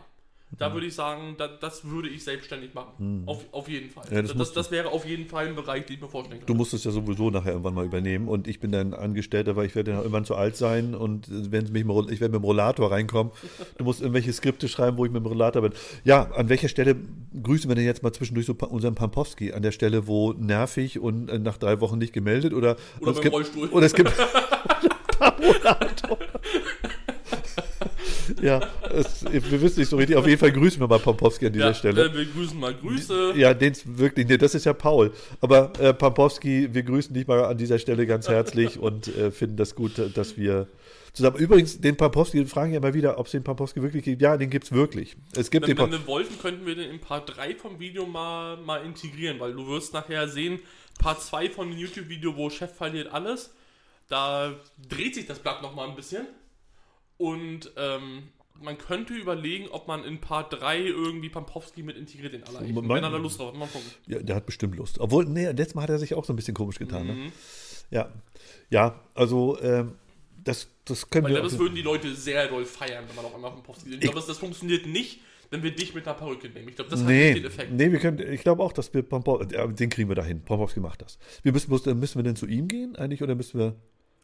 Da 0.57 0.73
würde 0.73 0.85
ich 0.85 0.95
sagen, 0.95 1.35
da, 1.37 1.47
das 1.47 1.83
würde 1.85 2.07
ich 2.07 2.23
selbstständig 2.23 2.73
machen. 2.73 3.23
Auf, 3.25 3.43
auf 3.51 3.67
jeden 3.67 3.89
Fall. 3.89 4.05
Ja, 4.11 4.21
das 4.21 4.33
das, 4.35 4.53
das, 4.53 4.71
wäre 4.71 4.89
auf 4.89 5.05
jeden 5.05 5.27
Fall 5.27 5.47
ein 5.47 5.55
Bereich, 5.55 5.85
den 5.85 5.95
ich 5.95 6.01
mir 6.01 6.07
vorstellen 6.07 6.39
Du 6.39 6.45
könnte. 6.45 6.57
musst 6.57 6.73
es 6.73 6.83
ja 6.83 6.91
sowieso 6.91 7.29
nachher 7.29 7.51
irgendwann 7.51 7.73
mal 7.73 7.85
übernehmen 7.85 8.27
und 8.27 8.47
ich 8.47 8.59
bin 8.59 8.71
dein 8.71 8.93
Angestellter, 8.93 9.55
weil 9.55 9.65
ich 9.65 9.75
werde 9.75 9.91
ja 9.91 9.97
irgendwann 9.97 10.23
zu 10.23 10.35
alt 10.35 10.55
sein 10.55 10.95
und 10.95 11.27
wenn 11.29 11.65
es 11.65 11.71
mich 11.71 11.81
ich 11.81 11.87
werde 12.21 12.31
mit 12.31 12.35
dem 12.35 12.43
Rollator 12.43 12.91
reinkommen. 12.91 13.33
Du 13.77 13.83
musst 13.83 13.99
irgendwelche 14.01 14.31
Skripte 14.31 14.69
schreiben, 14.69 14.97
wo 14.97 15.05
ich 15.05 15.11
mit 15.11 15.23
dem 15.23 15.25
Rollator 15.25 15.61
bin. 15.61 15.73
Ja, 16.05 16.31
an 16.31 16.47
welcher 16.47 16.69
Stelle 16.69 16.95
grüßen 17.41 17.69
wir 17.69 17.75
denn 17.75 17.85
jetzt 17.85 18.03
mal 18.03 18.13
zwischendurch 18.13 18.45
so 18.45 18.53
unseren 18.53 18.95
Pampowski? 18.95 19.51
An 19.51 19.61
der 19.61 19.71
Stelle, 19.71 20.07
wo 20.07 20.31
nervig 20.33 20.99
und 20.99 21.29
äh, 21.29 21.39
nach 21.39 21.57
drei 21.57 21.81
Wochen 21.81 21.97
nicht 21.97 22.13
gemeldet 22.13 22.53
oder 22.53 22.77
Oder 23.01 23.11
es 23.11 23.15
beim 23.15 23.23
gibt, 23.23 23.33
Rollstuhl. 23.33 23.67
Oder 23.69 23.85
es 23.87 23.93
gibt 23.93 24.13
Rollator. 25.19 26.17
Ja, 28.41 28.61
es, 28.91 29.25
wir 29.31 29.61
wissen 29.61 29.79
nicht 29.79 29.89
so 29.89 29.97
richtig. 29.97 30.15
Auf 30.15 30.27
jeden 30.27 30.39
Fall 30.39 30.51
grüßen 30.51 30.79
wir 30.79 30.87
mal 30.87 30.99
Pampowski 30.99 31.47
an 31.47 31.53
dieser 31.53 31.67
Ja, 31.67 31.73
Stelle. 31.73 32.05
Äh, 32.05 32.13
wir 32.13 32.25
grüßen 32.25 32.59
mal 32.59 32.73
Grüße. 32.73 33.33
Ja, 33.35 33.53
den 33.53 33.73
wirklich, 33.85 34.27
nee, 34.27 34.37
das 34.37 34.55
ist 34.55 34.65
ja 34.65 34.73
Paul. 34.73 35.11
Aber 35.41 35.71
äh, 35.79 35.93
Pampowski, 35.93 36.69
wir 36.73 36.83
grüßen 36.83 37.13
dich 37.13 37.27
mal 37.27 37.45
an 37.45 37.57
dieser 37.57 37.79
Stelle 37.79 38.05
ganz 38.07 38.27
herzlich 38.27 38.77
und 38.79 39.07
äh, 39.15 39.31
finden 39.31 39.57
das 39.57 39.75
gut, 39.75 39.93
dass 40.15 40.37
wir 40.37 40.67
zusammen. 41.13 41.37
Übrigens, 41.37 41.79
den 41.79 41.95
Pampowski, 41.95 42.37
den 42.37 42.47
fragen 42.47 42.71
ja 42.73 42.77
immer 42.79 42.93
wieder, 42.93 43.17
ob 43.19 43.25
es 43.27 43.31
den 43.31 43.43
Pampowski 43.43 43.81
wirklich 43.81 44.03
gibt. 44.03 44.21
Ja, 44.21 44.35
den 44.37 44.49
gibt 44.49 44.65
es 44.65 44.71
wirklich. 44.71 45.15
Es 45.35 45.49
gibt 45.49 45.67
den 45.67 45.77
Wenn, 45.77 45.85
wenn 45.85 45.91
Pa- 45.91 45.97
wir 45.99 46.07
wollten, 46.07 46.37
könnten 46.39 46.65
wir 46.65 46.75
den 46.75 46.89
in 46.91 46.99
Part 46.99 47.35
3 47.37 47.55
vom 47.55 47.79
Video 47.79 48.05
mal, 48.05 48.57
mal 48.57 48.83
integrieren, 48.85 49.39
weil 49.39 49.53
du 49.53 49.67
wirst 49.67 49.93
nachher 49.93 50.27
sehen, 50.27 50.59
Part 50.99 51.21
2 51.21 51.49
von 51.49 51.69
dem 51.69 51.77
YouTube-Video, 51.77 52.35
wo 52.35 52.49
Chef 52.49 52.73
verliert 52.73 53.11
alles, 53.13 53.53
da 54.07 54.53
dreht 54.89 55.15
sich 55.15 55.25
das 55.25 55.39
Blatt 55.39 55.61
nochmal 55.61 55.89
ein 55.89 55.95
bisschen. 55.95 56.25
Und 57.17 57.71
ähm, 57.77 58.23
man 58.61 58.77
könnte 58.77 59.13
überlegen, 59.13 59.67
ob 59.69 59.87
man 59.87 60.03
in 60.03 60.19
Part 60.21 60.53
3 60.61 60.79
irgendwie 60.79 61.29
Pampowski 61.29 61.83
mit 61.83 61.97
integriert 61.97 62.33
in 62.33 62.43
aller 62.43 62.61
Wenn 62.61 63.03
er 63.03 63.09
da 63.11 63.17
Lust 63.17 63.39
drauf 63.39 63.51
hat, 63.51 63.59
mal 63.59 63.67
gucken. 63.67 63.89
Ja, 64.07 64.19
der 64.19 64.35
hat 64.35 64.45
bestimmt 64.45 64.75
Lust. 64.75 64.99
Obwohl, 64.99 65.25
nee, 65.25 65.45
letztes 65.47 65.75
Mal 65.75 65.83
hat 65.83 65.89
er 65.89 65.99
sich 65.99 66.13
auch 66.13 66.25
so 66.25 66.33
ein 66.33 66.35
bisschen 66.35 66.53
komisch 66.53 66.79
getan. 66.79 67.07
Ne? 67.07 67.13
Mhm. 67.13 67.31
Ja. 67.91 68.11
Ja, 68.69 68.99
also 69.13 69.59
ähm, 69.61 69.93
das, 70.43 70.67
das 70.85 71.09
können 71.09 71.25
Weil 71.25 71.35
wir. 71.35 71.41
das 71.41 71.57
würden 71.59 71.75
die 71.75 71.81
Leute 71.81 72.13
sehr 72.15 72.47
doll 72.47 72.65
feiern, 72.65 73.03
wenn 73.07 73.15
man 73.15 73.25
auch 73.25 73.35
einmal 73.35 73.51
Pampowski 73.51 73.85
sieht. 73.89 73.95
Ich 73.95 74.01
glaube, 74.01 74.15
das, 74.17 74.27
das 74.27 74.37
funktioniert 74.37 74.85
nicht, 74.85 75.19
wenn 75.51 75.61
wir 75.63 75.71
dich 75.75 75.93
mit 75.93 76.07
einer 76.07 76.15
Perücke 76.17 76.49
nehmen. 76.49 76.69
Ich 76.69 76.75
glaube, 76.75 76.89
das 76.89 77.01
hat 77.01 77.07
nicht 77.07 77.17
Nee, 77.17 77.33
den 77.35 77.45
Effekt. 77.45 77.71
nee, 77.71 77.91
wir 77.91 77.99
können, 77.99 78.19
ich 78.19 78.41
glaube 78.41 78.63
auch, 78.63 78.73
dass 78.73 78.93
wir 78.93 79.03
Pampowski, 79.03 79.53
ja, 79.55 79.67
den 79.67 79.89
kriegen 79.89 80.09
wir 80.09 80.15
dahin. 80.15 80.41
Pampowski 80.41 80.79
macht 80.79 81.01
das. 81.01 81.17
Wir 81.43 81.51
müssen, 81.51 81.71
müssen 81.99 82.19
wir 82.19 82.23
denn 82.23 82.35
zu 82.35 82.47
ihm 82.47 82.67
gehen 82.67 82.95
eigentlich 82.95 83.21
oder 83.21 83.35
müssen 83.35 83.59
wir. 83.59 83.75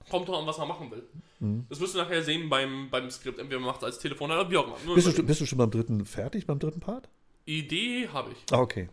Kommt 0.09 0.27
doch 0.27 0.39
an, 0.39 0.47
was 0.47 0.57
man 0.57 0.67
machen 0.67 0.91
will. 0.91 1.03
Mhm. 1.39 1.65
Das 1.69 1.79
wirst 1.79 1.93
du 1.95 1.99
nachher 1.99 2.21
sehen 2.23 2.49
beim, 2.49 2.89
beim 2.89 3.09
Skript. 3.09 3.39
Entweder 3.39 3.59
man 3.59 3.67
macht 3.67 3.79
es 3.79 3.83
als 3.85 3.99
Telefon 3.99 4.31
oder 4.31 4.49
wie 4.49 4.57
auch 4.57 4.67
immer. 4.67 4.95
Bist 4.95 5.17
du, 5.17 5.23
bist 5.23 5.41
du 5.41 5.45
schon 5.45 5.57
beim 5.57 5.71
dritten 5.71 6.05
fertig, 6.05 6.45
beim 6.47 6.59
dritten 6.59 6.79
Part? 6.79 7.09
Idee 7.45 8.07
habe 8.11 8.31
ich. 8.31 8.37
Ah, 8.51 8.59
okay. 8.59 8.89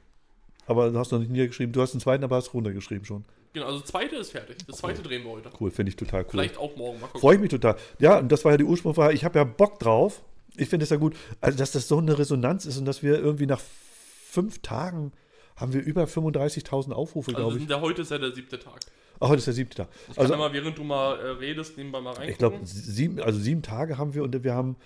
Aber 0.67 0.91
du 0.91 0.99
hast 0.99 1.13
noch 1.13 1.19
nicht 1.19 1.31
niedergeschrieben. 1.31 1.73
Du 1.73 1.81
hast 1.81 1.93
den 1.93 2.01
zweiten, 2.01 2.25
aber 2.25 2.37
hast 2.37 2.53
runtergeschrieben 2.53 3.05
schon. 3.05 3.25
Genau, 3.55 3.67
also 3.67 3.81
das 3.81 3.89
zweite 3.89 4.17
ist 4.17 4.31
fertig. 4.31 4.59
Das 4.67 4.77
zweite 4.77 5.03
drehen 5.03 5.25
wir 5.25 5.31
heute. 5.31 5.51
Cool, 5.59 5.71
finde 5.71 5.91
ich 5.91 5.97
total 5.97 6.23
cool. 6.25 6.31
Vielleicht 6.31 6.59
auch 6.59 6.77
morgen. 6.77 7.01
Freue 7.19 7.37
ich 7.37 7.41
mich 7.41 7.51
total. 7.51 7.77
Ja, 7.99 8.19
und 8.19 8.31
das 8.31 8.45
war 8.45 8.53
ja 8.53 8.59
die 8.59 8.65
Ursprungsfrage. 8.65 9.15
Ich 9.15 9.25
habe 9.25 9.39
ja 9.39 9.45
Bock 9.45 9.79
drauf. 9.79 10.23
Ich 10.57 10.69
finde 10.69 10.85
es 10.85 10.91
ja 10.91 10.97
gut, 10.97 11.17
also 11.41 11.57
dass 11.57 11.73
das 11.73 11.89
so 11.89 11.99
eine 11.99 12.19
Resonanz 12.19 12.67
ist 12.67 12.79
und 12.79 12.85
dass 12.85 13.03
wir 13.03 13.19
irgendwie 13.19 13.47
nach 13.47 13.61
fünf 13.61 14.59
Tagen 14.61 15.13
haben 15.57 15.73
wir 15.73 15.83
über 15.83 16.05
35.000 16.05 16.93
Aufrufe, 16.93 17.31
Also 17.35 17.43
glaube 17.49 17.59
ich. 17.59 17.67
der, 17.67 17.81
heute 17.81 18.03
ist 18.03 18.11
ja 18.11 18.19
der 18.19 18.33
siebte 18.35 18.59
Tag. 18.59 18.81
Ach, 19.21 19.29
heute 19.29 19.39
ist 19.39 19.47
der 19.47 19.55
siebte 19.55 19.77
Tag. 19.79 19.89
Ich 20.09 20.15
kann 20.15 20.23
Also, 20.25 20.35
ja 20.35 20.39
mal, 20.39 20.53
während 20.53 20.79
du 20.79 20.85
mal 20.85 21.19
äh, 21.19 21.29
redest, 21.31 21.77
nebenbei 21.77 22.01
mal 22.01 22.11
reingucken. 22.11 22.31
ich 22.33 22.39
glaube, 22.39 22.59
sieben, 22.65 23.21
also 23.21 23.39
sieben 23.39 23.63
Tage 23.63 23.99
haben 23.99 24.15
wir 24.15 24.23
und 24.23 24.45
wir 24.45 24.55
haben, 24.55 24.77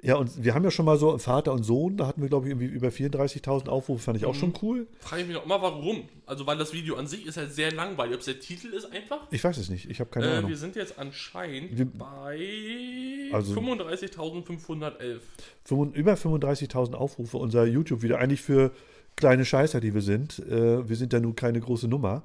ja, 0.00 0.16
und 0.16 0.42
wir 0.42 0.54
haben 0.54 0.64
ja 0.64 0.70
schon 0.72 0.84
mal 0.86 0.96
so 0.98 1.16
Vater 1.18 1.52
und 1.52 1.62
Sohn, 1.62 1.96
da 1.96 2.06
hatten 2.08 2.22
wir, 2.22 2.28
glaube 2.28 2.46
ich, 2.46 2.50
irgendwie 2.52 2.66
über 2.66 2.88
34.000 2.88 3.68
Aufrufe, 3.68 4.02
fand 4.02 4.16
ich 4.16 4.24
auch 4.24 4.34
Mhm. 4.34 4.38
schon 4.38 4.54
cool. 4.62 4.86
Frage 4.98 5.22
ich 5.22 5.28
mich 5.28 5.36
noch 5.36 5.44
immer, 5.44 5.62
warum. 5.62 6.08
Also, 6.26 6.46
weil 6.46 6.56
das 6.58 6.72
Video 6.72 6.96
an 6.96 7.06
sich 7.06 7.24
ist 7.26 7.36
halt 7.36 7.52
sehr 7.52 7.70
langweilig. 7.70 8.14
Ob 8.14 8.20
es 8.20 8.26
der 8.26 8.40
Titel 8.40 8.68
ist 8.68 8.86
einfach. 8.90 9.20
Ich 9.30 9.44
weiß 9.44 9.58
es 9.58 9.68
nicht, 9.68 9.88
ich 9.90 10.00
habe 10.00 10.10
keine 10.10 10.26
Äh, 10.26 10.36
Ahnung. 10.38 10.50
wir 10.50 10.56
sind 10.56 10.74
jetzt 10.74 10.98
anscheinend 10.98 11.76
Wir- 11.78 11.84
bei 11.86 13.28
Also- 13.32 13.52
35.511. 13.54 15.20
Fünfund- 15.64 15.96
über 15.96 16.16
35.000 16.16 16.94
Aufrufe 16.96 17.36
unser 17.36 17.64
YouTube-Video. 17.66 18.16
Eigentlich 18.16 18.40
für 18.40 18.72
kleine 19.16 19.44
Scheißer, 19.44 19.80
die 19.80 19.94
wir 19.94 20.00
sind. 20.02 20.38
Äh, 20.40 20.88
wir 20.88 20.96
sind 20.96 21.12
ja 21.12 21.20
nun 21.20 21.36
keine 21.36 21.60
große 21.60 21.86
Nummer. 21.88 22.22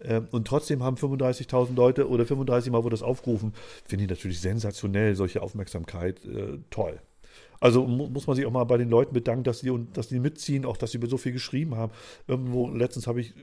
Ähm, 0.00 0.28
und 0.30 0.46
trotzdem 0.46 0.82
haben 0.82 0.96
35.000 0.96 1.74
Leute 1.74 2.08
oder 2.08 2.24
35 2.26 2.72
Mal 2.72 2.84
wurde 2.84 2.94
das 2.94 3.02
aufgerufen. 3.02 3.52
Finde 3.84 4.04
ich 4.04 4.10
natürlich 4.10 4.40
sensationell, 4.40 5.14
solche 5.14 5.42
Aufmerksamkeit. 5.42 6.24
Äh, 6.24 6.58
toll. 6.70 7.00
Also 7.60 7.86
mu 7.86 8.08
muss 8.08 8.26
man 8.26 8.36
sich 8.36 8.46
auch 8.46 8.52
mal 8.52 8.64
bei 8.64 8.76
den 8.76 8.88
Leuten 8.88 9.12
bedanken, 9.12 9.44
dass 9.44 9.60
die, 9.60 9.72
dass 9.92 10.08
die 10.08 10.20
mitziehen, 10.20 10.64
auch 10.64 10.76
dass 10.76 10.92
sie 10.92 10.98
über 10.98 11.08
so 11.08 11.16
viel 11.16 11.32
geschrieben 11.32 11.74
haben. 11.74 11.92
Irgendwo, 12.28 12.68
letztens 12.70 13.06
habe 13.06 13.20
ich, 13.20 13.34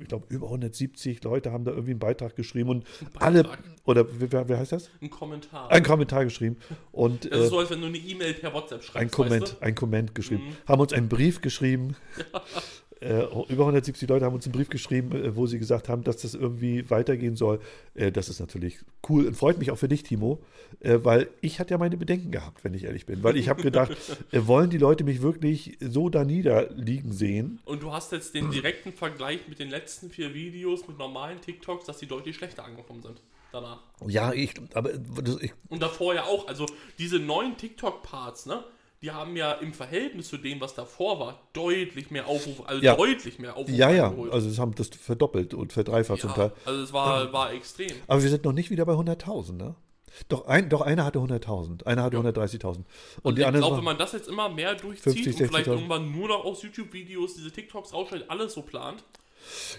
ich 0.00 0.08
glaube, 0.08 0.26
über 0.30 0.46
170 0.46 1.22
Leute 1.22 1.52
haben 1.52 1.64
da 1.64 1.70
irgendwie 1.70 1.92
einen 1.92 2.00
Beitrag 2.00 2.34
geschrieben 2.34 2.70
und 2.70 2.84
alle, 3.18 3.44
Beitrag. 3.44 3.60
oder 3.84 4.06
wer, 4.18 4.48
wer 4.48 4.58
heißt 4.58 4.72
das? 4.72 4.90
Ein 5.00 5.10
Kommentar. 5.10 5.70
Einen 5.70 5.84
Kommentar 5.84 6.24
geschrieben. 6.24 6.56
Und, 6.90 7.30
das 7.30 7.40
äh, 7.40 7.44
ist 7.44 7.50
so, 7.50 7.58
als 7.60 7.70
wenn 7.70 7.80
du 7.80 7.86
eine 7.86 7.98
E-Mail 7.98 8.34
per 8.34 8.52
WhatsApp 8.52 8.82
schreibst. 8.82 8.96
ein 8.96 9.10
Comment, 9.10 9.42
Weißt 9.42 9.62
ein 9.62 9.74
Comment 9.74 10.14
geschrieben. 10.14 10.44
Mhm. 10.44 10.68
Haben 10.68 10.80
uns 10.80 10.92
einen 10.92 11.08
Brief 11.08 11.40
geschrieben. 11.40 11.94
Äh, 13.02 13.24
über 13.48 13.64
170 13.64 14.08
Leute 14.08 14.24
haben 14.24 14.34
uns 14.34 14.46
einen 14.46 14.52
Brief 14.52 14.68
geschrieben, 14.68 15.12
äh, 15.12 15.34
wo 15.34 15.46
sie 15.46 15.58
gesagt 15.58 15.88
haben, 15.88 16.04
dass 16.04 16.18
das 16.18 16.34
irgendwie 16.34 16.88
weitergehen 16.88 17.34
soll. 17.34 17.60
Äh, 17.94 18.12
das 18.12 18.28
ist 18.28 18.38
natürlich 18.38 18.78
cool 19.08 19.26
und 19.26 19.36
freut 19.36 19.58
mich 19.58 19.72
auch 19.72 19.76
für 19.76 19.88
dich, 19.88 20.04
Timo, 20.04 20.40
äh, 20.80 20.98
weil 21.02 21.28
ich 21.40 21.58
hatte 21.58 21.72
ja 21.72 21.78
meine 21.78 21.96
Bedenken 21.96 22.30
gehabt, 22.30 22.62
wenn 22.62 22.74
ich 22.74 22.84
ehrlich 22.84 23.06
bin. 23.06 23.24
Weil 23.24 23.36
ich 23.36 23.48
habe 23.48 23.62
gedacht, 23.62 23.96
äh, 24.30 24.46
wollen 24.46 24.70
die 24.70 24.78
Leute 24.78 25.02
mich 25.02 25.20
wirklich 25.20 25.78
so 25.80 26.08
da 26.08 26.24
niederliegen 26.24 27.12
sehen? 27.12 27.60
Und 27.64 27.82
du 27.82 27.92
hast 27.92 28.12
jetzt 28.12 28.34
den 28.34 28.50
direkten 28.50 28.92
Vergleich 28.92 29.48
mit 29.48 29.58
den 29.58 29.70
letzten 29.70 30.10
vier 30.10 30.32
Videos 30.32 30.86
mit 30.86 30.98
normalen 30.98 31.40
TikToks, 31.40 31.86
dass 31.86 31.98
die 31.98 32.06
deutlich 32.06 32.36
schlechter 32.36 32.64
angekommen 32.64 33.02
sind. 33.02 33.20
Danach. 33.50 33.80
Ja, 34.06 34.32
ich, 34.32 34.54
aber 34.72 34.92
ich, 35.40 35.52
Und 35.68 35.82
davor 35.82 36.14
ja 36.14 36.24
auch. 36.24 36.48
Also 36.48 36.66
diese 36.98 37.18
neuen 37.18 37.56
TikTok-Parts, 37.56 38.46
ne? 38.46 38.64
Die 39.02 39.10
haben 39.10 39.36
ja 39.36 39.52
im 39.52 39.72
Verhältnis 39.74 40.28
zu 40.28 40.36
dem, 40.36 40.60
was 40.60 40.74
davor 40.74 41.18
war, 41.18 41.40
deutlich 41.52 42.10
mehr 42.12 42.28
Aufrufe, 42.28 42.64
also 42.66 42.82
Ja. 42.82 42.94
deutlich 42.94 43.38
mehr 43.40 43.56
Aufrufe 43.56 43.72
ja, 43.76 43.90
ja, 43.90 44.06
eingeholt. 44.06 44.32
also 44.32 44.48
sie 44.48 44.60
haben 44.60 44.74
das 44.76 44.88
verdoppelt 44.88 45.54
und 45.54 45.72
verdreifacht 45.72 46.20
zum 46.20 46.32
Teil. 46.34 46.52
ja, 46.54 46.70
also 46.70 46.82
es 46.82 46.92
war, 46.92 47.32
war 47.32 47.52
extrem. 47.52 47.90
Aber 48.06 48.22
wir 48.22 48.30
sind 48.30 48.44
noch 48.44 48.52
nicht 48.52 48.70
wieder 48.70 48.86
bei 48.86 48.92
100.000, 48.94 49.54
ne? 49.54 49.74
Doch, 50.28 50.46
ein, 50.46 50.68
doch 50.68 50.82
einer 50.82 51.04
hatte 51.04 51.18
100.000, 51.18 51.84
einer 51.86 52.02
hatte 52.02 52.18
130.000. 52.18 52.64
Und, 52.66 52.84
Und 53.22 53.38
die 53.38 53.42
ich 53.42 53.48
glaube, 53.50 53.78
wenn 53.78 53.84
man 53.84 53.98
das 53.98 54.12
jetzt 54.12 54.28
immer 54.28 54.48
mehr 54.50 54.74
durchzieht 54.74 55.14
50, 55.24 55.40
und 55.40 55.48
vielleicht 55.48 55.68
60.000. 55.68 55.72
irgendwann 55.72 56.12
nur 56.12 56.28
noch 56.28 56.44
aus 56.44 56.62
YouTube-Videos 56.62 57.34
diese 57.34 57.50
TikToks 57.50 57.92
rausstellt, 57.94 58.26
alles 58.28 58.52
so 58.52 58.62
plant, 58.62 59.02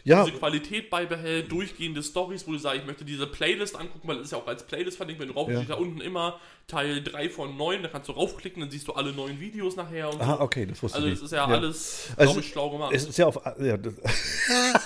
ja, 0.04 0.23
diese 0.26 0.38
Qualität 0.38 0.89
beibehält, 0.89 1.52
durchgehende 1.52 2.02
Stories, 2.04 2.45
wo 2.47 2.52
du 2.52 2.58
sagst, 2.58 2.80
ich 2.82 2.86
möchte 2.86 3.06
diese 3.06 3.28
Playlist 3.28 3.76
angucken, 3.76 4.08
weil 4.08 4.17
es 4.17 4.23
ist 4.26 4.32
ja 4.32 4.38
auch 4.38 4.47
als 4.47 4.63
Playlist 4.63 4.97
verlinkt, 4.97 5.21
wenn 5.21 5.30
du 5.30 5.34
raufklickst, 5.34 5.69
Ja. 5.69 5.76
da 5.76 5.82
unten 5.82 6.02
immer 6.02 6.39
Teil 6.67 7.04
3 7.04 7.30
von 7.30 7.56
9, 7.58 7.84
da 7.84 7.89
kannst 7.89 8.08
du 8.10 8.13
raufklicken, 8.13 8.62
dann 8.62 8.71
siehst 8.71 8.88
du 8.88 8.93
alle 8.93 9.12
neuen 9.13 9.39
Videos 9.39 9.76
nachher 9.76 10.10
und 10.13 10.21
ah, 10.21 10.38
so. 10.38 10.41
okay, 10.43 10.65
das 10.65 10.82
wusste 10.84 10.97
Also 10.97 11.08
ich 11.08 11.13
das 11.15 11.21
nicht. 11.23 11.32
ist 11.32 11.38
ja, 11.38 11.45
alles, 11.45 12.08
Also, 12.17 12.32
glaube 12.34 12.45
ich, 12.45 12.52
schlau 12.52 12.69
gemacht. 12.69 12.93
Es 12.93 13.06
ist 13.06 13.17
ja 13.17 13.26
auf. 13.28 13.39
Ja, 13.60 13.78
das, 13.78 13.93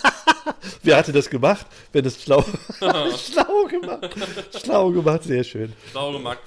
Wer 0.84 0.98
hatte 0.98 1.12
das 1.12 1.30
gemacht? 1.30 1.66
Wenn 1.92 2.04
das 2.04 2.22
schlau, 2.22 2.42
schlau 3.18 3.66
gemacht. 3.70 4.16
Schlau 4.64 4.92
gemacht, 4.92 5.24
sehr 5.24 5.44
schön. 5.44 5.74
schlau 5.92 6.14
gemacht. 6.14 6.40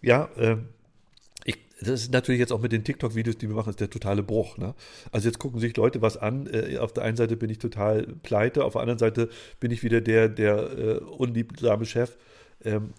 Ja, 0.00 0.28
ähm, 0.36 0.68
das 1.82 2.02
ist 2.02 2.12
natürlich 2.12 2.38
jetzt 2.38 2.52
auch 2.52 2.60
mit 2.60 2.72
den 2.72 2.84
TikTok-Videos, 2.84 3.36
die 3.38 3.48
wir 3.48 3.56
machen, 3.56 3.70
ist 3.70 3.80
der 3.80 3.90
totale 3.90 4.22
Bruch. 4.22 4.56
Ne? 4.58 4.74
Also 5.10 5.28
jetzt 5.28 5.38
gucken 5.38 5.60
sich 5.60 5.76
Leute 5.76 6.02
was 6.02 6.16
an. 6.16 6.46
Äh, 6.46 6.78
auf 6.78 6.92
der 6.92 7.04
einen 7.04 7.16
Seite 7.16 7.36
bin 7.36 7.50
ich 7.50 7.58
total 7.58 8.06
pleite, 8.22 8.64
auf 8.64 8.72
der 8.72 8.82
anderen 8.82 8.98
Seite 8.98 9.28
bin 9.60 9.70
ich 9.70 9.82
wieder 9.82 10.00
der, 10.00 10.28
der 10.28 10.56
äh, 10.78 10.98
unliebsame 10.98 11.86
Chef. 11.86 12.16
Ähm, 12.64 12.92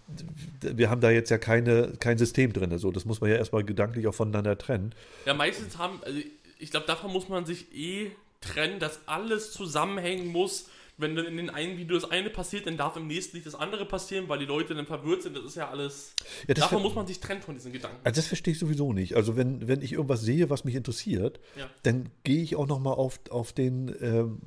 wir 0.61 0.89
haben 0.89 1.01
da 1.01 1.09
jetzt 1.09 1.29
ja 1.29 1.37
keine, 1.37 1.93
kein 1.99 2.17
System 2.17 2.53
drin. 2.53 2.77
So, 2.77 2.91
das 2.91 3.05
muss 3.05 3.21
man 3.21 3.29
ja 3.29 3.37
erstmal 3.37 3.63
gedanklich 3.63 4.07
auch 4.07 4.15
voneinander 4.15 4.57
trennen. 4.57 4.93
Ja, 5.25 5.33
meistens 5.33 5.77
haben, 5.77 6.01
also 6.03 6.19
ich 6.59 6.71
glaube, 6.71 6.85
davon 6.85 7.11
muss 7.11 7.29
man 7.29 7.45
sich 7.45 7.73
eh 7.75 8.11
trennen, 8.41 8.79
dass 8.79 9.07
alles 9.07 9.51
zusammenhängen 9.51 10.27
muss. 10.27 10.69
Wenn 10.97 11.15
dann 11.15 11.25
in 11.25 11.37
den 11.37 11.49
einen 11.49 11.77
Video 11.77 11.97
das 11.99 12.09
eine 12.11 12.29
passiert, 12.29 12.67
dann 12.67 12.77
darf 12.77 12.95
im 12.97 13.07
nächsten 13.07 13.35
nicht 13.35 13.47
das 13.47 13.55
andere 13.55 13.85
passieren, 13.85 14.29
weil 14.29 14.37
die 14.37 14.45
Leute 14.45 14.75
dann 14.75 14.85
verwirrt 14.85 15.23
sind. 15.23 15.35
Das 15.35 15.43
ist 15.43 15.55
ja 15.55 15.69
alles. 15.69 16.13
Ja, 16.47 16.53
das 16.53 16.65
davon 16.65 16.83
muss 16.83 16.93
man 16.93 17.07
sich 17.07 17.19
trennen 17.19 17.41
von 17.41 17.55
diesen 17.55 17.73
Gedanken. 17.73 17.97
Also 18.03 18.15
das 18.17 18.27
verstehe 18.27 18.51
ich 18.53 18.59
sowieso 18.59 18.93
nicht. 18.93 19.15
Also 19.15 19.35
wenn, 19.35 19.67
wenn 19.67 19.81
ich 19.81 19.93
irgendwas 19.93 20.21
sehe, 20.21 20.51
was 20.51 20.65
mich 20.65 20.75
interessiert, 20.75 21.39
Ja. 21.57 21.67
dann 21.81 22.09
gehe 22.23 22.43
ich 22.43 22.55
auch 22.55 22.67
nochmal 22.67 22.93
auf, 22.93 23.19
auf 23.31 23.53
den 23.53 23.95
ähm, 24.01 24.39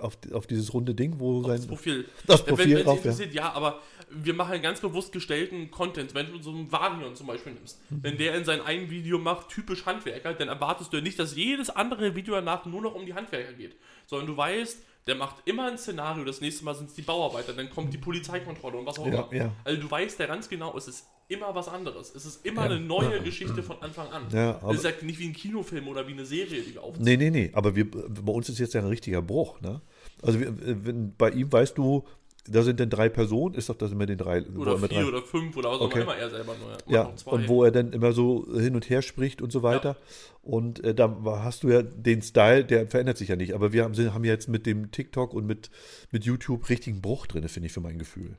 auf, 0.00 0.18
auf 0.32 0.46
dieses 0.46 0.72
runde 0.74 0.94
Ding, 0.94 1.18
wo 1.18 1.42
Das 1.42 1.60
sein 1.60 1.68
Profil. 1.68 2.04
Das 2.26 2.44
Profil 2.44 2.66
wenn, 2.70 2.76
wenn 2.76 2.84
drauf, 2.84 2.98
es 2.98 3.04
interessiert, 3.04 3.34
ja. 3.34 3.52
aber 3.52 3.80
wir 4.10 4.34
machen 4.34 4.60
ganz 4.62 4.80
bewusst 4.80 5.12
gestellten 5.12 5.70
Content. 5.70 6.14
Wenn 6.14 6.30
du 6.32 6.42
so 6.42 6.50
einen 6.50 6.70
Varion 6.70 7.14
zum 7.16 7.26
Beispiel 7.26 7.52
nimmst, 7.54 7.78
Mhm. 7.90 7.98
wenn 8.02 8.18
der 8.18 8.34
in 8.36 8.44
sein 8.44 8.60
ein 8.60 8.90
Video 8.90 9.18
macht, 9.18 9.48
typisch 9.48 9.86
Handwerker, 9.86 10.34
dann 10.34 10.48
erwartest 10.48 10.92
du 10.92 10.98
ja 10.98 11.02
nicht, 11.02 11.18
dass 11.18 11.34
jedes 11.36 11.70
andere 11.70 12.14
Video 12.14 12.34
danach 12.34 12.64
nur 12.66 12.82
noch 12.82 12.94
um 12.94 13.04
die 13.06 13.14
Handwerker 13.14 13.52
geht. 13.54 13.76
Sondern 14.06 14.26
du 14.28 14.36
weißt, 14.36 14.82
der 15.06 15.14
macht 15.14 15.36
immer 15.44 15.68
ein 15.70 15.78
Szenario, 15.78 16.24
das 16.24 16.40
nächste 16.40 16.64
Mal 16.64 16.74
sind 16.74 16.88
es 16.90 16.94
die 16.94 17.02
Bauarbeiter, 17.02 17.52
dann 17.52 17.70
kommt 17.70 17.92
die 17.94 17.98
Polizeikontrolle 17.98 18.78
und 18.78 18.86
was 18.86 18.98
auch 18.98 19.06
Ja, 19.06 19.12
immer. 19.22 19.34
ja. 19.34 19.52
Also 19.64 19.80
du 19.80 19.90
weißt 19.90 20.18
ja 20.18 20.26
ganz 20.26 20.48
genau, 20.48 20.76
es 20.76 20.88
ist 20.88 21.06
immer 21.28 21.54
was 21.54 21.68
anderes. 21.68 22.14
Es 22.14 22.24
ist 22.24 22.44
immer 22.46 22.62
eine 22.62 22.78
neue 22.80 23.20
Geschichte 23.22 23.62
von 23.62 23.80
Anfang 23.82 24.08
an. 24.10 24.24
Ja, 24.32 24.56
aber- 24.60 24.70
es 24.72 24.78
ist 24.78 24.84
ja 24.84 24.90
nicht 25.02 25.18
wie 25.18 25.26
ein 25.28 25.32
Kinofilm 25.32 25.88
oder 25.88 26.06
wie 26.08 26.12
eine 26.12 26.24
Serie, 26.24 26.62
die 26.62 26.74
wir 26.74 26.82
aufziehen. 26.82 27.04
Nee, 27.04 27.16
nee, 27.16 27.30
nee, 27.30 27.50
aber 27.52 27.74
wir, 27.76 27.88
bei 27.90 28.32
uns 28.32 28.48
ist 28.48 28.58
jetzt 28.58 28.74
ja 28.74 28.80
ein 28.80 28.86
richtiger 28.88 29.22
Bruch, 29.22 29.60
ne? 29.60 29.80
Also 30.22 30.40
wir, 30.40 30.54
wenn, 30.84 31.14
bei 31.16 31.30
ihm 31.30 31.52
weißt 31.52 31.76
du, 31.78 32.04
da 32.48 32.62
sind 32.62 32.80
denn 32.80 32.90
drei 32.90 33.08
Personen, 33.08 33.54
ist 33.54 33.68
doch 33.68 33.74
das 33.76 33.92
immer 33.92 34.06
den 34.06 34.18
drei. 34.18 34.42
Oder 34.46 34.78
vier 34.78 34.88
drei, 34.88 35.04
oder 35.06 35.22
fünf 35.22 35.56
oder 35.56 35.70
was 35.70 35.78
auch 35.80 35.86
Okay. 35.86 36.02
immer 36.02 36.16
er 36.16 36.30
selber 36.30 36.54
nur. 36.58 36.76
Ja, 36.92 37.12
und 37.24 37.48
wo 37.48 37.64
er 37.64 37.70
dann 37.70 37.92
immer 37.92 38.12
so 38.12 38.46
hin 38.58 38.74
und 38.74 38.88
her 38.90 39.02
spricht 39.02 39.42
und 39.42 39.52
so 39.52 39.62
weiter. 39.62 39.96
Und 40.42 40.82
äh, 40.84 40.94
da 40.94 41.16
hast 41.42 41.62
du 41.64 41.68
ja 41.68 41.82
den 41.82 42.22
Style, 42.22 42.64
der 42.64 42.86
verändert 42.86 43.18
sich 43.18 43.28
ja 43.28 43.36
nicht. 43.36 43.52
Aber 43.54 43.72
wir 43.72 43.84
haben, 43.84 43.94
haben 44.14 44.24
jetzt 44.24 44.48
mit 44.48 44.64
dem 44.66 44.90
TikTok 44.92 45.34
und 45.34 45.46
mit, 45.46 45.70
mit 46.12 46.24
YouTube 46.24 46.68
richtigen 46.68 47.00
Bruch 47.00 47.26
drin, 47.26 47.46
finde 47.48 47.66
ich, 47.66 47.72
für 47.72 47.80
mein 47.80 47.98
Gefühl. 47.98 48.36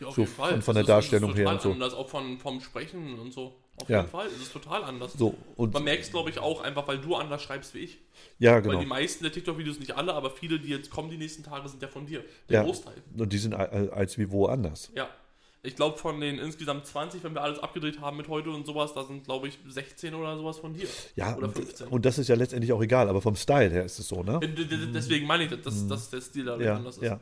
Ja, 0.00 0.06
auf 0.06 0.14
So 0.14 0.20
jeden 0.22 0.32
Fall. 0.34 0.50
von- 0.52 0.62
von 0.62 0.74
der 0.76 0.84
Darstellung 0.84 1.34
her 1.34 1.50
und 1.50 1.60
so. 1.60 1.72
anders, 1.72 1.94
auch 1.94 2.08
von, 2.08 2.38
vom 2.38 2.60
Sprechen 2.60 3.18
und 3.18 3.32
so. 3.32 3.54
Auf 3.80 3.88
Ja. 3.88 3.98
jeden 3.98 4.10
Fall. 4.10 4.26
Es 4.26 4.40
ist 4.42 4.52
total 4.52 4.84
anders. 4.84 5.12
So, 5.14 5.34
und 5.56 5.72
Man 5.74 5.84
merkt 5.84 6.04
es, 6.04 6.10
glaube 6.10 6.30
ich, 6.30 6.38
auch 6.38 6.60
einfach, 6.62 6.86
weil 6.88 6.98
du 6.98 7.14
anders 7.14 7.42
schreibst 7.42 7.74
wie 7.74 7.78
ich. 7.80 7.98
ja, 8.38 8.54
Weil 8.54 8.62
genau. 8.62 8.80
die 8.80 8.86
meisten 8.86 9.24
der 9.24 9.32
TikTok-Videos, 9.32 9.78
nicht 9.78 9.96
alle, 9.96 10.14
aber 10.14 10.30
viele, 10.30 10.58
die 10.58 10.68
jetzt 10.68 10.90
kommen 10.90 11.10
die 11.10 11.18
nächsten 11.18 11.42
Tage, 11.42 11.68
sind 11.68 11.80
ja 11.82 11.88
von 11.88 12.06
dir. 12.06 12.24
Der 12.48 12.60
Ja. 12.60 12.64
Großteil. 12.64 12.94
Und 13.16 13.32
die 13.32 13.38
sind 13.38 13.54
al- 13.54 13.90
als 13.90 14.18
wie 14.18 14.30
woanders. 14.30 14.90
Ja. 14.94 15.08
Ich 15.64 15.74
glaube, 15.74 15.98
von 15.98 16.20
den 16.20 16.38
insgesamt 16.38 16.86
20, 16.86 17.24
wenn 17.24 17.34
wir 17.34 17.42
alles 17.42 17.58
abgedreht 17.58 18.00
haben 18.00 18.16
mit 18.16 18.28
heute 18.28 18.50
und 18.50 18.64
sowas, 18.64 18.94
da 18.94 19.02
sind, 19.02 19.24
glaube 19.24 19.48
ich, 19.48 19.58
16 19.68 20.14
oder 20.14 20.36
sowas 20.36 20.56
von 20.58 20.72
dir. 20.72 20.86
Ja, 21.16 21.36
Oder 21.36 21.48
und, 21.48 21.52
15. 21.56 21.88
und 21.88 22.04
das 22.06 22.16
ist 22.18 22.28
ja 22.28 22.36
letztendlich 22.36 22.72
auch 22.72 22.80
egal, 22.80 23.08
aber 23.08 23.20
vom 23.20 23.34
Style 23.34 23.68
her 23.68 23.84
ist 23.84 23.98
es 23.98 24.06
so, 24.06 24.22
ne? 24.22 24.38
D- 24.40 24.66
Deswegen 24.94 25.26
meine 25.26 25.44
ich, 25.44 25.60
dass, 25.60 25.86
dass 25.88 26.10
der 26.10 26.20
Stil 26.20 26.44
da 26.44 26.56
Ja, 26.60 26.76
anders 26.76 26.98
ist. 26.98 27.02
ja. 27.02 27.18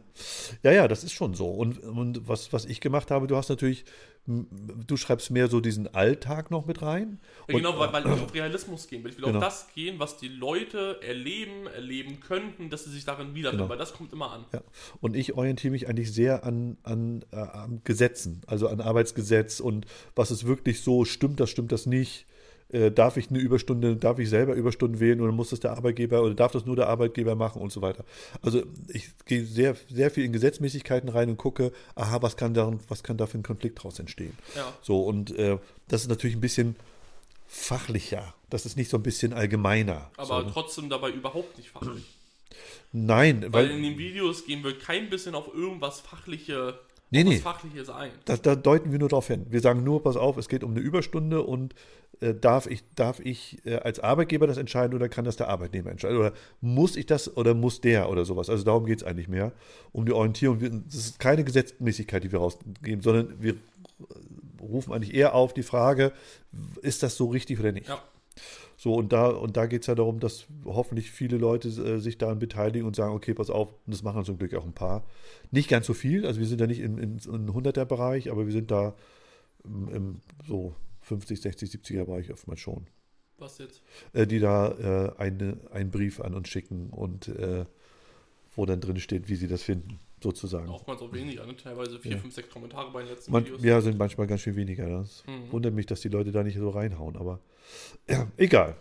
ja, 0.63 0.71
ja, 0.71 0.87
das 0.87 1.03
ist 1.03 1.13
schon 1.13 1.33
so. 1.33 1.49
Und, 1.49 1.79
und 1.83 2.29
was, 2.29 2.53
was 2.53 2.67
ich 2.67 2.83
gemacht 2.83 3.11
habe, 3.11 3.27
du 3.27 3.37
hast 3.37 3.49
natürlich, 3.49 3.87
du 4.27 4.97
schreibst 4.97 5.31
mehr 5.31 5.49
so 5.49 5.61
diesen 5.61 5.95
Alltag 5.95 6.51
noch 6.51 6.67
mit 6.67 6.83
rein. 6.83 7.21
Ja, 7.49 7.55
Und- 7.55 7.63
genau, 7.63 7.79
weil, 7.79 7.93
weil 7.93 8.05
ich 8.07 8.23
auf 8.23 8.35
Realismus 8.35 8.89
gehen 8.89 9.05
will. 9.05 9.11
Ich 9.13 9.19
will 9.19 9.25
Genau. 9.27 9.39
auf 9.39 9.45
das 9.45 9.69
gehen, 9.75 9.99
was 9.99 10.17
die 10.19 10.29
Leute 10.29 11.01
erleben, 11.03 11.67
erleben 11.69 12.19
könnten, 12.21 12.69
dass 12.71 12.85
sie 12.85 12.91
sich 12.91 13.05
darin 13.05 13.35
wiederfinden, 13.35 13.65
Genau. 13.65 13.71
weil 13.71 13.79
das 13.79 13.93
kommt 13.95 14.13
immer 14.13 14.33
an. 14.33 14.45
Ja. 14.53 14.63
Und 15.01 15.15
ich 15.17 15.35
orientiere 15.35 15.71
mich 15.71 15.89
eigentlich 15.89 16.13
sehr 16.13 16.45
an, 16.45 16.77
an, 16.83 17.25
äh, 17.33 17.37
an 17.37 17.83
Gesetzen, 17.85 18.41
also 18.47 18.69
an 18.69 18.81
Arbeitsgesetz 18.81 19.61
und 19.61 19.87
was 20.15 20.31
ist 20.31 20.47
wirklich 20.47 20.83
so, 20.83 21.05
stimmt 21.05 21.39
das, 21.41 21.51
stimmt 21.51 21.71
das 21.73 21.87
nicht? 21.87 22.27
Äh, 22.69 22.91
darf 22.91 23.17
ich 23.17 23.31
eine 23.31 23.39
Überstunde, 23.39 23.97
darf 23.97 24.19
ich 24.19 24.29
selber 24.29 24.55
Überstunden 24.55 24.99
wählen 24.99 25.21
oder 25.21 25.31
muss 25.31 25.51
das 25.51 25.61
der 25.61 25.73
Arbeitgeber 25.73 26.23
oder 26.23 26.35
darf 26.35 26.51
das 26.51 26.67
nur 26.67 26.75
der 26.75 26.89
Arbeitgeber 26.89 27.37
machen 27.37 27.63
und 27.63 27.71
so 27.71 27.81
weiter. 27.81 28.05
Also 28.43 28.65
ich 28.89 29.11
gehe 29.25 29.45
sehr, 29.45 29.77
sehr 29.89 30.11
viel 30.11 30.25
in 30.25 30.33
Gesetzmäßigkeiten 30.33 31.09
rein 31.09 31.31
und 31.31 31.37
gucke, 31.37 31.73
aha, 31.95 32.23
was 32.23 32.37
kann 32.37 32.55
da, 32.55 32.73
was 32.89 33.05
kann 33.05 33.17
da 33.17 33.27
für 33.27 33.39
ein 33.39 33.45
Konflikt 33.45 33.79
daraus 33.79 34.01
entstehen? 34.01 34.37
Ja. 34.57 34.73
So, 34.83 35.03
und 35.03 35.37
äh, 35.39 35.59
das 35.87 36.03
ist 36.03 36.09
natürlich 36.09 36.37
ein 36.37 36.41
bisschen 36.41 36.75
fachlicher. 37.47 38.35
Das 38.51 38.67
ist 38.67 38.77
nicht 38.77 38.91
so 38.91 38.97
ein 38.97 39.03
bisschen 39.03 39.33
allgemeiner. 39.33 40.11
Aber 40.17 40.41
so, 40.41 40.47
ne? 40.47 40.51
trotzdem 40.53 40.89
dabei 40.89 41.11
überhaupt 41.11 41.57
nicht 41.57 41.71
fachlich. 41.71 42.05
Nein, 42.93 43.43
Weil 43.43 43.53
weil, 43.53 43.71
in 43.71 43.83
den 43.83 43.99
Videos 43.99 44.47
gehen 44.47 44.65
wir 44.65 44.79
kein 44.79 45.11
bisschen 45.11 45.35
auf 45.35 45.53
irgendwas 45.53 46.01
Fachliche, 46.01 46.79
Nee, 47.11 47.23
nee. 47.23 47.37
Fachliches 47.37 47.89
ein. 47.89 48.11
Da, 48.25 48.37
da 48.37 48.57
deuten 48.57 48.91
wir 48.91 48.99
nur 48.99 49.09
darauf 49.09 49.29
hin. 49.29 49.47
Wir 49.49 49.61
sagen 49.61 49.85
nur, 49.85 50.03
pass 50.03 50.17
auf, 50.17 50.37
es 50.37 50.49
geht 50.49 50.65
um 50.65 50.73
eine 50.73 50.81
Überstunde 50.81 51.43
und 51.43 51.75
äh, 52.21 52.35
darf 52.35 52.67
ich, 52.67 52.83
darf 52.95 53.21
ich 53.21 53.65
äh, 53.65 53.77
als 53.77 54.01
Arbeitgeber 54.01 54.47
das 54.47 54.57
entscheiden 54.57 54.95
oder 54.95 55.09
kann 55.09 55.25
das 55.25 55.37
der 55.37 55.49
Arbeitnehmer 55.49 55.91
entscheiden? 55.91 56.19
Oder 56.19 56.33
muss 56.61 56.97
ich 56.97 57.07
das 57.07 57.37
oder 57.37 57.55
muss 57.55 57.81
der 57.81 58.11
oder 58.11 58.25
sowas? 58.25 58.51
Also 58.51 58.65
darum 58.65 58.87
geht 58.87 59.03
es 59.03 59.05
eigentlich 59.05 59.29
mehr. 59.29 59.53
Um 59.93 60.05
die 60.05 60.13
Orientierung. 60.13 60.59
Das 60.87 60.95
ist 60.97 61.19
keine 61.21 61.45
Gesetzmäßigkeit, 61.45 62.25
die 62.25 62.33
wir 62.33 62.41
rausgeben, 62.41 63.03
sondern 63.03 63.41
wir 63.41 63.53
äh, 63.53 63.57
rufen 64.61 64.93
eigentlich 64.93 65.15
eher 65.15 65.35
auf 65.35 65.55
die 65.55 65.63
Frage, 65.63 66.13
ist 66.83 67.05
das 67.05 67.17
so 67.17 67.27
richtig 67.27 67.61
oder 67.61 67.71
nicht? 67.71 67.89
Ja. 67.89 68.03
So, 68.77 68.95
und 68.95 69.13
da, 69.13 69.29
und 69.29 69.57
da 69.57 69.67
geht 69.67 69.83
es 69.83 69.87
ja 69.87 69.95
darum, 69.95 70.21
dass 70.21 70.47
hoffentlich 70.65 71.11
viele 71.11 71.39
Leute 71.39 71.69
äh, 71.69 71.99
sich 71.99 72.19
daran 72.19 72.39
beteiligen 72.39 72.87
und 72.87 72.95
sagen, 72.95 73.15
okay, 73.15 73.33
pass 73.33 73.49
auf, 73.49 73.71
und 73.71 73.95
das 73.95 74.03
machen 74.03 74.25
zum 74.25 74.39
Glück 74.39 74.55
auch 74.55 74.67
ein 74.67 74.75
paar. 74.75 75.05
Nicht 75.51 75.69
ganz 75.69 75.87
so 75.87 75.95
viel, 75.95 76.27
also 76.27 76.41
wir 76.41 76.47
sind 76.47 76.61
ja 76.61 76.67
nicht 76.67 76.81
im, 76.81 76.99
im, 76.99 77.17
im 77.27 77.51
100er-Bereich, 77.51 78.31
aber 78.31 78.47
wir 78.47 78.53
sind 78.53 78.71
da 78.71 78.95
im, 79.65 79.89
im 79.89 80.21
so 80.47 80.75
50, 81.03 81.41
60, 81.41 81.71
70er-Bereich 81.71 82.33
oftmals 82.33 82.61
schon. 82.61 82.87
Was 83.39 83.59
jetzt? 83.59 83.83
Äh, 84.13 84.27
die 84.27 84.41
da 84.41 84.69
äh, 84.73 85.13
eine, 85.19 85.59
einen 85.71 85.91
Brief 85.91 86.21
an 86.21 86.35
uns 86.35 86.49
schicken 86.49 86.91
und 86.91 87.29
äh, 87.29 87.65
wo 88.57 88.67
dann 88.67 88.81
drin 88.81 88.99
steht, 88.99 89.29
wie 89.29 89.37
sie 89.37 89.47
das 89.49 89.63
finden, 89.63 90.01
sozusagen. 90.23 90.69
Oftmals 90.69 91.01
auch 91.03 91.13
weniger, 91.13 91.47
ne? 91.47 91.55
teilweise 91.57 91.99
vier, 91.99 92.13
Ja. 92.13 92.19
fünf, 92.19 92.35
sechs 92.35 92.49
Kommentare 92.51 92.91
bei 92.91 93.03
den 93.03 93.11
letzten 93.11 93.31
Man, 93.33 93.45
Videos. 93.45 93.63
ja, 93.63 93.81
sind 93.81 93.99
manchmal 93.99 94.27
ganz 94.27 94.41
schön 94.41 94.57
weniger. 94.57 94.89
Das 94.89 95.23
Mhm. 95.27 95.53
wundert 95.53 95.75
mich, 95.75 95.87
dass 95.87 96.01
die 96.01 96.09
Leute 96.09 96.33
da 96.33 96.43
nicht 96.43 96.57
so 96.59 96.71
reinhauen, 96.71 97.17
aber 97.17 97.41
ja, 98.09 98.27
egal. 98.37 98.77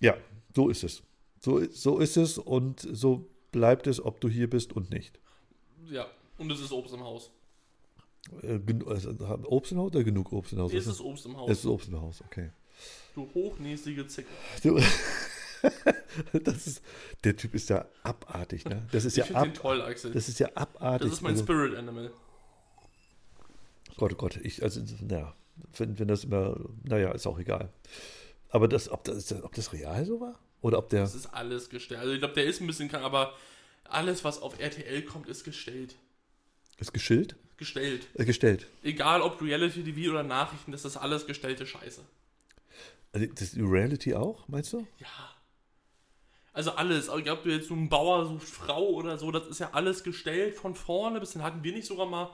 Ja, 0.00 0.16
so 0.54 0.68
ist 0.68 0.84
es. 0.84 1.02
So, 1.40 1.64
so 1.70 1.98
ist 1.98 2.16
es 2.16 2.36
und 2.38 2.80
so 2.80 3.26
bleibt 3.52 3.86
es, 3.86 4.04
ob 4.04 4.20
du 4.20 4.28
hier 4.28 4.50
bist 4.50 4.72
und 4.74 4.90
nicht. 4.90 5.18
Ja, 5.90 6.06
und 6.38 6.50
es 6.52 6.60
ist 6.60 6.72
Obst 6.72 6.92
im 6.92 7.00
Haus. 7.02 7.30
Äh, 8.42 8.58
gen- 8.58 8.86
also, 8.86 9.10
Obst 9.46 9.72
im 9.72 9.78
Haus 9.78 9.86
oder 9.92 10.04
genug 10.04 10.32
Obst 10.32 10.52
im 10.52 10.58
Haus? 10.58 10.72
Es 10.74 10.86
ist 10.86 11.00
Obst 11.00 11.24
im 11.26 11.36
Haus. 11.36 11.50
es 11.50 11.58
ist 11.60 11.66
Obst 11.66 11.88
im 11.88 12.00
Haus, 12.00 12.20
okay. 12.26 12.50
Du 13.14 13.28
hochnäsige 13.34 14.06
Zicke. 14.06 14.28
Du, 14.62 14.76
das 16.44 16.66
ist, 16.66 16.82
der 17.24 17.36
Typ 17.36 17.54
ist 17.54 17.68
ja 17.70 17.86
abartig, 18.02 18.64
ne? 18.64 18.86
Das 18.92 19.04
ist 19.04 19.16
Ich 19.18 19.28
ja 19.28 19.34
ab, 19.36 19.54
toll, 19.54 19.82
Axel. 19.82 20.12
das 20.12 20.28
ist 20.28 20.40
ja 20.40 20.48
abartig. 20.54 21.08
Das 21.08 21.18
ist 21.18 21.22
mein 21.22 21.32
also, 21.32 21.44
Spirit 21.44 21.76
Animal. 21.76 22.10
Gott, 23.96 24.12
oh 24.12 24.16
Gott, 24.16 24.36
ich, 24.36 24.62
also, 24.62 24.80
naja, 25.00 25.34
wenn, 25.76 25.98
wenn 25.98 26.08
das 26.08 26.24
immer, 26.24 26.56
naja, 26.84 27.12
ist 27.12 27.26
auch 27.26 27.38
egal. 27.38 27.70
Aber 28.48 28.66
das, 28.68 28.88
ob 28.88 29.04
das, 29.04 29.32
ob 29.32 29.54
das 29.54 29.72
real 29.72 30.04
so 30.04 30.20
war? 30.20 30.38
Oder 30.62 30.78
ob 30.78 30.88
der, 30.88 31.02
Das 31.02 31.14
ist 31.14 31.26
alles 31.26 31.70
gestellt. 31.70 32.00
Also 32.00 32.12
ich 32.12 32.18
glaube, 32.18 32.34
der 32.34 32.44
ist 32.44 32.60
ein 32.60 32.66
bisschen 32.66 32.88
krank, 32.88 33.04
aber 33.04 33.34
alles, 33.84 34.24
was 34.24 34.40
auf 34.40 34.58
RTL 34.58 35.02
kommt, 35.02 35.28
ist 35.28 35.44
gestellt. 35.44 35.96
ist 36.78 36.92
geschillt? 36.92 37.36
Gestellt. 37.56 38.08
Äh, 38.14 38.24
gestellt. 38.24 38.66
Egal 38.82 39.20
ob 39.22 39.40
Reality 39.42 39.84
TV 39.84 40.10
oder 40.10 40.22
Nachrichten, 40.22 40.72
das 40.72 40.84
ist 40.84 40.96
alles 40.96 41.26
gestellte 41.26 41.66
Scheiße. 41.66 42.02
Also, 43.12 43.26
das 43.26 43.42
ist 43.42 43.56
Reality 43.58 44.14
auch, 44.14 44.48
meinst 44.48 44.72
du? 44.72 44.86
Ja. 44.98 45.08
Also 46.52 46.72
alles. 46.72 47.08
Ich 47.08 47.24
glaube, 47.24 47.42
du 47.44 47.50
jetzt 47.50 47.68
so 47.68 47.74
ein 47.74 47.88
Bauer 47.88 48.26
sucht 48.26 48.48
Frau 48.48 48.88
oder 48.88 49.18
so, 49.18 49.30
das 49.30 49.46
ist 49.46 49.60
ja 49.60 49.70
alles 49.72 50.02
gestellt 50.02 50.54
von 50.56 50.74
vorne 50.74 51.20
bis 51.20 51.32
hin. 51.32 51.42
Hatten 51.42 51.62
wir 51.62 51.72
nicht 51.72 51.86
sogar 51.86 52.06
mal 52.06 52.30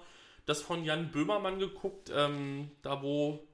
das 0.47 0.62
von 0.62 0.85
Jan 0.85 1.11
Böhmermann 1.11 1.59
geguckt, 1.59 2.11
ähm, 2.14 2.71
da 2.83 3.03
wo 3.03 3.47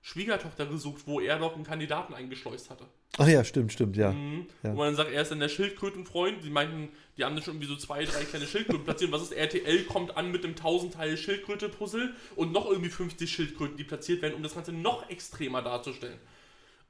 Schwiegertochter 0.00 0.66
gesucht, 0.66 1.02
wo 1.06 1.20
er 1.20 1.40
doch 1.40 1.56
einen 1.56 1.64
Kandidaten 1.64 2.14
eingeschleust 2.14 2.70
hatte. 2.70 2.86
Ach 3.18 3.26
ja, 3.26 3.42
stimmt, 3.42 3.72
stimmt, 3.72 3.96
ja. 3.96 4.12
Mhm. 4.12 4.46
Ja. 4.62 4.72
Wo 4.72 4.76
man 4.76 4.88
dann 4.88 4.94
sagt, 4.94 5.10
er 5.10 5.22
ist 5.22 5.32
dann 5.32 5.40
der 5.40 5.48
Schildkrötenfreund. 5.48 6.44
Die 6.44 6.50
meinten, 6.50 6.90
die 7.16 7.24
haben 7.24 7.34
dann 7.34 7.42
schon 7.42 7.54
irgendwie 7.54 7.68
so 7.68 7.76
zwei, 7.76 8.04
drei 8.04 8.24
kleine 8.24 8.46
Schildkröten 8.46 8.84
platziert. 8.84 9.10
Was 9.10 9.22
ist 9.22 9.32
RTL 9.32 9.84
kommt 9.84 10.16
an 10.16 10.30
mit 10.30 10.44
einem 10.44 10.54
1000 10.54 10.94
Teil 10.94 11.16
Schildkröte-Puzzle 11.16 12.14
und 12.36 12.52
noch 12.52 12.70
irgendwie 12.70 12.90
50 12.90 13.28
Schildkröten, 13.28 13.76
die 13.76 13.84
platziert 13.84 14.22
werden, 14.22 14.34
um 14.34 14.42
das 14.44 14.54
Ganze 14.54 14.72
noch 14.72 15.10
extremer 15.10 15.62
darzustellen. 15.62 16.18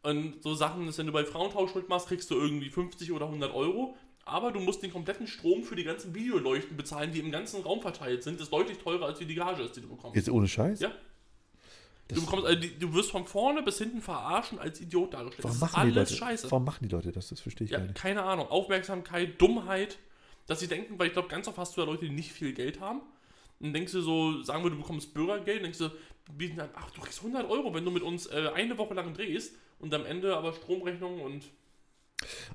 Und 0.03 0.43
so 0.43 0.55
Sachen, 0.55 0.87
dass 0.87 0.99
wenn 0.99 1.07
du 1.07 1.13
bei 1.13 1.25
Frauentausch 1.25 1.75
mitmachst, 1.75 2.09
kriegst 2.09 2.31
du 2.31 2.35
irgendwie 2.37 2.71
50 2.71 3.11
oder 3.13 3.27
100 3.27 3.53
Euro. 3.55 3.97
Aber 4.25 4.51
du 4.53 4.59
musst 4.61 4.83
den 4.83 4.93
kompletten 4.93 5.27
Strom 5.29 5.63
für 5.63 5.77
die 5.77 5.85
ganzen 5.85 6.15
Videoleuchten 6.15 6.77
bezahlen, 6.77 7.13
die 7.13 7.21
im 7.21 7.31
ganzen 7.31 7.63
Raum 7.63 7.81
verteilt 7.81 8.23
sind. 8.25 8.37
Das 8.41 8.45
ist 8.49 8.53
deutlich 8.53 8.79
teurer, 8.79 9.07
als 9.07 9.21
wie 9.21 9.25
die 9.25 9.37
Gage 9.37 9.63
ist, 9.63 9.77
die 9.77 9.81
du 9.81 9.89
bekommst. 9.89 10.17
Jetzt 10.17 10.29
ohne 10.31 10.49
Scheiß? 10.49 10.81
Ja. 10.81 10.91
Das- 12.09 12.19
Du, 12.19 12.25
bekommst, 12.25 12.47
also 12.47 12.61
die, 12.61 12.79
du 12.79 12.93
wirst 12.95 13.11
von 13.11 13.25
vorne 13.27 13.63
bis 13.63 13.79
hinten 13.79 14.01
verarschen 14.01 14.59
als 14.61 14.81
Idiot 14.81 15.13
dargestellt. 15.15 15.45
Warum 15.45 15.59
das 15.61 15.69
ist 15.71 15.75
machen 15.77 15.91
die 15.93 15.99
alles 15.99 16.11
Leute, 16.11 16.19
scheiße. 16.21 16.51
Warum 16.53 16.65
machen 16.65 16.89
die 16.89 16.95
Leute 16.95 17.11
das? 17.13 17.29
Das 17.29 17.41
verstehe 17.41 17.65
ich 17.65 17.71
Ja, 17.73 17.79
gar 17.79 17.85
nicht. 17.87 17.97
keine 17.97 18.23
Ahnung. 18.23 18.47
Aufmerksamkeit, 18.49 19.41
Dummheit, 19.41 19.99
dass 20.47 20.61
sie 20.61 20.69
denken, 20.69 20.99
weil 20.99 21.09
ich 21.09 21.13
glaube, 21.15 21.27
ganz 21.29 21.49
oft 21.49 21.59
hast 21.59 21.77
du 21.77 21.81
ja 21.81 21.87
Leute, 21.87 22.05
die 22.07 22.13
nicht 22.13 22.31
viel 22.33 22.53
Geld 22.53 22.81
haben. 22.81 23.01
Und 23.59 23.73
denkst 23.73 23.91
du 23.93 24.01
so, 24.03 24.43
sagen 24.43 24.63
wir, 24.65 24.71
du 24.71 24.77
bekommst 24.77 25.15
Bürgergeld, 25.15 25.65
denkst 25.65 25.79
du, 25.79 25.91
bieten 26.33 26.57
dann, 26.57 26.69
ach, 26.75 26.91
du 26.91 27.01
kriegst 27.01 27.19
100 27.21 27.49
Euro, 27.51 27.73
wenn 27.75 27.85
du 27.85 27.91
mit 27.91 28.03
uns 28.03 28.27
äh, 28.27 28.51
eine 28.55 28.77
Woche 28.79 28.95
lang 28.95 29.13
drehst 29.15 29.55
und 29.79 29.93
am 29.95 30.05
Ende 30.05 30.37
aber 30.37 30.53
Stromrechnung 30.53 31.21
und 31.21 31.45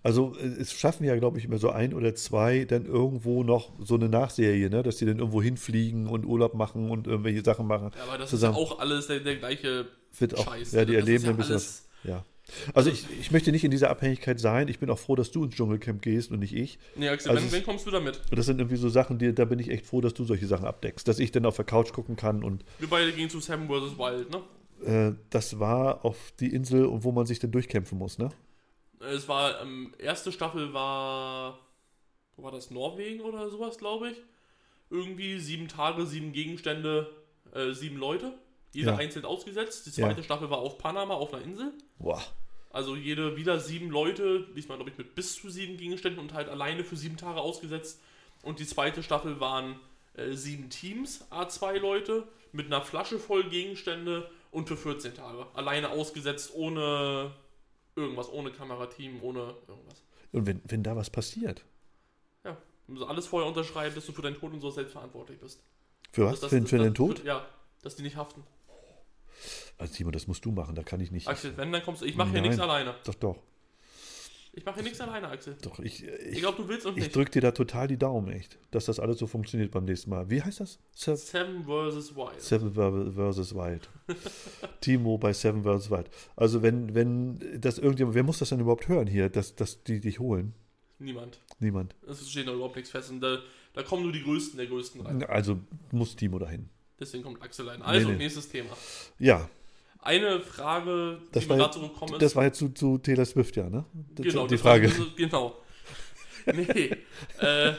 Also 0.03 0.36
äh, 0.38 0.45
es 0.45 0.74
schaffen 0.74 1.05
ja, 1.05 1.15
glaube 1.15 1.38
ich, 1.39 1.45
immer 1.45 1.57
so 1.57 1.69
ein 1.69 1.93
oder 1.93 2.15
zwei 2.15 2.65
dann 2.65 2.86
irgendwo 2.86 3.43
noch 3.43 3.72
so 3.80 3.95
eine 3.95 4.09
Nachserie, 4.09 4.69
ne? 4.69 4.84
dass 4.84 4.97
die 4.97 5.05
dann 5.05 5.19
irgendwo 5.19 5.41
hinfliegen 5.41 6.07
und 6.07 6.26
Urlaub 6.26 6.53
machen 6.55 6.89
und 6.89 7.07
irgendwelche 7.07 7.43
Sachen 7.43 7.67
machen. 7.67 7.91
ja, 7.95 8.03
aber 8.03 8.17
das 8.17 8.30
Zusammen. 8.30 8.55
ist 8.55 8.59
ja 8.59 8.65
auch 8.76 8.80
alles 8.80 9.07
der, 9.07 9.19
der 9.22 9.36
gleiche 9.38 9.88
Wird 10.17 10.38
auch, 10.38 10.45
Scheiß. 10.45 10.72
ja, 10.74 10.86
die 10.86 10.93
Das 10.93 11.01
erleben 11.01 11.24
ja 11.26 11.30
ein 11.32 11.38
bisschen 11.38 11.53
alles- 11.53 11.89
was. 12.03 12.09
Ja. 12.09 12.26
Also 12.74 12.89
ich, 12.89 13.06
ich 13.20 13.32
möchte 13.32 13.52
nicht 13.52 13.64
in 13.64 13.72
dieser 13.72 13.89
Abhängigkeit 13.89 14.39
sein. 14.39 14.68
Ich 14.68 14.80
bin 14.80 14.89
auch 14.89 14.99
froh, 14.99 15.16
dass 15.16 15.32
du 15.32 15.43
ins 15.43 15.56
Dschungelcamp 15.56 16.02
gehst 16.02 16.32
und 16.32 16.39
nicht 16.39 16.54
ich. 16.54 16.80
Nee, 16.95 17.10
Axel, 17.10 17.32
Also 17.32 17.43
wenn, 17.43 17.52
wenn 17.52 17.64
kommst 17.64 17.86
du 17.88 17.91
damit? 17.91 18.22
Und 18.30 18.38
das 18.38 18.45
sind 18.45 18.60
irgendwie 18.60 18.78
so 18.78 18.89
Sachen, 18.89 19.18
die, 19.18 19.34
da 19.34 19.45
bin 19.45 19.60
ich 19.60 19.70
echt 19.70 19.86
froh, 19.86 20.02
dass 20.02 20.14
du 20.14 20.24
solche 20.24 20.47
Sachen 20.47 20.66
abdeckst. 20.66 21.08
Dass 21.08 21.20
ich 21.20 21.32
dann 21.32 21.45
auf 21.45 21.56
der 21.56 21.66
Couch 21.66 21.91
gucken 21.93 22.16
kann 22.16 22.43
und 22.43 22.64
Wir 22.80 22.89
beide 22.89 23.12
gehen 23.12 23.30
zu 23.30 23.39
Seven 23.39 23.68
vs. 23.68 23.97
Wild, 23.97 24.30
ne? 24.32 24.41
äh, 24.86 25.14
das 25.30 25.60
war 25.60 26.06
auf 26.06 26.34
die 26.39 26.54
Insel, 26.54 26.88
wo 27.04 27.12
man 27.12 27.26
sich 27.26 27.39
dann 27.39 27.52
durchkämpfen 27.52 27.97
muss, 27.97 28.18
ne? 28.18 28.30
Es 28.99 29.28
war, 29.28 29.62
ähm, 29.62 29.93
erste 29.97 30.32
Staffel 30.32 30.74
war, 30.74 31.60
wo 32.36 32.43
war 32.43 32.52
das, 32.52 32.70
Norwegen 32.70 33.22
oder 33.22 33.49
sowas, 33.49 33.78
glaube 33.78 34.12
ich. 34.12 34.18
Irgendwie 34.89 35.39
sieben 35.39 35.68
Tage, 35.68 36.06
sieben 36.06 36.34
Gegenstände, 36.34 37.10
äh, 37.54 37.72
sieben 37.72 37.97
Leute. 37.97 38.34
Jeder 38.74 38.93
Ja. 38.93 38.97
einzeln 38.97 39.26
ausgesetzt. 39.26 39.86
Die 39.86 39.89
Ja. 40.01 40.07
zweite 40.07 40.24
Staffel 40.24 40.49
war 40.49 40.59
auf 40.59 40.78
Panama, 40.78 41.13
auf 41.15 41.34
einer 41.34 41.43
Insel. 41.43 41.74
Boah. 41.99 42.22
Also 42.69 42.95
jede 42.95 43.36
wieder 43.36 43.59
sieben 43.59 43.89
Leute, 43.89 44.47
diesmal 44.55 44.78
glaube 44.78 44.91
ich 44.91 44.97
mit 44.97 45.13
bis 45.13 45.36
zu 45.36 45.49
sieben 45.49 45.76
Gegenständen 45.78 46.22
und 46.22 46.34
halt 46.34 46.47
alleine 46.47 46.84
für 46.86 46.95
sieben 46.95 47.17
Tage 47.17 47.41
ausgesetzt. 47.41 47.99
Und 48.43 48.59
die 48.59 48.65
zweite 48.65 49.03
Staffel 49.03 49.39
waren 49.39 49.80
äh, 50.15 50.34
sieben 50.34 50.69
Teams, 50.69 51.26
A2 51.32 51.78
Leute, 51.80 52.28
mit 52.53 52.65
einer 52.67 52.82
Flasche 52.82 53.17
voll 53.19 53.43
Gegenstände 53.49 54.30
und 54.51 54.67
für 54.67 54.76
14 54.78 55.13
Tage. 55.15 55.45
Alleine 55.53 55.89
ausgesetzt, 55.89 56.51
ohne 56.53 57.32
irgendwas, 57.95 58.30
ohne 58.30 58.51
Kamerateam, 58.51 59.22
ohne 59.22 59.53
irgendwas. 59.67 60.03
Und 60.34 60.45
wenn, 60.45 60.61
wenn 60.65 60.84
da 60.84 60.95
was 60.95 61.09
passiert? 61.09 61.63
Ja, 62.45 62.57
du 62.88 62.93
musst 62.93 63.05
alles 63.05 63.28
vorher 63.28 63.47
unterschreiben, 63.47 63.95
dass 63.95 64.05
du 64.05 64.11
für 64.13 64.22
deinen 64.22 64.36
Tod 64.38 64.51
und 64.53 64.59
so 64.61 64.69
selbst 64.69 64.91
verantwortlich 64.93 65.39
bist. 65.39 65.61
Für 66.11 66.26
was? 66.26 66.39
Dass- 66.41 66.49
für, 66.49 66.59
dass- 66.61 66.69
für 66.69 66.78
den 66.78 66.88
dass- 66.88 66.93
Tod? 66.97 67.19
Für, 67.19 67.28
ja, 67.28 67.45
dass 67.82 67.95
die 67.95 68.03
nicht 68.03 68.15
haften. 68.17 68.43
Also 69.82 69.93
Timo, 69.95 70.11
das 70.11 70.27
musst 70.27 70.45
du 70.45 70.51
machen, 70.51 70.75
da 70.75 70.84
kann 70.84 70.99
ich 71.01 71.11
nicht. 71.11 71.27
Axel, 71.27 71.57
wenn, 71.57 71.71
dann 71.71 71.84
kommst 71.84 72.01
du. 72.01 72.05
Ich 72.05 72.15
mache 72.15 72.32
hier 72.32 72.41
nichts 72.41 72.59
alleine. 72.59 72.95
Doch, 73.05 73.15
doch. 73.15 73.38
Ich 74.53 74.65
mache 74.65 74.75
hier 74.75 74.84
nichts 74.84 74.99
alleine, 74.99 75.29
Axel. 75.29 75.55
Doch, 75.61 75.79
ich, 75.79 76.03
Ich 76.03 76.09
ich, 76.34 76.39
glaube, 76.39 76.61
du 76.61 76.67
willst 76.67 76.86
ich 76.86 76.93
nicht. 76.95 77.15
drück 77.15 77.32
dir 77.32 77.41
da 77.41 77.51
total 77.51 77.88
die 77.88 77.97
Daumen, 77.97 78.32
echt. 78.34 78.57
Dass 78.71 78.84
das 78.86 78.99
alles 78.99 79.17
so 79.17 79.25
funktioniert 79.25 79.71
beim 79.71 79.86
nächsten 79.86 80.09
Mal. 80.09 80.29
Wie 80.29 80.41
heißt 80.41 80.59
das? 80.59 80.77
Seven, 80.93 81.17
Seven 81.17 81.63
vs. 81.63 82.15
Wild. 82.17 82.41
Seven 82.41 82.73
ver- 82.73 83.32
vs. 83.34 83.55
Wild. 83.55 83.89
Timo 84.82 85.17
bei 85.17 85.32
Seven 85.34 85.63
vs. 85.63 85.89
Wild. 85.89 86.09
Also 86.36 86.61
wenn, 86.61 86.93
wenn 86.93 87.61
das 87.61 87.77
irgendjemand, 87.77 88.15
wer 88.15 88.23
muss 88.23 88.39
das 88.39 88.49
denn 88.49 88.59
überhaupt 88.59 88.88
hören 88.89 89.07
hier, 89.07 89.29
dass, 89.29 89.55
dass 89.55 89.84
die 89.84 90.01
dich 90.01 90.19
holen? 90.19 90.53
Niemand. 90.99 91.39
Niemand. 91.59 91.95
Es 92.07 92.29
steht 92.29 92.45
noch 92.45 92.53
überhaupt 92.53 92.75
nichts 92.75 92.91
fest. 92.91 93.09
Und 93.09 93.21
da, 93.21 93.39
da 93.73 93.84
kommen 93.84 94.03
nur 94.03 94.11
die 94.11 94.21
Größten 94.21 94.57
der 94.57 94.67
Größten 94.67 95.01
rein. 95.01 95.23
Also 95.23 95.59
muss 95.91 96.15
Timo 96.17 96.38
dahin. 96.39 96.69
Deswegen 96.99 97.23
kommt 97.23 97.41
Axel 97.41 97.67
rein. 97.69 97.82
Also, 97.82 98.07
Nee, 98.09 98.13
nee. 98.13 98.23
nächstes 98.23 98.49
Thema. 98.49 98.69
Ja, 99.17 99.49
Eine 100.02 100.39
Frage, 100.41 101.20
die 101.30 101.32
Das 101.34 101.43
mir 101.43 101.49
war 101.49 101.58
gerade 101.58 101.74
so 101.76 101.82
gekommen 101.82 102.14
ist. 102.14 102.22
das 102.22 102.36
war 102.36 102.43
jetzt 102.45 102.58
zu, 102.58 102.70
zu 102.70 102.97
Taylor 102.97 103.26
Swift, 103.26 103.56
ja, 103.56 103.70
ne? 103.70 103.86
Das, 104.16 104.26
genau, 104.26 104.47
die 104.47 104.58
Frage. 104.58 104.89
War, 104.97 105.06
genau. 105.16 105.58
Nee. 106.47 106.97
äh, 107.38 107.74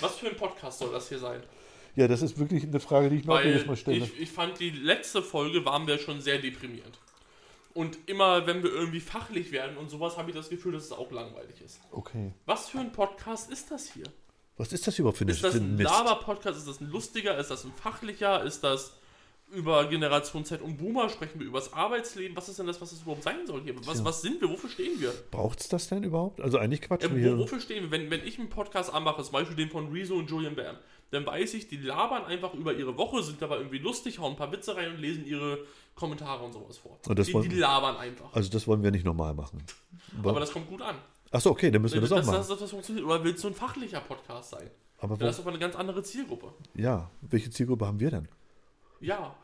was 0.00 0.16
für 0.16 0.28
ein 0.28 0.36
Podcast 0.36 0.80
soll 0.80 0.90
das 0.90 1.08
hier 1.08 1.20
sein? 1.20 1.40
Ja, 1.94 2.08
das 2.08 2.22
ist 2.22 2.36
wirklich 2.38 2.64
eine 2.64 2.80
Frage, 2.80 3.08
die 3.08 3.16
ich 3.18 3.24
mir 3.24 3.34
auch 3.34 3.40
jedes 3.44 3.66
Mal 3.66 3.76
stelle. 3.76 3.98
ich, 4.04 4.20
ich 4.20 4.30
fand, 4.30 4.58
die 4.58 4.70
letzte 4.70 5.22
Folge 5.22 5.64
waren 5.64 5.86
wir 5.86 5.98
schon 5.98 6.20
sehr 6.20 6.38
deprimierend. 6.38 6.98
Und 7.72 7.98
immer, 8.06 8.46
wenn 8.48 8.64
wir 8.64 8.72
irgendwie 8.72 8.98
fachlich 9.00 9.52
werden 9.52 9.76
und 9.76 9.90
sowas, 9.90 10.16
habe 10.16 10.30
ich 10.30 10.36
das 10.36 10.48
Gefühl, 10.48 10.72
dass 10.72 10.84
es 10.84 10.92
auch 10.92 11.10
langweilig 11.12 11.60
ist. 11.64 11.80
Okay. 11.92 12.32
Was 12.46 12.68
für 12.68 12.78
ein 12.80 12.90
Podcast 12.90 13.50
ist 13.50 13.70
das 13.70 13.92
hier? 13.92 14.06
Was 14.56 14.72
ist 14.72 14.86
das 14.86 14.98
überhaupt 14.98 15.18
für 15.18 15.24
eine 15.24 15.32
Ist 15.32 15.44
das 15.44 15.54
ein? 15.54 15.78
Laber-Podcast? 15.78 16.58
Ist 16.58 16.66
das 16.68 16.80
ein 16.80 16.90
lustiger? 16.90 17.36
Ist 17.38 17.50
das 17.50 17.64
ein 17.64 17.72
fachlicher? 17.80 18.42
Ist 18.42 18.62
das 18.64 18.96
über 19.54 19.86
Generation 19.86 20.44
Z 20.44 20.60
und 20.62 20.76
Boomer? 20.76 21.08
Sprechen 21.08 21.38
wir 21.40 21.46
über 21.46 21.58
das 21.58 21.72
Arbeitsleben? 21.72 22.36
Was 22.36 22.48
ist 22.48 22.58
denn 22.58 22.66
das, 22.66 22.80
was 22.80 22.92
es 22.92 23.02
überhaupt 23.02 23.22
sein 23.22 23.46
soll 23.46 23.62
hier? 23.62 23.74
Was, 23.86 23.96
Tja. 23.96 24.04
was 24.04 24.20
sind 24.22 24.40
wir? 24.40 24.50
Wofür 24.50 24.68
stehen 24.70 25.00
wir? 25.00 25.12
Braucht 25.30 25.60
es 25.60 25.68
das 25.68 25.88
denn 25.88 26.02
überhaupt? 26.02 26.40
Also 26.40 26.58
eigentlich 26.58 26.82
Äh, 26.82 26.86
quatschen 26.86 27.16
wir 27.16 27.38
wofür 27.38 27.60
stehen 27.60 27.84
wir? 27.84 27.90
Wenn, 27.90 28.10
wenn 28.10 28.24
ich 28.26 28.38
einen 28.38 28.48
Podcast 28.50 28.92
anmache, 28.92 29.22
zum 29.22 29.32
Beispiel 29.32 29.56
den 29.56 29.70
von 29.70 29.90
Rezo 29.92 30.14
und 30.16 30.28
Julian 30.30 30.54
Bam, 30.56 30.76
dann 31.10 31.24
weiß 31.26 31.54
ich, 31.54 31.68
die 31.68 31.76
labern 31.76 32.24
einfach 32.24 32.54
über 32.54 32.74
ihre 32.74 32.96
Woche, 32.96 33.22
sind 33.22 33.40
dabei 33.40 33.56
irgendwie 33.58 33.78
lustig, 33.78 34.18
hauen 34.18 34.32
ein 34.32 34.36
paar 34.36 34.50
Witze 34.52 34.76
rein 34.76 34.90
und 34.90 34.98
lesen 34.98 35.24
ihre 35.26 35.58
Kommentare 35.94 36.44
und 36.44 36.52
sowas 36.52 36.76
vor. 36.78 36.98
Und 37.06 37.18
das 37.18 37.26
die, 37.28 37.34
wollen- 37.34 37.48
die 37.48 37.56
labern 37.56 37.96
einfach. 37.96 38.32
Also 38.34 38.50
das 38.50 38.66
wollen 38.66 38.82
wir 38.82 38.90
nicht 38.90 39.04
normal 39.04 39.34
machen. 39.34 39.62
Aber 40.24 40.40
das 40.40 40.52
kommt 40.52 40.68
gut 40.68 40.82
an. 40.82 40.96
Achso, 41.30 41.50
okay, 41.50 41.70
dann 41.70 41.82
müssen 41.82 41.94
wir 41.94 42.00
das, 42.02 42.12
auch 42.12 42.16
machen. 42.24 42.36
das, 42.36 42.48
das, 42.48 42.58
das 42.60 42.70
funktioniert. 42.70 43.04
Oder 43.06 43.22
willst 43.24 43.42
du 43.42 43.48
ein 43.48 43.54
fachlicher 43.54 44.00
Podcast 44.00 44.50
sein? 44.50 44.70
aber 44.98 45.16
Das 45.16 45.34
ist 45.34 45.40
aber 45.40 45.50
eine 45.50 45.58
ganz 45.58 45.74
andere 45.76 46.02
Zielgruppe. 46.02 46.52
ja, 46.74 47.10
welche 47.22 47.50
Zielgruppe 47.50 47.86
haben 47.86 47.98
wir 48.00 48.10
denn? 48.10 48.28
Ja, 49.00 49.34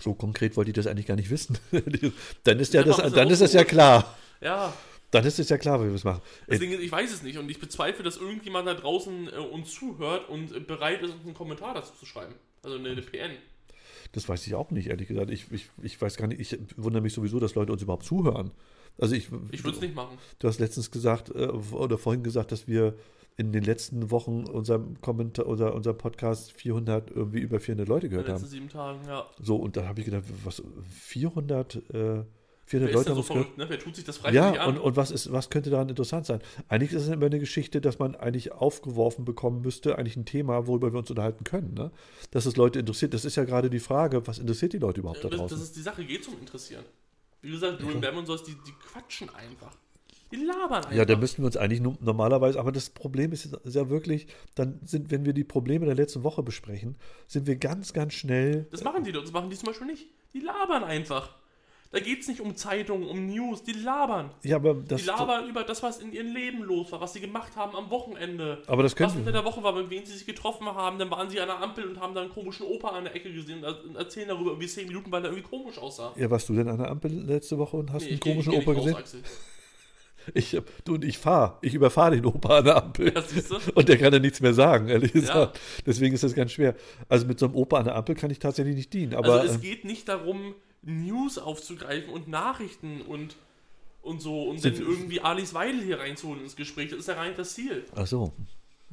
So 0.00 0.14
konkret 0.14 0.56
wollte 0.56 0.70
ich 0.70 0.74
das 0.74 0.86
eigentlich 0.86 1.06
gar 1.06 1.16
nicht 1.16 1.30
wissen. 1.30 1.58
dann 2.44 2.58
ist 2.58 2.74
ja 2.74 2.82
Das 2.82 2.96
das, 2.96 3.12
dann 3.12 3.28
ist 3.30 3.40
es 3.40 3.52
so. 3.52 3.58
ja 3.58 3.64
klar. 3.64 4.16
ja. 4.40 4.72
Dann 5.10 5.26
ist 5.26 5.38
es 5.38 5.50
ja 5.50 5.58
klar, 5.58 5.78
wie 5.80 5.88
wir 5.88 5.94
es 5.94 6.04
machen. 6.04 6.22
Deswegen, 6.48 6.72
ich 6.72 6.90
weiß 6.90 7.12
es 7.12 7.22
nicht 7.22 7.36
und 7.36 7.50
ich 7.50 7.60
bezweifle, 7.60 8.02
dass 8.02 8.16
irgendjemand 8.16 8.66
da 8.66 8.72
draußen 8.72 9.28
äh, 9.28 9.36
uns 9.36 9.70
zuhört 9.74 10.26
und 10.30 10.56
äh, 10.56 10.60
bereit 10.60 11.02
ist, 11.02 11.12
uns 11.12 11.24
einen 11.26 11.34
Kommentar 11.34 11.74
dazu 11.74 11.92
zu 12.00 12.06
schreiben. 12.06 12.34
Also 12.62 12.78
eine, 12.78 12.88
eine 12.88 13.02
PN. 13.02 13.32
Das 14.12 14.26
weiß 14.26 14.46
ich 14.46 14.54
auch 14.54 14.70
nicht, 14.70 14.88
ehrlich 14.88 15.08
gesagt. 15.08 15.30
Ich, 15.30 15.52
ich, 15.52 15.66
ich 15.82 16.00
weiß 16.00 16.16
gar 16.16 16.28
nicht, 16.28 16.40
ich 16.40 16.58
wundere 16.78 17.02
mich 17.02 17.12
sowieso, 17.12 17.40
dass 17.40 17.54
Leute 17.54 17.72
uns 17.72 17.82
überhaupt 17.82 18.06
zuhören. 18.06 18.52
Also 18.98 19.14
ich, 19.14 19.28
Ich 19.50 19.64
würde 19.64 19.76
es 19.76 19.82
nicht 19.82 19.94
machen. 19.94 20.16
Du 20.38 20.48
hast 20.48 20.60
letztens 20.60 20.90
gesagt, 20.90 21.28
äh, 21.28 21.48
oder 21.48 21.98
vorhin 21.98 22.22
gesagt, 22.22 22.50
dass 22.50 22.66
wir 22.66 22.94
in 23.36 23.52
den 23.52 23.64
letzten 23.64 24.10
Wochen 24.10 24.44
unserem 24.46 25.00
Kommentar, 25.00 25.46
unser, 25.46 25.74
unser 25.74 25.94
Podcast 25.94 26.52
400, 26.52 27.10
irgendwie 27.10 27.40
über 27.40 27.60
400 27.60 27.88
Leute 27.88 28.06
In 28.06 28.10
den 28.12 28.18
gehört 28.18 28.28
letzten 28.28 28.44
haben. 28.44 28.50
sieben 28.50 28.68
Tagen, 28.68 29.00
ja. 29.06 29.26
So, 29.40 29.56
und 29.56 29.76
dann 29.76 29.86
habe 29.88 30.00
ich 30.00 30.04
gedacht, 30.06 30.24
was, 30.44 30.62
400, 30.90 31.76
äh, 31.76 31.80
400 31.84 32.24
Wer 32.72 32.88
ist 32.88 32.94
Leute 32.94 33.04
denn 33.04 33.16
haben 33.16 33.22
so 33.22 33.22
gehört? 33.22 33.26
verrückt, 33.26 33.58
ne? 33.58 33.66
Wer 33.68 33.78
tut 33.78 33.96
sich 33.96 34.04
das 34.04 34.18
freiwillig 34.18 34.36
Ja, 34.54 34.62
an? 34.62 34.76
und, 34.76 34.78
und 34.78 34.96
was, 34.96 35.10
ist, 35.10 35.32
was 35.32 35.50
könnte 35.50 35.70
daran 35.70 35.88
interessant 35.88 36.26
sein? 36.26 36.40
Eigentlich 36.68 36.92
ist 36.92 37.02
es 37.02 37.08
immer 37.08 37.26
eine 37.26 37.38
Geschichte, 37.40 37.80
dass 37.80 37.98
man 37.98 38.14
eigentlich 38.14 38.52
aufgeworfen 38.52 39.24
bekommen 39.24 39.62
müsste, 39.62 39.98
eigentlich 39.98 40.16
ein 40.16 40.24
Thema, 40.26 40.66
worüber 40.66 40.92
wir 40.92 40.98
uns 40.98 41.10
unterhalten 41.10 41.44
können. 41.44 41.74
Ne? 41.74 41.90
Dass 42.30 42.46
es 42.46 42.56
Leute 42.56 42.78
interessiert. 42.78 43.14
Das 43.14 43.24
ist 43.24 43.36
ja 43.36 43.44
gerade 43.44 43.68
die 43.70 43.80
Frage, 43.80 44.26
was 44.26 44.38
interessiert 44.38 44.72
die 44.74 44.78
Leute 44.78 45.00
überhaupt 45.00 45.24
da 45.24 45.28
das, 45.28 45.38
draußen? 45.38 45.56
das 45.58 45.66
ist 45.66 45.76
die 45.76 45.82
Sache, 45.82 46.04
geht 46.04 46.24
zum 46.24 46.38
Interessieren. 46.38 46.84
Wie 47.40 47.50
gesagt, 47.50 47.80
Julian 47.80 48.00
Bam 48.00 48.18
und 48.18 48.26
sowas, 48.26 48.44
die, 48.44 48.52
die 48.66 48.72
quatschen 48.72 49.28
einfach. 49.34 49.76
Die 50.32 50.36
labern 50.44 50.78
einfach. 50.78 50.92
Ja, 50.92 51.04
da 51.04 51.16
müssten 51.16 51.42
wir 51.42 51.46
uns 51.46 51.56
eigentlich 51.56 51.80
normalerweise, 51.80 52.58
aber 52.58 52.72
das 52.72 52.90
Problem 52.90 53.32
ist, 53.32 53.44
ist 53.46 53.74
ja 53.76 53.88
wirklich, 53.90 54.26
dann 54.54 54.80
sind, 54.84 55.10
wenn 55.10 55.24
wir 55.26 55.32
die 55.34 55.44
Probleme 55.44 55.86
der 55.86 55.94
letzten 55.94 56.24
Woche 56.24 56.42
besprechen, 56.42 56.96
sind 57.28 57.46
wir 57.46 57.56
ganz, 57.56 57.92
ganz 57.92 58.14
schnell. 58.14 58.66
das 58.70 58.82
machen 58.82 59.04
die, 59.04 59.12
das 59.12 59.30
machen 59.32 59.50
die 59.50 59.56
zum 59.56 59.66
Beispiel 59.66 59.86
nicht. 59.86 60.06
Die 60.32 60.40
labern 60.40 60.84
einfach. 60.84 61.36
Da 61.90 62.00
geht 62.00 62.22
es 62.22 62.28
nicht 62.28 62.40
um 62.40 62.56
Zeitungen, 62.56 63.06
um 63.06 63.26
News, 63.26 63.64
die 63.64 63.72
labern. 63.72 64.30
Ja, 64.42 64.56
aber 64.56 64.72
das. 64.72 65.02
Die 65.02 65.06
labern 65.06 65.46
über 65.50 65.62
das, 65.62 65.82
was 65.82 66.00
in 66.00 66.10
ihrem 66.14 66.32
Leben 66.34 66.62
los 66.62 66.90
war, 66.90 67.02
was 67.02 67.12
sie 67.12 67.20
gemacht 67.20 67.54
haben 67.54 67.76
am 67.76 67.90
Wochenende. 67.90 68.62
Aber 68.66 68.82
das 68.82 68.92
was 68.92 68.96
können 68.96 69.10
unter 69.10 69.26
wir. 69.26 69.32
der 69.32 69.44
Woche 69.44 69.62
war, 69.62 69.74
mit 69.74 69.90
wem 69.90 70.06
sie 70.06 70.14
sich 70.14 70.24
getroffen 70.24 70.64
haben, 70.68 70.98
dann 70.98 71.10
waren 71.10 71.28
sie 71.28 71.38
an 71.38 71.48
der 71.48 71.60
Ampel 71.60 71.84
und 71.86 72.00
haben 72.00 72.14
da 72.14 72.22
einen 72.22 72.30
komischen 72.30 72.64
Opa 72.66 72.88
an 72.96 73.04
der 73.04 73.14
Ecke 73.14 73.30
gesehen 73.30 73.62
und 73.62 73.94
erzählen 73.96 74.28
darüber 74.28 74.52
irgendwie 74.52 74.68
10 74.68 74.88
Minuten, 74.88 75.12
weil 75.12 75.22
er 75.22 75.32
irgendwie 75.32 75.46
komisch 75.50 75.76
aussah. 75.76 76.14
Ja, 76.16 76.30
warst 76.30 76.48
du 76.48 76.54
denn 76.54 76.66
an 76.68 76.78
der 76.78 76.88
Ampel 76.90 77.12
letzte 77.12 77.58
Woche 77.58 77.76
und 77.76 77.92
hast 77.92 78.04
Nee, 78.04 78.08
einen 78.08 78.14
ich 78.14 78.20
geh- 78.22 78.30
komischen 78.30 78.52
ich 78.54 78.58
geh 78.60 78.64
Opa 78.70 78.80
gesehen? 78.80 78.96
Axel. 78.96 79.20
Ich, 80.34 80.56
du 80.84 80.94
und 80.94 81.04
ich 81.04 81.18
fahre. 81.18 81.58
Ich 81.62 81.74
überfahre 81.74 82.12
den 82.16 82.26
Opa 82.26 82.58
an 82.58 82.64
der 82.64 82.76
Ampel. 82.76 83.12
Ja? 83.14 83.22
Und 83.74 83.88
der 83.88 83.98
kann 83.98 84.12
ja 84.12 84.18
nichts 84.18 84.40
mehr 84.40 84.54
sagen, 84.54 84.88
ehrlich 84.88 85.12
Ja. 85.14 85.20
gesagt. 85.20 85.60
Deswegen 85.86 86.14
ist 86.14 86.24
das 86.24 86.34
ganz 86.34 86.52
schwer. 86.52 86.74
Also 87.08 87.26
mit 87.26 87.38
so 87.38 87.46
einem 87.46 87.54
Opa 87.56 87.78
an 87.78 87.84
der 87.86 87.96
Ampel 87.96 88.14
kann 88.14 88.30
ich 88.30 88.38
tatsächlich 88.38 88.76
nicht 88.76 88.92
dienen. 88.92 89.14
Aber 89.14 89.40
also 89.40 89.52
es 89.54 89.56
äh, 89.58 89.60
geht 89.60 89.84
nicht 89.84 90.08
darum, 90.08 90.54
News 90.82 91.38
aufzugreifen 91.38 92.12
und 92.12 92.28
Nachrichten 92.28 93.00
und, 93.02 93.36
und 94.02 94.20
so 94.20 94.44
und 94.44 94.64
dann 94.64 94.74
irgendwie 94.74 95.20
Alice 95.20 95.54
Weidel 95.54 95.80
hier 95.82 96.00
reinzuholen 96.00 96.42
ins 96.42 96.56
Gespräch. 96.56 96.90
Das 96.90 96.98
ist 96.98 97.08
ja 97.08 97.14
rein 97.14 97.32
das 97.36 97.54
Ziel. 97.54 97.84
ach 97.94 98.06
so. 98.06 98.32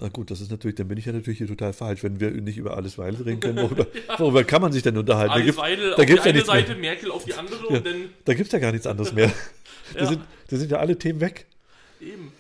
Na 0.01 0.07
gut, 0.07 0.31
das 0.31 0.39
ist 0.39 0.49
natürlich, 0.49 0.75
dann 0.75 0.87
bin 0.87 0.97
ich 0.97 1.05
ja 1.07 1.11
natürlich 1.11 1.39
hier 1.39 1.47
total 1.47 1.73
falsch, 1.73 2.03
wenn 2.03 2.21
wir 2.21 2.31
nicht 2.31 2.57
über 2.57 2.77
alles 2.77 2.97
Weile 2.97 3.19
reden 3.25 3.41
können. 3.41 3.57
Worüber, 3.57 3.85
worüber 4.17 4.45
kann 4.45 4.61
man 4.61 4.71
sich 4.71 4.81
denn 4.81 4.95
unterhalten? 4.97 5.27
Da 5.31 5.33
Alice 5.33 5.45
gibt 5.47 5.57
Weidel 5.57 5.89
da 5.89 5.95
auf 5.97 6.05
die 6.05 6.13
ja 6.13 6.21
eine 6.21 6.33
nichts 6.33 6.47
mehr. 6.47 6.61
Seite, 6.61 6.75
Merkel 6.75 7.11
auf 7.11 7.25
die 7.25 7.33
andere 7.33 7.59
Ja. 7.69 7.77
und 7.79 7.85
dann 7.85 7.95
da 8.23 8.33
gibt's 8.33 8.53
ja 8.53 8.59
gar 8.59 8.71
nichts 8.71 8.87
anderes 8.87 9.11
mehr. 9.11 9.29
Da, 9.93 9.99
Ja. 10.01 10.05
sind, 10.07 10.21
da 10.49 10.57
sind 10.57 10.71
ja 10.71 10.77
alle 10.77 10.97
Themen 10.97 11.19
weg. 11.21 11.45
eben. 12.01 12.31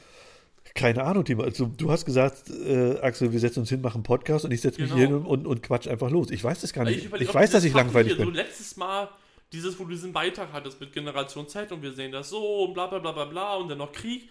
Keine 0.75 1.03
Ahnung, 1.03 1.25
Timo. 1.25 1.43
Also, 1.43 1.65
du 1.65 1.91
hast 1.91 2.05
gesagt, 2.05 2.49
äh, 2.49 2.99
Axel, 3.01 3.31
wir 3.33 3.39
setzen 3.39 3.59
uns 3.61 3.69
hin, 3.69 3.81
machen 3.81 3.95
einen 3.97 4.03
Podcast 4.03 4.45
und 4.45 4.51
ich 4.51 4.61
setze 4.61 4.79
mich 4.79 4.91
Genau. 4.91 4.97
hier 4.99 5.07
hin 5.17 5.25
und, 5.25 5.45
und 5.47 5.61
quatsch 5.63 5.87
einfach 5.87 6.09
los. 6.09 6.29
Ich 6.31 6.43
weiß 6.43 6.61
das 6.61 6.71
gar 6.73 6.85
nicht. 6.85 6.99
Ich, 6.99 7.05
überleg, 7.05 7.27
ob 7.29 7.35
weiß, 7.35 7.51
dass 7.51 7.63
ich 7.65 7.73
langweilig 7.73 8.15
bin. 8.15 8.25
So 8.25 8.31
letztes 8.31 8.77
Mal 8.77 9.09
dieses, 9.51 9.77
wo 9.79 9.83
du 9.83 9.89
diesen 9.91 10.13
Beitrag 10.13 10.53
hattest 10.53 10.79
mit 10.79 10.93
Generation 10.93 11.47
Z 11.49 11.71
und 11.71 11.81
wir 11.81 11.91
sehen 11.93 12.11
das 12.11 12.29
so 12.29 12.65
und 12.65 12.73
bla 12.75 12.85
bla 12.87 12.99
bla 12.99 13.11
bla 13.11 13.25
bla 13.25 13.55
und 13.55 13.67
dann 13.69 13.79
noch 13.79 13.91
Krieg. 13.91 14.29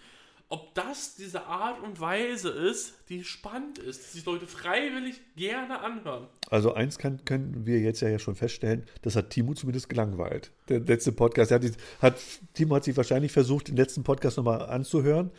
Ob 0.51 0.73
das 0.73 1.15
diese 1.15 1.45
Art 1.45 1.79
und 1.83 1.99
Weise 1.99 2.49
ist, 2.49 2.95
die 3.07 3.23
spannend 3.23 3.77
ist, 3.77 4.01
die 4.01 4.17
sich 4.17 4.25
Leute 4.25 4.47
freiwillig 4.47 5.21
gerne 5.35 5.79
anhören. 5.79 6.25
Also 6.49 6.73
eins 6.73 6.97
kann, 6.97 7.23
können 7.23 7.67
wir 7.67 7.79
jetzt 7.79 8.01
ja 8.01 8.17
schon 8.17 8.33
feststellen, 8.33 8.83
das 9.03 9.15
hat 9.15 9.29
Timo 9.29 9.53
zumindest 9.53 9.89
gelangweilt. 9.89 10.49
Der 10.67 10.79
letzte 10.79 11.11
Podcast, 11.11 11.51
hat, 11.51 11.61
hat, 12.01 12.15
Timo 12.55 12.73
hat 12.73 12.83
sich 12.83 12.97
wahrscheinlich 12.97 13.31
versucht, 13.31 13.67
den 13.67 13.75
letzten 13.75 14.01
Podcast 14.01 14.37
nochmal 14.37 14.63
anzuhören 14.63 15.29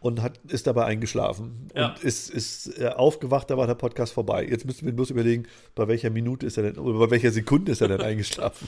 und 0.00 0.20
hat, 0.20 0.40
ist 0.48 0.66
dabei 0.66 0.86
eingeschlafen. 0.86 1.68
Ja. 1.72 1.90
Und 1.90 2.02
ist, 2.02 2.30
ist 2.30 2.76
äh, 2.80 2.88
aufgewacht, 2.88 3.48
da 3.48 3.56
war 3.56 3.68
der 3.68 3.76
Podcast 3.76 4.14
vorbei. 4.14 4.44
Jetzt 4.50 4.64
müssen 4.64 4.84
wir 4.84 4.92
bloß 4.92 5.10
überlegen, 5.10 5.46
bei 5.76 5.86
welcher 5.86 6.10
Minute 6.10 6.44
ist 6.44 6.56
er 6.56 6.64
denn, 6.64 6.78
oder 6.78 6.98
bei 6.98 7.12
welcher 7.12 7.30
Sekunde 7.30 7.70
ist 7.70 7.82
er 7.82 7.88
denn 7.88 8.00
eingeschlafen. 8.02 8.66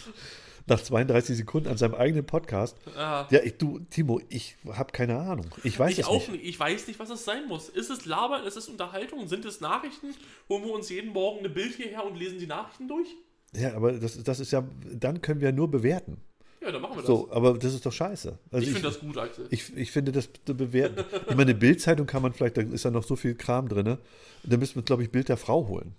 Nach 0.69 0.81
32 0.81 1.37
Sekunden 1.37 1.69
an 1.69 1.77
seinem 1.77 1.95
eigenen 1.95 2.27
Podcast. 2.27 2.77
Ah. 2.97 3.27
Ja, 3.31 3.41
ich, 3.43 3.57
du, 3.57 3.79
Timo, 3.91 4.21
ich 4.29 4.57
habe 4.71 4.93
keine 4.93 5.19
Ahnung. 5.19 5.47
Ich 5.65 5.79
weiß 5.79 5.93
Ich 5.93 6.01
es 6.01 6.07
auch 6.07 6.29
nicht. 6.29 6.45
Ich 6.45 6.61
weiß 6.61 6.87
nicht, 6.87 6.99
was 6.99 7.11
es 7.11 7.25
sein 7.25 7.49
muss. 7.49 7.69
Ist 7.69 7.91
es 7.91 8.05
Labern? 8.05 8.45
Ist 8.45 8.57
es 8.57 8.69
Unterhaltung? 8.69 9.27
Sind 9.29 9.45
es 9.45 9.61
Nachrichten? 9.61 10.15
Holen 10.49 10.65
wir 10.65 10.73
uns 10.73 10.91
jeden 10.91 11.13
Morgen 11.13 11.41
eine 11.41 11.49
Bild 11.49 11.75
hierher 11.75 12.05
und 12.05 12.17
lesen 12.17 12.39
die 12.39 12.47
Nachrichten 12.47 12.87
durch? 12.89 13.09
Ja, 13.55 13.75
aber 13.75 13.93
das, 13.93 14.23
das 14.23 14.41
ist 14.41 14.53
ja, 14.53 14.63
dann 14.93 15.23
können 15.23 15.41
wir 15.41 15.53
nur 15.53 15.71
bewerten. 15.71 16.19
Ja, 16.61 16.73
dann 16.73 16.83
machen 16.83 16.97
wir 16.97 16.99
das. 16.99 17.07
So, 17.07 17.31
aber 17.31 17.57
das 17.57 17.73
ist 17.73 17.87
doch 17.87 17.93
scheiße. 17.93 18.39
Also 18.51 18.67
ich 18.67 18.73
finde 18.73 18.89
das 18.89 19.01
gut, 19.01 19.17
Axel. 19.17 19.47
Ich, 19.51 19.75
ich 19.77 19.91
finde 19.91 20.13
das 20.13 20.29
zu 20.45 20.57
bewerten. 20.57 21.05
Ich 21.31 21.37
meine, 21.37 21.55
Bildzeitung 21.55 22.07
kann 22.07 22.21
man 22.21 22.33
vielleicht, 22.33 22.57
da 22.57 22.63
ist 22.63 22.85
ja 22.85 22.91
noch 22.91 23.05
so 23.05 23.17
viel 23.17 23.35
Kram 23.35 23.69
drin. 23.69 23.97
Da 24.43 24.57
müssen 24.57 24.75
wir, 24.75 24.83
glaube 24.83 25.03
ich, 25.03 25.11
Bild 25.11 25.29
der 25.29 25.37
Frau 25.37 25.69
holen. 25.69 25.95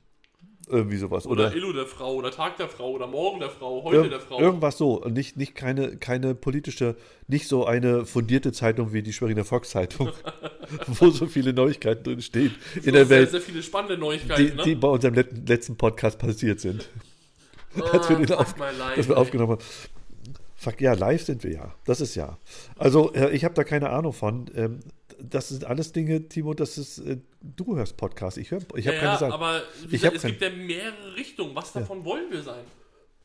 Irgendwie 0.72 0.98
sowas. 0.98 1.26
Oder, 1.26 1.48
Oder, 1.48 1.56
Illu 1.56 1.74
der 1.74 1.88
Frau, 1.88 2.14
oder 2.14 2.30
Tag 2.32 2.58
der 2.58 2.70
Frau, 2.70 2.92
oder 2.92 3.08
Morgen 3.08 3.40
der 3.40 3.50
Frau, 3.50 3.84
heute 3.84 4.04
Ir 4.04 4.10
der 4.10 4.20
Frau. 4.20 4.40
irgendwas 4.40 4.78
so. 4.78 5.00
Nicht, 5.10 5.36
nicht 5.36 5.56
keine, 5.56 5.98
keine 5.98 6.36
politische, 6.36 6.96
nicht 7.28 7.48
so 7.48 7.66
eine 7.66 8.06
fundierte 8.06 8.52
Zeitung 8.52 8.94
wie 8.94 9.02
die 9.02 9.12
Schweriner 9.12 9.44
Volkszeitung, 9.46 10.12
wo 10.88 11.10
so 11.10 11.26
viele 11.26 11.54
Neuigkeiten 11.54 12.04
drin 12.04 12.22
stehen 12.22 12.54
in 12.76 12.84
So 12.84 12.92
der 12.92 13.06
sehr, 13.08 13.18
Welt, 13.18 13.32
sehr 13.32 13.42
viele 13.42 13.64
spannende 13.64 13.98
Neuigkeiten, 13.98 14.46
die, 14.52 14.54
ne? 14.56 14.64
die 14.64 14.76
bei 14.76 14.88
unserem 14.88 15.16
let 15.16 15.50
letzten 15.50 15.76
Podcast 15.76 16.20
passiert 16.20 16.60
sind. 16.60 16.88
als 17.92 18.08
wir 18.10 18.18
den 18.18 18.28
fuck 18.28 18.38
auf- 18.40 18.56
life, 18.60 18.94
das 18.98 19.08
wir 19.08 19.18
aufgenommen 19.18 19.54
haben. 19.54 19.62
Fuck, 20.56 20.82
ja, 20.82 20.94
live 20.94 21.24
sind 21.24 21.44
wir 21.44 21.52
ja. 21.52 21.74
Das 21.86 22.02
ist 22.02 22.16
ja. 22.16 22.38
Also, 22.78 23.14
äh, 23.14 23.32
ich 23.32 23.44
habe 23.46 23.54
da 23.56 23.64
keine 23.64 23.90
Ahnung 23.90 24.14
von. 24.14 24.52
Ähm, 24.56 24.82
das 25.22 25.50
sind 25.50 25.66
alles 25.66 25.92
Dinge, 25.92 26.28
Timo, 26.30 26.54
das 26.54 26.78
ist, 26.78 27.00
äh, 27.00 27.18
du 27.42 27.76
hörst 27.76 27.98
Podcast. 27.98 28.38
Ich 28.38 28.52
höre, 28.52 28.62
ich 28.76 28.88
habe 28.88 28.96
ja, 28.98 29.02
keine 29.02 29.14
ja, 29.14 29.18
Zeit. 29.20 29.32
aber 29.32 29.62
Ich 29.86 29.92
gesagt, 29.92 30.16
es 30.16 30.22
kein- 30.22 30.32
gibt 30.32 30.42
ja 30.44 30.50
mehrere 30.50 31.16
Richtungen. 31.16 31.56
Was 31.56 31.72
davon 31.74 32.04
wollen 32.06 32.32
wir 32.32 32.42
sein? 32.44 32.64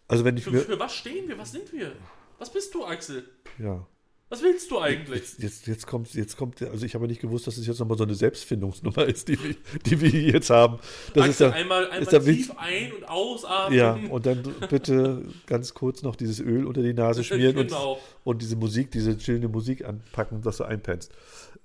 Also, 0.09 0.24
wenn 0.24 0.36
ich 0.36 0.45
Für, 0.45 0.51
mir, 0.51 0.61
für 0.61 0.78
was 0.78 0.95
stehen 0.95 1.28
wir? 1.28 1.38
Was 1.38 1.53
sind 1.53 1.72
wir? 1.72 1.92
Was 2.38 2.53
bist 2.53 2.74
du, 2.74 2.84
Axel? 2.84 3.24
ja. 3.59 3.86
Was 4.30 4.42
willst 4.42 4.68
du 4.70 4.80
eigentlich? 4.80 5.20
Jetzt, 5.20 5.42
jetzt, 5.42 5.66
jetzt 5.68 5.86
kommt, 5.86 6.12
jetzt 6.14 6.36
kommt, 6.36 6.61
also 6.62 6.84
ich 6.84 6.95
habe 6.97 7.07
nicht 7.07 7.20
gewusst, 7.20 7.47
dass 7.47 7.57
es 7.57 7.66
jetzt 7.68 7.78
nochmal 7.78 7.97
so 7.99 8.03
eine 8.05 8.14
Selbstfindungsnummer 8.14 9.05
ist, 9.07 9.28
die, 9.28 9.40
wir- 9.40 9.55
die 9.86 10.01
wir 10.01 10.09
hier 10.09 10.32
jetzt 10.32 10.51
haben. 10.51 10.78
Das 11.12 11.26
ist 11.28 11.40
Axel, 11.42 11.49
ja, 11.51 11.53
einmal, 11.55 11.84
einmal 11.84 12.03
ist 12.03 12.11
ja 12.12 12.18
tief 12.18 12.51
ein- 12.57 12.92
und 12.95 13.05
ausatmen. 13.09 13.78
ja, 13.78 13.92
und 14.11 14.26
dann 14.26 14.42
bitte 14.70 15.22
ganz 15.47 15.74
kurz 15.74 16.03
noch 16.03 16.16
dieses 16.16 16.40
Öl 16.40 16.66
unter 16.66 16.82
die 16.82 16.95
Nase 16.95 17.22
schmieren 17.22 17.55
Genau. 17.55 17.92
und, 17.92 18.01
und 18.24 18.42
diese 18.42 18.57
Musik, 18.57 18.90
diese 18.90 19.16
chillende 19.18 19.49
Musik 19.49 19.84
anpacken, 19.84 20.42
dass 20.42 20.57
du 20.57 20.64
einpennst. 20.64 21.12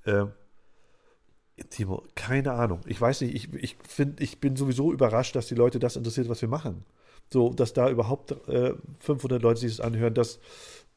Ähm, 0.06 0.32
Timo, 1.70 2.04
keine 2.16 2.54
Ahnung. 2.54 2.82
Ich 2.86 3.00
weiß 3.00 3.22
nicht, 3.22 3.36
ich, 3.36 3.54
ich, 3.54 3.78
find, 3.88 4.22
ich 4.22 4.40
bin 4.40 4.56
sowieso 4.56 4.94
überrascht, 4.94 5.36
dass 5.36 5.48
die 5.48 5.56
Leute 5.56 5.80
das 5.80 5.96
interessiert, 5.96 6.30
was 6.30 6.42
wir 6.42 6.50
machen. 6.50 6.86
So, 7.32 7.54
dass 7.54 7.74
da 7.74 7.90
überhaupt 7.90 8.32
äh, 8.48 8.74
500 9.00 9.42
Leute 9.42 9.60
sich 9.60 9.76
das 9.76 9.86
anhören, 9.86 10.14
dass 10.14 10.40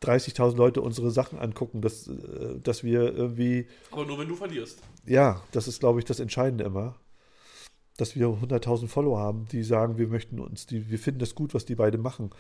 30.000 0.03 0.57
Leute 0.57 0.81
unsere 0.81 1.11
Sachen 1.11 1.39
angucken, 1.39 1.83
dass, 1.83 2.09
äh, 2.09 2.59
dass 2.63 2.85
wir 2.85 3.15
irgendwie 3.15 3.67
Aber 3.91 4.07
nur 4.07 4.19
wenn 4.19 4.29
du 4.29 4.37
verlierst. 4.37 4.81
ja, 5.05 5.43
das 5.53 5.69
ist, 5.69 5.81
glaube 5.81 5.99
ich, 5.99 6.05
das 6.05 6.21
Entscheidende 6.21 6.65
immer. 6.65 6.97
Dass 7.99 8.17
wir 8.17 8.29
100.000 8.29 8.89
Follower 8.89 9.19
haben, 9.19 9.47
die 9.53 9.63
sagen, 9.63 9.99
wir 9.99 10.09
möchten 10.09 10.39
uns, 10.41 10.67
die, 10.67 10.91
wir 10.91 10.99
finden 10.99 11.21
das 11.21 11.35
gut, 11.35 11.53
was 11.55 11.67
die 11.67 11.75
beiden 11.75 12.01
machen. 12.01 12.31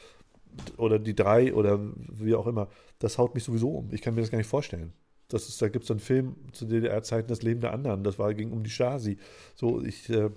Oder 0.76 0.98
die 0.98 1.14
drei 1.14 1.52
oder 1.54 1.78
wie 1.96 2.34
auch 2.34 2.46
immer. 2.46 2.68
Das 2.98 3.18
haut 3.18 3.34
mich 3.34 3.44
sowieso 3.44 3.70
um. 3.70 3.92
Ich 3.92 4.00
kann 4.00 4.14
mir 4.14 4.20
das 4.22 4.30
gar 4.30 4.38
nicht 4.38 4.48
vorstellen. 4.48 4.92
Das 5.32 5.48
ist, 5.48 5.60
da 5.62 5.68
gibt 5.68 5.84
es 5.84 5.90
einen 5.90 6.00
Film 6.00 6.36
zu 6.52 6.66
DDR-Zeiten, 6.66 7.28
das 7.28 7.42
Leben 7.42 7.60
der 7.60 7.72
anderen. 7.72 8.04
Das 8.04 8.18
war, 8.18 8.34
ging 8.34 8.52
um 8.52 8.62
die 8.62 8.70
Stasi. 8.70 9.18
So, 9.54 9.82
ich, 9.82 10.08
äh, 10.10 10.30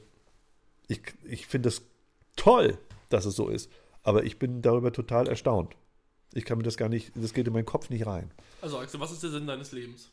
ich, 0.87 1.01
ich 1.23 1.47
finde 1.47 1.69
das 1.69 1.81
toll, 2.35 2.77
dass 3.09 3.25
es 3.25 3.35
so 3.35 3.49
ist. 3.49 3.71
Aber 4.03 4.23
ich 4.23 4.39
bin 4.39 4.61
darüber 4.61 4.91
total 4.91 5.27
erstaunt. 5.27 5.75
Ich 6.33 6.45
kann 6.45 6.57
mir 6.57 6.63
das 6.63 6.77
gar 6.77 6.89
nicht, 6.89 7.11
das 7.15 7.33
geht 7.33 7.47
in 7.47 7.53
meinen 7.53 7.65
Kopf 7.65 7.89
nicht 7.89 8.05
rein. 8.05 8.31
Also 8.61 8.77
Axel, 8.77 8.99
was 8.99 9.11
ist 9.11 9.23
der 9.23 9.31
Sinn 9.31 9.47
deines 9.47 9.71
Lebens? 9.71 10.11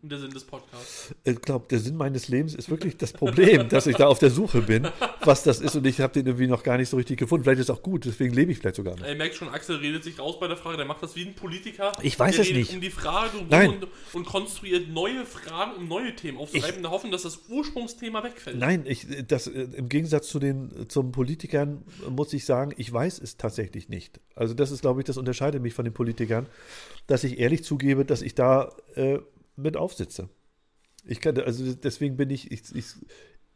Der 0.00 0.18
Sinn 0.18 0.30
des 0.30 0.44
Podcasts? 0.44 1.12
Ich 1.24 1.40
glaube, 1.40 1.66
der 1.68 1.80
Sinn 1.80 1.96
meines 1.96 2.28
Lebens 2.28 2.54
ist 2.54 2.70
wirklich 2.70 2.96
das 2.96 3.12
Problem, 3.12 3.68
dass 3.68 3.86
ich 3.88 3.96
da 3.96 4.06
auf 4.06 4.20
der 4.20 4.30
Suche 4.30 4.62
bin, 4.62 4.86
was 5.24 5.42
das 5.42 5.60
ist 5.60 5.74
und 5.74 5.84
ich 5.86 6.00
habe 6.00 6.12
den 6.12 6.26
irgendwie 6.26 6.46
noch 6.46 6.62
gar 6.62 6.78
nicht 6.78 6.88
so 6.88 6.96
richtig 6.96 7.18
gefunden. 7.18 7.44
Vielleicht 7.44 7.60
ist 7.60 7.68
es 7.68 7.76
auch 7.76 7.82
gut, 7.82 8.04
deswegen 8.04 8.32
lebe 8.32 8.52
ich 8.52 8.58
vielleicht 8.58 8.76
sogar 8.76 8.96
noch. 8.96 9.04
Er 9.04 9.16
merkt 9.16 9.34
schon, 9.34 9.48
Axel 9.48 9.76
redet 9.76 10.04
sich 10.04 10.20
raus 10.20 10.38
bei 10.38 10.46
der 10.46 10.56
Frage, 10.56 10.76
der 10.76 10.86
macht 10.86 11.02
das 11.02 11.16
wie 11.16 11.26
ein 11.26 11.34
Politiker. 11.34 11.90
Ich 12.00 12.16
weiß 12.16 12.36
der 12.36 12.44
es 12.44 12.52
nicht. 12.52 12.72
um 12.72 12.80
die 12.80 12.90
Frage 12.90 13.38
rum 13.38 13.46
Nein. 13.50 13.70
Und, 13.70 13.88
und 14.12 14.26
konstruiert 14.26 14.88
neue 14.88 15.26
Fragen, 15.26 15.72
um 15.76 15.88
neue 15.88 16.14
Themen 16.14 16.38
aufzuschreiben, 16.38 16.76
in 16.76 16.82
der 16.82 16.92
Hoffnung, 16.92 17.10
dass 17.10 17.22
das 17.22 17.48
Ursprungsthema 17.48 18.22
wegfällt. 18.22 18.56
Nein, 18.56 18.84
ich, 18.86 19.06
das, 19.26 19.48
äh, 19.48 19.66
im 19.74 19.88
Gegensatz 19.88 20.28
zu 20.28 20.38
den 20.38 20.88
zum 20.88 21.10
Politikern 21.10 21.82
muss 22.08 22.32
ich 22.32 22.44
sagen, 22.44 22.72
ich 22.76 22.92
weiß 22.92 23.18
es 23.18 23.36
tatsächlich 23.36 23.88
nicht. 23.88 24.20
Also 24.36 24.54
das 24.54 24.70
ist, 24.70 24.82
glaube 24.82 25.00
ich, 25.00 25.06
das 25.06 25.16
unterscheidet 25.16 25.60
mich 25.60 25.74
von 25.74 25.84
den 25.84 25.94
Politikern, 25.94 26.46
dass 27.08 27.24
ich 27.24 27.40
ehrlich 27.40 27.64
zugebe, 27.64 28.04
dass 28.04 28.22
ich 28.22 28.34
da 28.34 28.72
äh, 28.94 29.18
mit 29.58 29.76
aufsitze. 29.76 30.28
Ich 31.04 31.20
kann, 31.20 31.38
also 31.38 31.74
deswegen 31.74 32.16
bin 32.16 32.30
ich, 32.30 32.50
ich, 32.50 32.74
ich, 32.74 32.86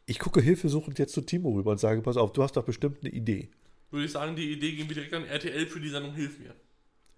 ich 0.05 0.19
gucke 0.19 0.41
hilfesuchend 0.41 0.99
jetzt 0.99 1.13
zu 1.13 1.21
Timo 1.21 1.51
rüber 1.51 1.71
und 1.71 1.79
sage, 1.79 2.01
pass 2.01 2.17
auf, 2.17 2.33
du 2.33 2.43
hast 2.43 2.55
doch 2.57 2.65
bestimmt 2.65 2.99
eine 3.01 3.13
Idee. 3.13 3.49
Würde 3.91 4.05
ich 4.05 4.11
sagen, 4.11 4.35
die 4.35 4.51
Idee 4.51 4.71
gehen 4.75 4.87
wir 4.89 4.95
direkt 4.95 5.13
an 5.13 5.25
RTL 5.25 5.65
für 5.67 5.79
die 5.79 5.89
Sendung 5.89 6.13
Hilf 6.13 6.39
mir. 6.39 6.55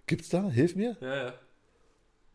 Gibt's 0.08 0.30
da? 0.30 0.50
Hilf 0.50 0.76
mir? 0.76 0.98
Ja, 1.02 1.16
ja. 1.28 1.34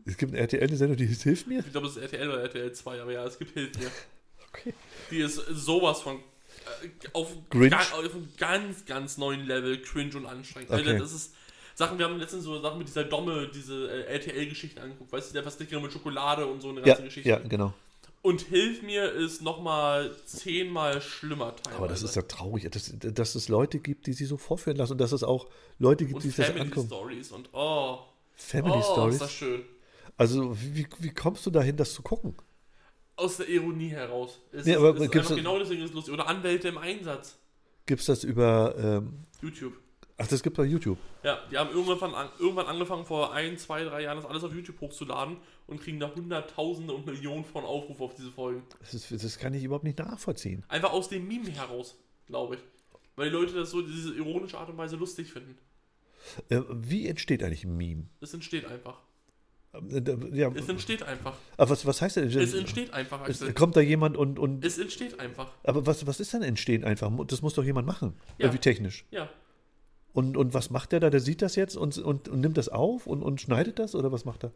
Es 0.06 0.16
gibt 0.16 0.32
eine 0.32 0.40
RTL-Sendung, 0.40 0.96
die 0.96 1.06
hieß 1.06 1.22
Hilf 1.24 1.46
mir? 1.46 1.60
Ich 1.60 1.72
glaube, 1.72 1.86
es 1.86 1.96
ist 1.96 2.02
RTL 2.02 2.28
oder 2.28 2.42
RTL 2.42 2.72
2, 2.72 3.02
aber 3.02 3.12
ja, 3.12 3.24
es 3.26 3.38
gibt 3.38 3.52
Hilf 3.52 3.76
mir. 3.78 3.90
Okay. 4.52 4.74
Die 5.12 5.18
ist 5.20 5.36
sowas 5.36 6.00
von 6.00 6.16
äh, 6.16 6.88
auf, 7.12 7.32
Grinch? 7.50 7.70
ga, 7.70 7.78
auf 7.78 8.12
einem 8.14 8.28
ganz, 8.36 8.84
ganz 8.84 9.16
neuen 9.16 9.46
Level 9.46 9.80
cringe 9.80 10.16
und 10.16 10.26
anstrengend. 10.26 10.72
Alter, 10.72 10.90
Okay. 10.90 10.98
das 10.98 11.12
ist 11.12 11.34
Sachen, 11.80 11.98
wir 11.98 12.04
haben 12.06 12.18
letztens 12.18 12.44
so 12.44 12.60
Sachen 12.60 12.78
mit 12.78 12.86
dieser 12.88 13.04
Domme, 13.04 13.48
diese 13.52 13.90
äh, 13.90 14.12
RTL-Geschichten 14.14 14.78
angeguckt, 14.80 15.10
weißt 15.12 15.30
du, 15.30 15.32
der 15.34 15.42
Versticker 15.42 15.80
mit 15.80 15.92
Schokolade 15.92 16.46
und 16.46 16.60
so 16.60 16.68
eine 16.68 16.80
Ja, 16.80 16.86
ganze 16.88 17.02
Geschichte. 17.04 17.28
ja, 17.28 17.38
genau. 17.38 17.72
Und 18.22 18.42
Hilf 18.42 18.82
mir 18.82 19.10
ist 19.12 19.40
nochmal 19.42 20.14
zehnmal 20.26 21.00
schlimmer 21.00 21.56
teilweise. 21.56 21.76
Aber 21.78 21.88
das 21.88 22.02
ist 22.02 22.14
ja 22.16 22.22
traurig, 22.22 22.70
dass, 22.70 22.92
dass 22.98 23.34
es 23.34 23.48
Leute 23.48 23.78
gibt, 23.78 24.06
die 24.06 24.12
sie 24.12 24.26
so 24.26 24.36
vorführen 24.36 24.76
lassen 24.76 24.92
und 24.92 25.00
dass 25.00 25.12
es 25.12 25.22
auch 25.24 25.48
Leute 25.78 26.04
gibt, 26.04 26.16
und 26.16 26.24
die 26.24 26.28
sich 26.28 26.36
das 26.36 26.46
Family 26.48 26.64
angucken. 26.66 26.86
Stories 26.86 27.32
und 27.32 27.48
oh, 27.54 27.98
Family 28.36 28.76
oh, 28.78 28.82
Stories. 28.92 29.14
ist 29.14 29.22
das 29.22 29.32
schön. 29.32 29.62
Also, 30.18 30.54
wie, 30.60 30.86
wie 30.98 31.14
kommst 31.14 31.46
du 31.46 31.50
dahin, 31.50 31.78
das 31.78 31.94
zu 31.94 32.02
gucken? 32.02 32.34
Aus 33.16 33.38
der 33.38 33.48
Ironie 33.48 33.88
heraus. 33.88 34.38
Es 34.52 34.66
Nee, 34.66 34.72
ist, 34.72 34.76
aber 34.78 34.94
es 34.94 35.00
ist 35.00 35.10
gibt's 35.12 35.28
das- 35.28 35.36
genau 35.38 35.58
deswegen 35.58 35.82
ist 35.82 35.88
es 35.90 35.94
lustig. 35.94 36.12
Oder 36.12 36.26
Anwälte 36.28 36.68
im 36.68 36.76
Einsatz. 36.78 37.38
Gibt 37.86 38.00
es 38.00 38.06
das 38.06 38.22
über. 38.24 38.74
Ähm, 38.78 39.14
YouTube. 39.40 39.72
Ach, 40.20 40.26
das 40.28 40.42
gibt 40.42 40.56
bei 40.56 40.64
YouTube. 40.64 40.98
Ja, 41.22 41.38
die 41.50 41.58
haben 41.58 41.70
irgendwann, 41.70 42.14
an, 42.14 42.28
irgendwann 42.38 42.66
angefangen, 42.66 43.04
vor 43.04 43.32
ein, 43.32 43.58
zwei, 43.58 43.82
drei 43.84 44.02
Jahren 44.02 44.16
das 44.16 44.26
alles 44.26 44.44
auf 44.44 44.54
YouTube 44.54 44.80
hochzuladen 44.80 45.36
und 45.66 45.80
kriegen 45.82 45.98
da 45.98 46.14
Hunderttausende 46.14 46.92
und 46.92 47.06
Millionen 47.06 47.44
von 47.44 47.64
Aufrufen 47.64 48.02
auf 48.02 48.14
diese 48.14 48.30
Folgen. 48.30 48.62
Das, 48.80 48.94
ist, 48.94 49.10
das 49.24 49.38
kann 49.38 49.54
ich 49.54 49.64
überhaupt 49.64 49.84
nicht 49.84 49.98
nachvollziehen. 49.98 50.64
Einfach 50.68 50.92
aus 50.92 51.08
dem 51.08 51.26
Meme 51.26 51.50
heraus, 51.50 51.96
glaube 52.26 52.56
ich. 52.56 52.60
Weil 53.16 53.30
die 53.30 53.34
Leute 53.36 53.54
das 53.54 53.70
so, 53.70 53.82
diese 53.82 54.14
ironische 54.14 54.56
Art 54.58 54.68
und 54.70 54.78
Weise 54.78 54.96
lustig 54.96 55.32
finden. 55.32 55.58
Äh, 56.48 56.60
wie 56.70 57.06
entsteht 57.08 57.42
eigentlich 57.42 57.64
ein 57.64 57.76
Meme? 57.76 58.04
Es 58.20 58.32
entsteht 58.34 58.64
einfach. 58.66 58.98
Äh, 59.72 60.02
ja, 60.32 60.50
Es 60.54 60.68
entsteht 60.68 61.02
einfach. 61.02 61.34
aber 61.56 61.70
was, 61.70 61.86
was 61.86 62.02
heißt 62.02 62.16
denn? 62.16 62.28
Es 62.28 62.54
entsteht 62.54 62.92
einfach, 62.92 63.26
Es- 63.28 63.54
kommt 63.54 63.76
da 63.76 63.80
jemand 63.80 64.16
und. 64.16 64.38
und 64.38 64.64
Es 64.64 64.78
entsteht 64.78 65.20
einfach. 65.20 65.52
aber 65.62 65.86
was, 65.86 66.06
was 66.06 66.18
ist 66.20 66.32
denn 66.34 66.42
entstehen 66.42 66.82
einfach? 66.84 67.10
Das 67.26 67.40
muss 67.42 67.54
doch 67.54 67.64
jemand 67.64 67.86
machen. 67.86 68.14
Ja. 68.38 68.46
Irgendwie 68.46 68.58
technisch. 68.58 69.04
Ja. 69.10 69.28
Und, 70.12 70.36
und 70.36 70.54
was 70.54 70.70
macht 70.70 70.92
der 70.92 71.00
da? 71.00 71.10
Der 71.10 71.20
sieht 71.20 71.42
das 71.42 71.56
jetzt 71.56 71.76
und, 71.76 71.98
und, 71.98 72.28
und 72.28 72.40
nimmt 72.40 72.56
das 72.56 72.68
auf 72.68 73.06
und, 73.06 73.22
und 73.22 73.40
schneidet 73.40 73.78
das? 73.78 73.94
Oder 73.94 74.10
was 74.10 74.24
macht 74.24 74.44
er? 74.44 74.52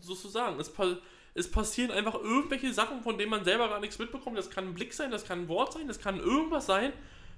sozusagen. 0.00 0.58
Es, 0.60 0.70
pa 0.70 0.96
es 1.34 1.50
passieren 1.50 1.90
einfach 1.90 2.14
irgendwelche 2.14 2.72
Sachen, 2.72 3.02
von 3.02 3.18
denen 3.18 3.30
man 3.30 3.44
selber 3.44 3.68
gar 3.68 3.80
nichts 3.80 3.98
mitbekommt. 3.98 4.36
Das 4.36 4.50
kann 4.50 4.68
ein 4.68 4.74
Blick 4.74 4.92
sein, 4.92 5.10
das 5.10 5.24
kann 5.24 5.42
ein 5.42 5.48
Wort 5.48 5.72
sein, 5.72 5.86
das 5.86 6.00
kann 6.00 6.18
irgendwas 6.18 6.66
sein. 6.66 6.92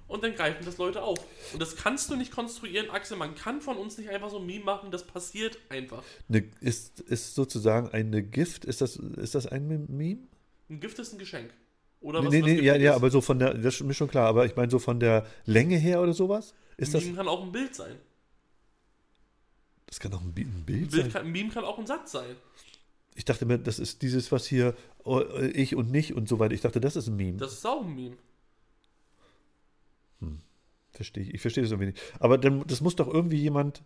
Und 0.07 0.23
dann 0.23 0.35
greifen 0.35 0.65
das 0.65 0.77
Leute 0.77 1.03
auf. 1.03 1.19
Und 1.53 1.61
das 1.61 1.77
kannst 1.77 2.09
du 2.09 2.17
nicht 2.17 2.31
konstruieren, 2.33 2.89
Axel. 2.89 3.15
Man 3.15 3.33
kann 3.33 3.61
von 3.61 3.77
uns 3.77 3.97
nicht 3.97 4.09
einfach 4.09 4.29
so 4.29 4.39
ein 4.39 4.45
Meme 4.45 4.65
machen. 4.65 4.91
Das 4.91 5.07
passiert 5.07 5.57
einfach. 5.69 6.03
Eine, 6.27 6.43
ist, 6.59 6.99
ist 6.99 7.33
sozusagen 7.33 7.87
eine 7.89 8.21
Gift, 8.21 8.65
ist 8.65 8.81
das, 8.81 8.97
ist 8.97 9.35
das 9.35 9.45
ein 9.47 9.67
Meme? 9.67 10.27
Ein 10.69 10.79
Gift 10.81 10.99
ist 10.99 11.13
ein 11.13 11.19
Geschenk. 11.19 11.53
Oder 12.01 12.19
Nee, 12.19 12.25
was, 12.25 12.33
nee, 12.33 12.41
was 12.41 12.45
nee, 12.47 12.53
Gift 12.55 12.65
ja, 12.65 12.75
ja, 12.75 12.91
ist. 12.91 12.95
aber 12.97 13.09
so 13.09 13.21
von 13.21 13.39
der, 13.39 13.53
das 13.53 13.75
ist 13.75 13.83
mir 13.83 13.93
schon 13.93 14.09
klar, 14.09 14.27
aber 14.27 14.45
ich 14.45 14.55
meine 14.57 14.69
so 14.69 14.79
von 14.79 14.99
der 14.99 15.25
Länge 15.45 15.77
her 15.77 16.01
oder 16.01 16.13
sowas? 16.13 16.55
Ist 16.81 16.93
das, 16.93 17.03
Meme 17.03 17.15
kann 17.17 17.27
auch 17.27 17.43
ein 17.43 17.51
Bild 17.51 17.73
sein. 17.75 17.95
das 19.85 19.99
kann 19.99 20.13
auch 20.13 20.21
ein, 20.21 20.33
Bi- 20.33 20.43
ein 20.43 20.47
Ein, 20.61 20.65
Bild 20.65 20.91
Bild 20.91 21.03
sein? 21.03 21.11
kann, 21.13 21.25
ein 21.25 21.31
Meme 21.31 21.49
kann 21.49 21.63
auch 21.63 21.77
ein 21.79 21.87
Satz 21.87 22.11
sein. 22.11 22.35
Ich 23.15 23.25
dachte 23.25 23.45
mir, 23.45 23.57
das 23.57 23.77
ist 23.79 24.01
dieses, 24.01 24.31
was 24.31 24.45
hier 24.47 24.75
oh, 25.03 25.21
ich 25.53 25.75
und 25.75 25.91
nicht 25.91 26.13
und 26.13 26.29
so 26.29 26.39
weiter. 26.39 26.53
Ich 26.53 26.61
dachte, 26.61 26.79
das 26.79 26.95
ist 26.95 27.07
ein 27.07 27.15
Meme. 27.17 27.37
Das 27.37 27.53
ist 27.53 27.65
auch 27.65 27.83
ein 27.83 27.93
Meme. 27.93 28.17
Verstehe 30.93 31.23
ich. 31.23 31.33
Ich 31.33 31.41
verstehe 31.41 31.63
das 31.63 31.71
irgendwie 31.71 31.91
nicht. 31.91 32.01
Aber 32.19 32.37
dann, 32.37 32.65
das 32.67 32.81
muss 32.81 32.95
doch 32.97 33.07
irgendwie 33.07 33.37
jemand. 33.37 33.81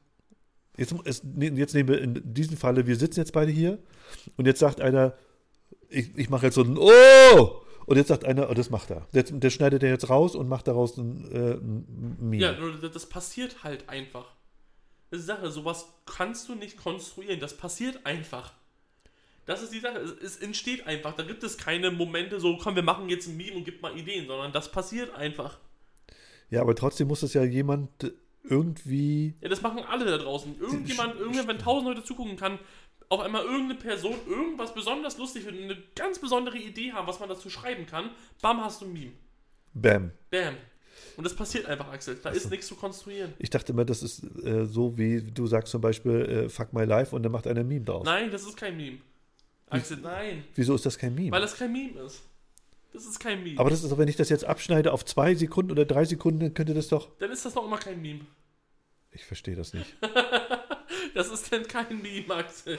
Jetzt, 0.77 0.93
es, 1.05 1.21
jetzt 1.37 1.73
nehmen 1.73 1.89
wir 1.89 2.01
in 2.01 2.33
diesem 2.33 2.57
Falle, 2.57 2.85
wir 2.87 2.95
sitzen 2.97 3.19
jetzt 3.21 3.31
beide 3.31 3.51
hier 3.51 3.77
und 4.37 4.45
jetzt 4.45 4.59
sagt 4.59 4.81
einer, 4.81 5.13
ich, 5.87 6.17
ich 6.17 6.29
mache 6.29 6.47
jetzt 6.47 6.55
so 6.55 6.63
ein 6.63 6.77
Oh! 6.77 7.61
Und 7.86 7.97
jetzt 7.97 8.07
sagt 8.07 8.25
einer, 8.25 8.49
oh, 8.49 8.53
das 8.53 8.69
macht 8.69 8.89
er. 8.89 9.07
Der 9.13 9.49
schneidet 9.49 9.83
er 9.83 9.89
jetzt 9.89 10.09
raus 10.09 10.36
und 10.36 10.47
macht 10.49 10.67
daraus 10.67 10.97
ein, 10.97 11.31
äh, 11.31 11.53
ein 11.55 12.17
Meme. 12.19 12.41
Ja, 12.43 12.53
das- 12.53 12.91
das 12.91 13.05
passiert 13.07 13.63
halt 13.63 13.88
einfach. 13.89 14.25
Das 15.11 15.19
ist 15.19 15.25
die 15.29 15.33
Sache, 15.33 15.51
sowas 15.51 15.88
kannst 16.05 16.49
du 16.49 16.55
nicht 16.55 16.77
konstruieren. 16.77 17.39
Das 17.39 17.55
passiert 17.55 18.05
einfach. 18.05 18.53
Das 19.45 19.61
ist 19.61 19.71
die 19.71 19.79
Sache. 19.79 19.99
Es, 19.99 20.11
es 20.11 20.38
entsteht 20.38 20.88
einfach. 20.88 21.13
Da 21.13 21.21
gibt 21.23 21.43
es 21.43 21.57
keine 21.59 21.91
Momente 21.91 22.39
so, 22.39 22.57
komm, 22.57 22.75
wir 22.75 22.81
machen 22.83 23.07
jetzt 23.09 23.27
ein 23.27 23.38
Meme 23.38 23.57
und 23.57 23.65
gib 23.65 23.81
mal 23.83 23.95
Ideen, 23.95 24.25
sondern 24.25 24.51
das 24.51 24.71
passiert 24.71 25.13
einfach. 25.13 25.59
Ja, 26.49 26.61
aber 26.61 26.73
trotzdem 26.75 27.07
muss 27.07 27.21
es 27.21 27.33
ja 27.36 27.43
jemand 27.43 27.89
irgendwie. 28.43 29.36
Ja, 29.41 29.49
das 29.49 29.61
machen 29.61 29.83
alle 29.88 30.05
da 30.05 30.17
draußen. 30.17 30.59
Irgendjemand, 30.59 31.15
irgendwann, 31.19 31.47
wenn 31.47 31.59
tausend 31.59 31.88
Leute 31.88 32.03
zugucken 32.03 32.36
kann, 32.38 32.57
auf 33.10 33.20
einmal 33.20 33.43
irgendeine 33.43 33.76
Person 33.76 34.16
irgendwas 34.28 34.74
besonders 34.74 35.18
lustig 35.18 35.43
findet, 35.43 35.64
eine 35.64 35.84
ganz 35.95 36.20
besondere 36.20 36.58
Idee 36.58 36.91
haben, 36.91 37.08
was 37.08 37.20
man 37.20 37.30
dazu 37.30 37.49
schreiben 37.49 37.86
kann, 37.86 38.10
bam, 38.41 38.64
hast 38.64 38.82
du 38.82 38.86
ein 38.86 38.93
Meme. 38.93 39.12
Bam. 39.74 40.12
Bam. 40.32 40.56
Und 41.18 41.24
das 41.24 41.36
passiert 41.36 41.66
einfach, 41.66 41.89
Axel. 41.91 42.18
Da 42.22 42.30
ist 42.30 42.49
nichts 42.49 42.68
zu 42.68 42.76
konstruieren. 42.76 43.34
Ich 43.39 43.49
dachte 43.49 43.72
immer, 43.72 43.86
das 43.86 44.03
ist 44.03 44.24
äh, 44.43 44.66
so, 44.66 44.97
wie 44.97 45.22
du 45.22 45.47
sagst 45.47 45.72
zum 45.72 45.82
Beispiel, 45.82 46.22
äh, 46.45 46.49
fuck 46.49 46.74
my 46.74 46.84
life 46.84 47.16
und 47.16 47.24
dann 47.24 47.32
macht 47.32 47.47
einer 47.47 47.62
ein 47.62 47.68
Meme 47.68 47.86
draus. 47.86 48.06
Nein, 48.06 48.32
das 48.32 48.43
ist 48.43 48.58
kein 48.58 48.76
Meme. 48.76 48.97
Axel, 49.70 49.97
nein. 49.97 50.43
Wieso 50.56 50.76
ist 50.76 50.86
das 50.86 50.97
kein 50.97 51.16
Meme? 51.16 51.32
Weil 51.32 51.41
das 51.41 51.56
kein 51.56 51.72
Meme 51.72 51.99
ist. 52.01 52.22
Das 52.93 53.06
ist 53.06 53.20
kein 53.20 53.43
Meme. 53.43 53.60
Aber 53.60 53.70
das 53.70 53.84
ist 53.84 53.91
doch, 53.91 53.97
wenn 53.97 54.08
ich 54.08 54.16
das 54.16 54.30
jetzt 54.30 54.45
abschneide 54.45 54.93
auf 54.93 55.03
zwei 55.03 55.36
Sekunden 55.36 55.72
oder 55.72 55.86
drei 55.86 56.06
Sekunden, 56.06 56.39
dann 56.39 56.53
könnte 56.53 56.74
das 56.74 56.88
doch. 56.88 57.10
dann 57.18 57.32
ist 57.32 57.45
das 57.45 57.56
noch 57.56 57.66
immer 57.66 57.78
kein 57.78 58.01
Meme. 58.01 58.22
Ich 59.12 59.26
verstehe 59.26 59.56
das 59.56 59.74
nicht. 59.74 59.95
Das 61.16 61.30
ist 61.32 61.51
denn 61.51 61.66
kein 61.68 62.01
Meme, 62.01 62.34
Axel. 62.36 62.78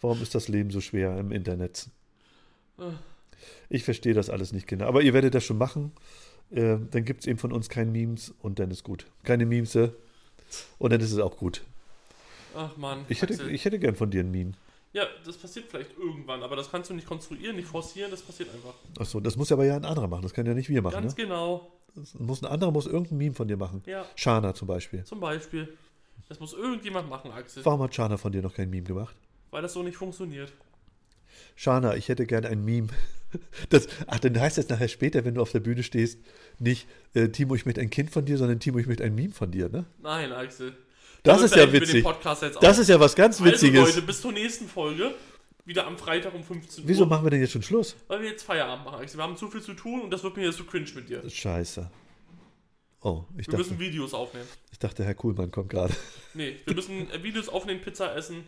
Warum 0.00 0.20
ist 0.22 0.34
das 0.34 0.48
Leben 0.48 0.70
so 0.70 0.80
schwer 0.80 1.16
im 1.18 1.30
Internet? 1.30 1.88
Ich 3.68 3.84
verstehe 3.84 4.14
das 4.14 4.30
alles 4.30 4.52
nicht 4.52 4.66
genau. 4.66 4.86
Aber 4.86 5.02
ihr 5.02 5.12
werdet 5.14 5.34
das 5.34 5.44
schon 5.44 5.58
machen. 5.58 5.92
Äh, 6.50 6.78
dann 6.90 7.04
gibt 7.04 7.20
es 7.20 7.26
eben 7.26 7.38
von 7.38 7.52
uns 7.52 7.68
keine 7.68 7.90
Memes 7.90 8.34
und 8.40 8.58
dann 8.58 8.70
ist 8.70 8.82
gut. 8.82 9.06
Keine 9.24 9.44
Memes 9.44 9.74
äh, 9.74 9.90
und 10.78 10.92
dann 10.92 11.00
ist 11.00 11.12
es 11.12 11.18
auch 11.18 11.36
gut. 11.36 11.62
Ach 12.56 12.76
man. 12.78 13.04
Ich 13.08 13.20
hätte, 13.20 13.34
Axel. 13.34 13.50
ich 13.54 13.64
hätte 13.64 13.78
gern 13.78 13.94
von 13.94 14.10
dir 14.10 14.20
ein 14.20 14.30
Meme. 14.30 14.52
ja, 14.94 15.04
das 15.26 15.36
passiert 15.36 15.66
vielleicht 15.68 15.98
irgendwann, 15.98 16.42
aber 16.42 16.56
das 16.56 16.70
kannst 16.70 16.88
du 16.88 16.94
nicht 16.94 17.06
konstruieren, 17.06 17.56
nicht 17.56 17.68
forcieren, 17.68 18.10
das 18.10 18.22
passiert 18.22 18.48
einfach. 18.54 18.72
Achso, 18.98 19.20
das 19.20 19.36
muss 19.36 19.52
aber 19.52 19.66
ja 19.66 19.76
ein 19.76 19.84
anderer 19.84 20.08
machen. 20.08 20.22
Das 20.22 20.32
kann 20.32 20.46
ja 20.46 20.54
nicht 20.54 20.70
wir 20.70 20.80
machen. 20.80 20.94
Ganz 20.94 21.14
Ne? 21.16 21.24
genau. 21.24 21.70
Das 21.94 22.14
muss 22.14 22.42
ein 22.42 22.46
anderer 22.50 22.70
muss 22.70 22.86
irgendein 22.86 23.18
Meme 23.18 23.34
von 23.34 23.46
dir 23.48 23.58
machen. 23.58 23.82
Ja, 23.84 24.06
Shana 24.14 24.54
zum 24.54 24.66
Beispiel. 24.68 25.04
zum 25.04 25.20
Beispiel. 25.20 25.76
Das 26.28 26.40
muss 26.40 26.52
irgendjemand 26.52 27.08
machen, 27.08 27.30
Axel. 27.32 27.64
Warum 27.64 27.82
hat 27.82 27.94
Shana 27.94 28.16
von 28.16 28.32
dir 28.32 28.42
noch 28.42 28.54
kein 28.54 28.68
Meme 28.68 28.86
gemacht? 28.86 29.16
Weil 29.50 29.62
das 29.62 29.72
so 29.72 29.82
nicht 29.82 29.96
funktioniert. 29.96 30.52
Shana, 31.56 31.96
ich 31.96 32.08
hätte 32.08 32.26
gern 32.26 32.44
ein 32.44 32.64
Meme. 32.64 32.88
Das, 33.68 33.88
ach, 34.06 34.18
dann 34.20 34.40
heißt 34.40 34.56
es 34.56 34.70
nachher 34.70 34.88
später, 34.88 35.22
wenn 35.26 35.34
du 35.34 35.42
auf 35.42 35.52
der 35.52 35.60
Bühne 35.60 35.82
stehst, 35.82 36.18
nicht 36.58 36.88
äh, 37.12 37.28
Timo, 37.28 37.54
ich 37.54 37.66
möchte 37.66 37.82
ein 37.82 37.90
Kind 37.90 38.10
von 38.10 38.24
dir, 38.24 38.38
sondern 38.38 38.58
Timo, 38.58 38.78
ich 38.78 38.86
möchte 38.86 39.04
ein 39.04 39.14
Meme 39.14 39.34
von 39.34 39.50
dir, 39.50 39.68
ne? 39.68 39.84
Nein, 40.00 40.32
Axel. 40.32 40.74
Das 41.22 41.42
ist 41.42 41.54
ja 41.54 41.70
witzig. 41.70 42.06
Das 42.62 42.78
ist 42.78 42.88
ja 42.88 42.98
was 42.98 43.14
ganz 43.14 43.44
Witziges. 43.44 43.80
Also 43.80 43.92
Leute, 43.96 44.06
bis 44.06 44.22
zur 44.22 44.32
nächsten 44.32 44.66
Folge. 44.66 45.14
Wieder 45.66 45.86
am 45.86 45.98
Freitag 45.98 46.32
um 46.32 46.42
15 46.42 46.84
Uhr. 46.84 46.88
Wieso 46.88 47.04
machen 47.04 47.26
wir 47.26 47.30
denn 47.30 47.40
jetzt 47.40 47.52
schon 47.52 47.62
Schluss? 47.62 47.94
Weil 48.06 48.22
wir 48.22 48.30
jetzt 48.30 48.44
Feierabend 48.44 48.86
machen, 48.86 49.02
Axel. 49.02 49.18
Wir 49.18 49.24
haben 49.24 49.36
zu 49.36 49.50
viel 49.50 49.60
zu 49.60 49.74
tun 49.74 50.00
und 50.00 50.10
das 50.10 50.22
wird 50.22 50.34
mir 50.38 50.46
jetzt 50.46 50.56
zu 50.56 50.64
cringe 50.64 50.88
mit 50.94 51.10
dir. 51.10 51.28
Scheiße. 51.28 51.90
Oh, 53.00 53.24
ich 53.36 53.46
Wir 53.46 53.52
dachte, 53.52 53.56
müssen 53.58 53.78
Videos 53.78 54.12
aufnehmen. 54.14 54.46
ich 54.72 54.78
dachte, 54.78 55.04
Herr 55.04 55.14
Kuhlmann 55.14 55.50
kommt 55.50 55.68
gerade. 55.70 55.94
Nee, 56.34 56.56
wir 56.64 56.74
müssen 56.74 57.06
Videos 57.22 57.48
aufnehmen, 57.48 57.80
Pizza 57.80 58.14
essen, 58.16 58.44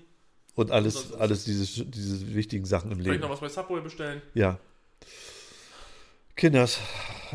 Und 0.57 0.71
alles, 0.73 0.97
ist- 0.97 1.15
alles 1.15 1.45
diese, 1.45 1.85
diese 1.87 2.35
wichtigen 2.35 2.65
Sachen 2.65 2.91
im 2.91 2.99
vielleicht 2.99 3.13
Leben. 3.13 3.23
noch 3.23 3.31
was 3.31 3.41
bei 3.41 3.49
Subway 3.49 3.81
bestellen. 3.81 4.21
Ja. 4.35 4.59
Kinders, 6.37 6.79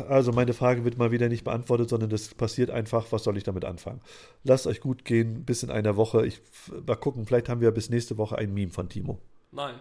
also 0.08 0.32
meine 0.32 0.52
Frage 0.52 0.84
wird 0.84 0.98
mal 0.98 1.12
wieder 1.12 1.28
nicht 1.28 1.44
beantwortet, 1.44 1.88
sondern 1.90 2.10
das 2.10 2.34
passiert 2.34 2.70
einfach. 2.70 3.06
Was 3.12 3.22
soll 3.24 3.36
ich 3.36 3.44
damit 3.44 3.64
anfangen? 3.64 4.00
Lasst 4.42 4.66
euch 4.66 4.80
gut 4.80 5.04
gehen, 5.04 5.44
bis 5.44 5.62
in 5.62 5.70
einer 5.70 5.96
Woche. 5.96 6.26
Ich 6.26 6.40
mal 6.86 6.96
gucken, 6.96 7.24
vielleicht 7.24 7.48
haben 7.48 7.60
wir 7.60 7.70
bis 7.70 7.88
nächste 7.88 8.18
Woche 8.18 8.36
ein 8.36 8.52
Meme 8.52 8.72
von 8.72 8.88
Timo. 8.88 9.20
Nein. 9.52 9.76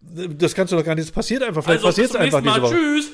Das 0.00 0.54
kannst 0.54 0.72
du 0.72 0.76
doch 0.76 0.84
gar 0.84 0.94
nicht. 0.94 1.08
Das 1.08 1.12
passiert 1.14 1.42
einfach. 1.42 1.64
Vielleicht 1.64 1.84
Also, 1.84 2.02
passiert 2.02 2.10
es 2.10 2.16
einfach 2.16 2.42
Mal. 2.42 2.60
Woche. 2.60 2.74
Tschüss. 2.74 3.12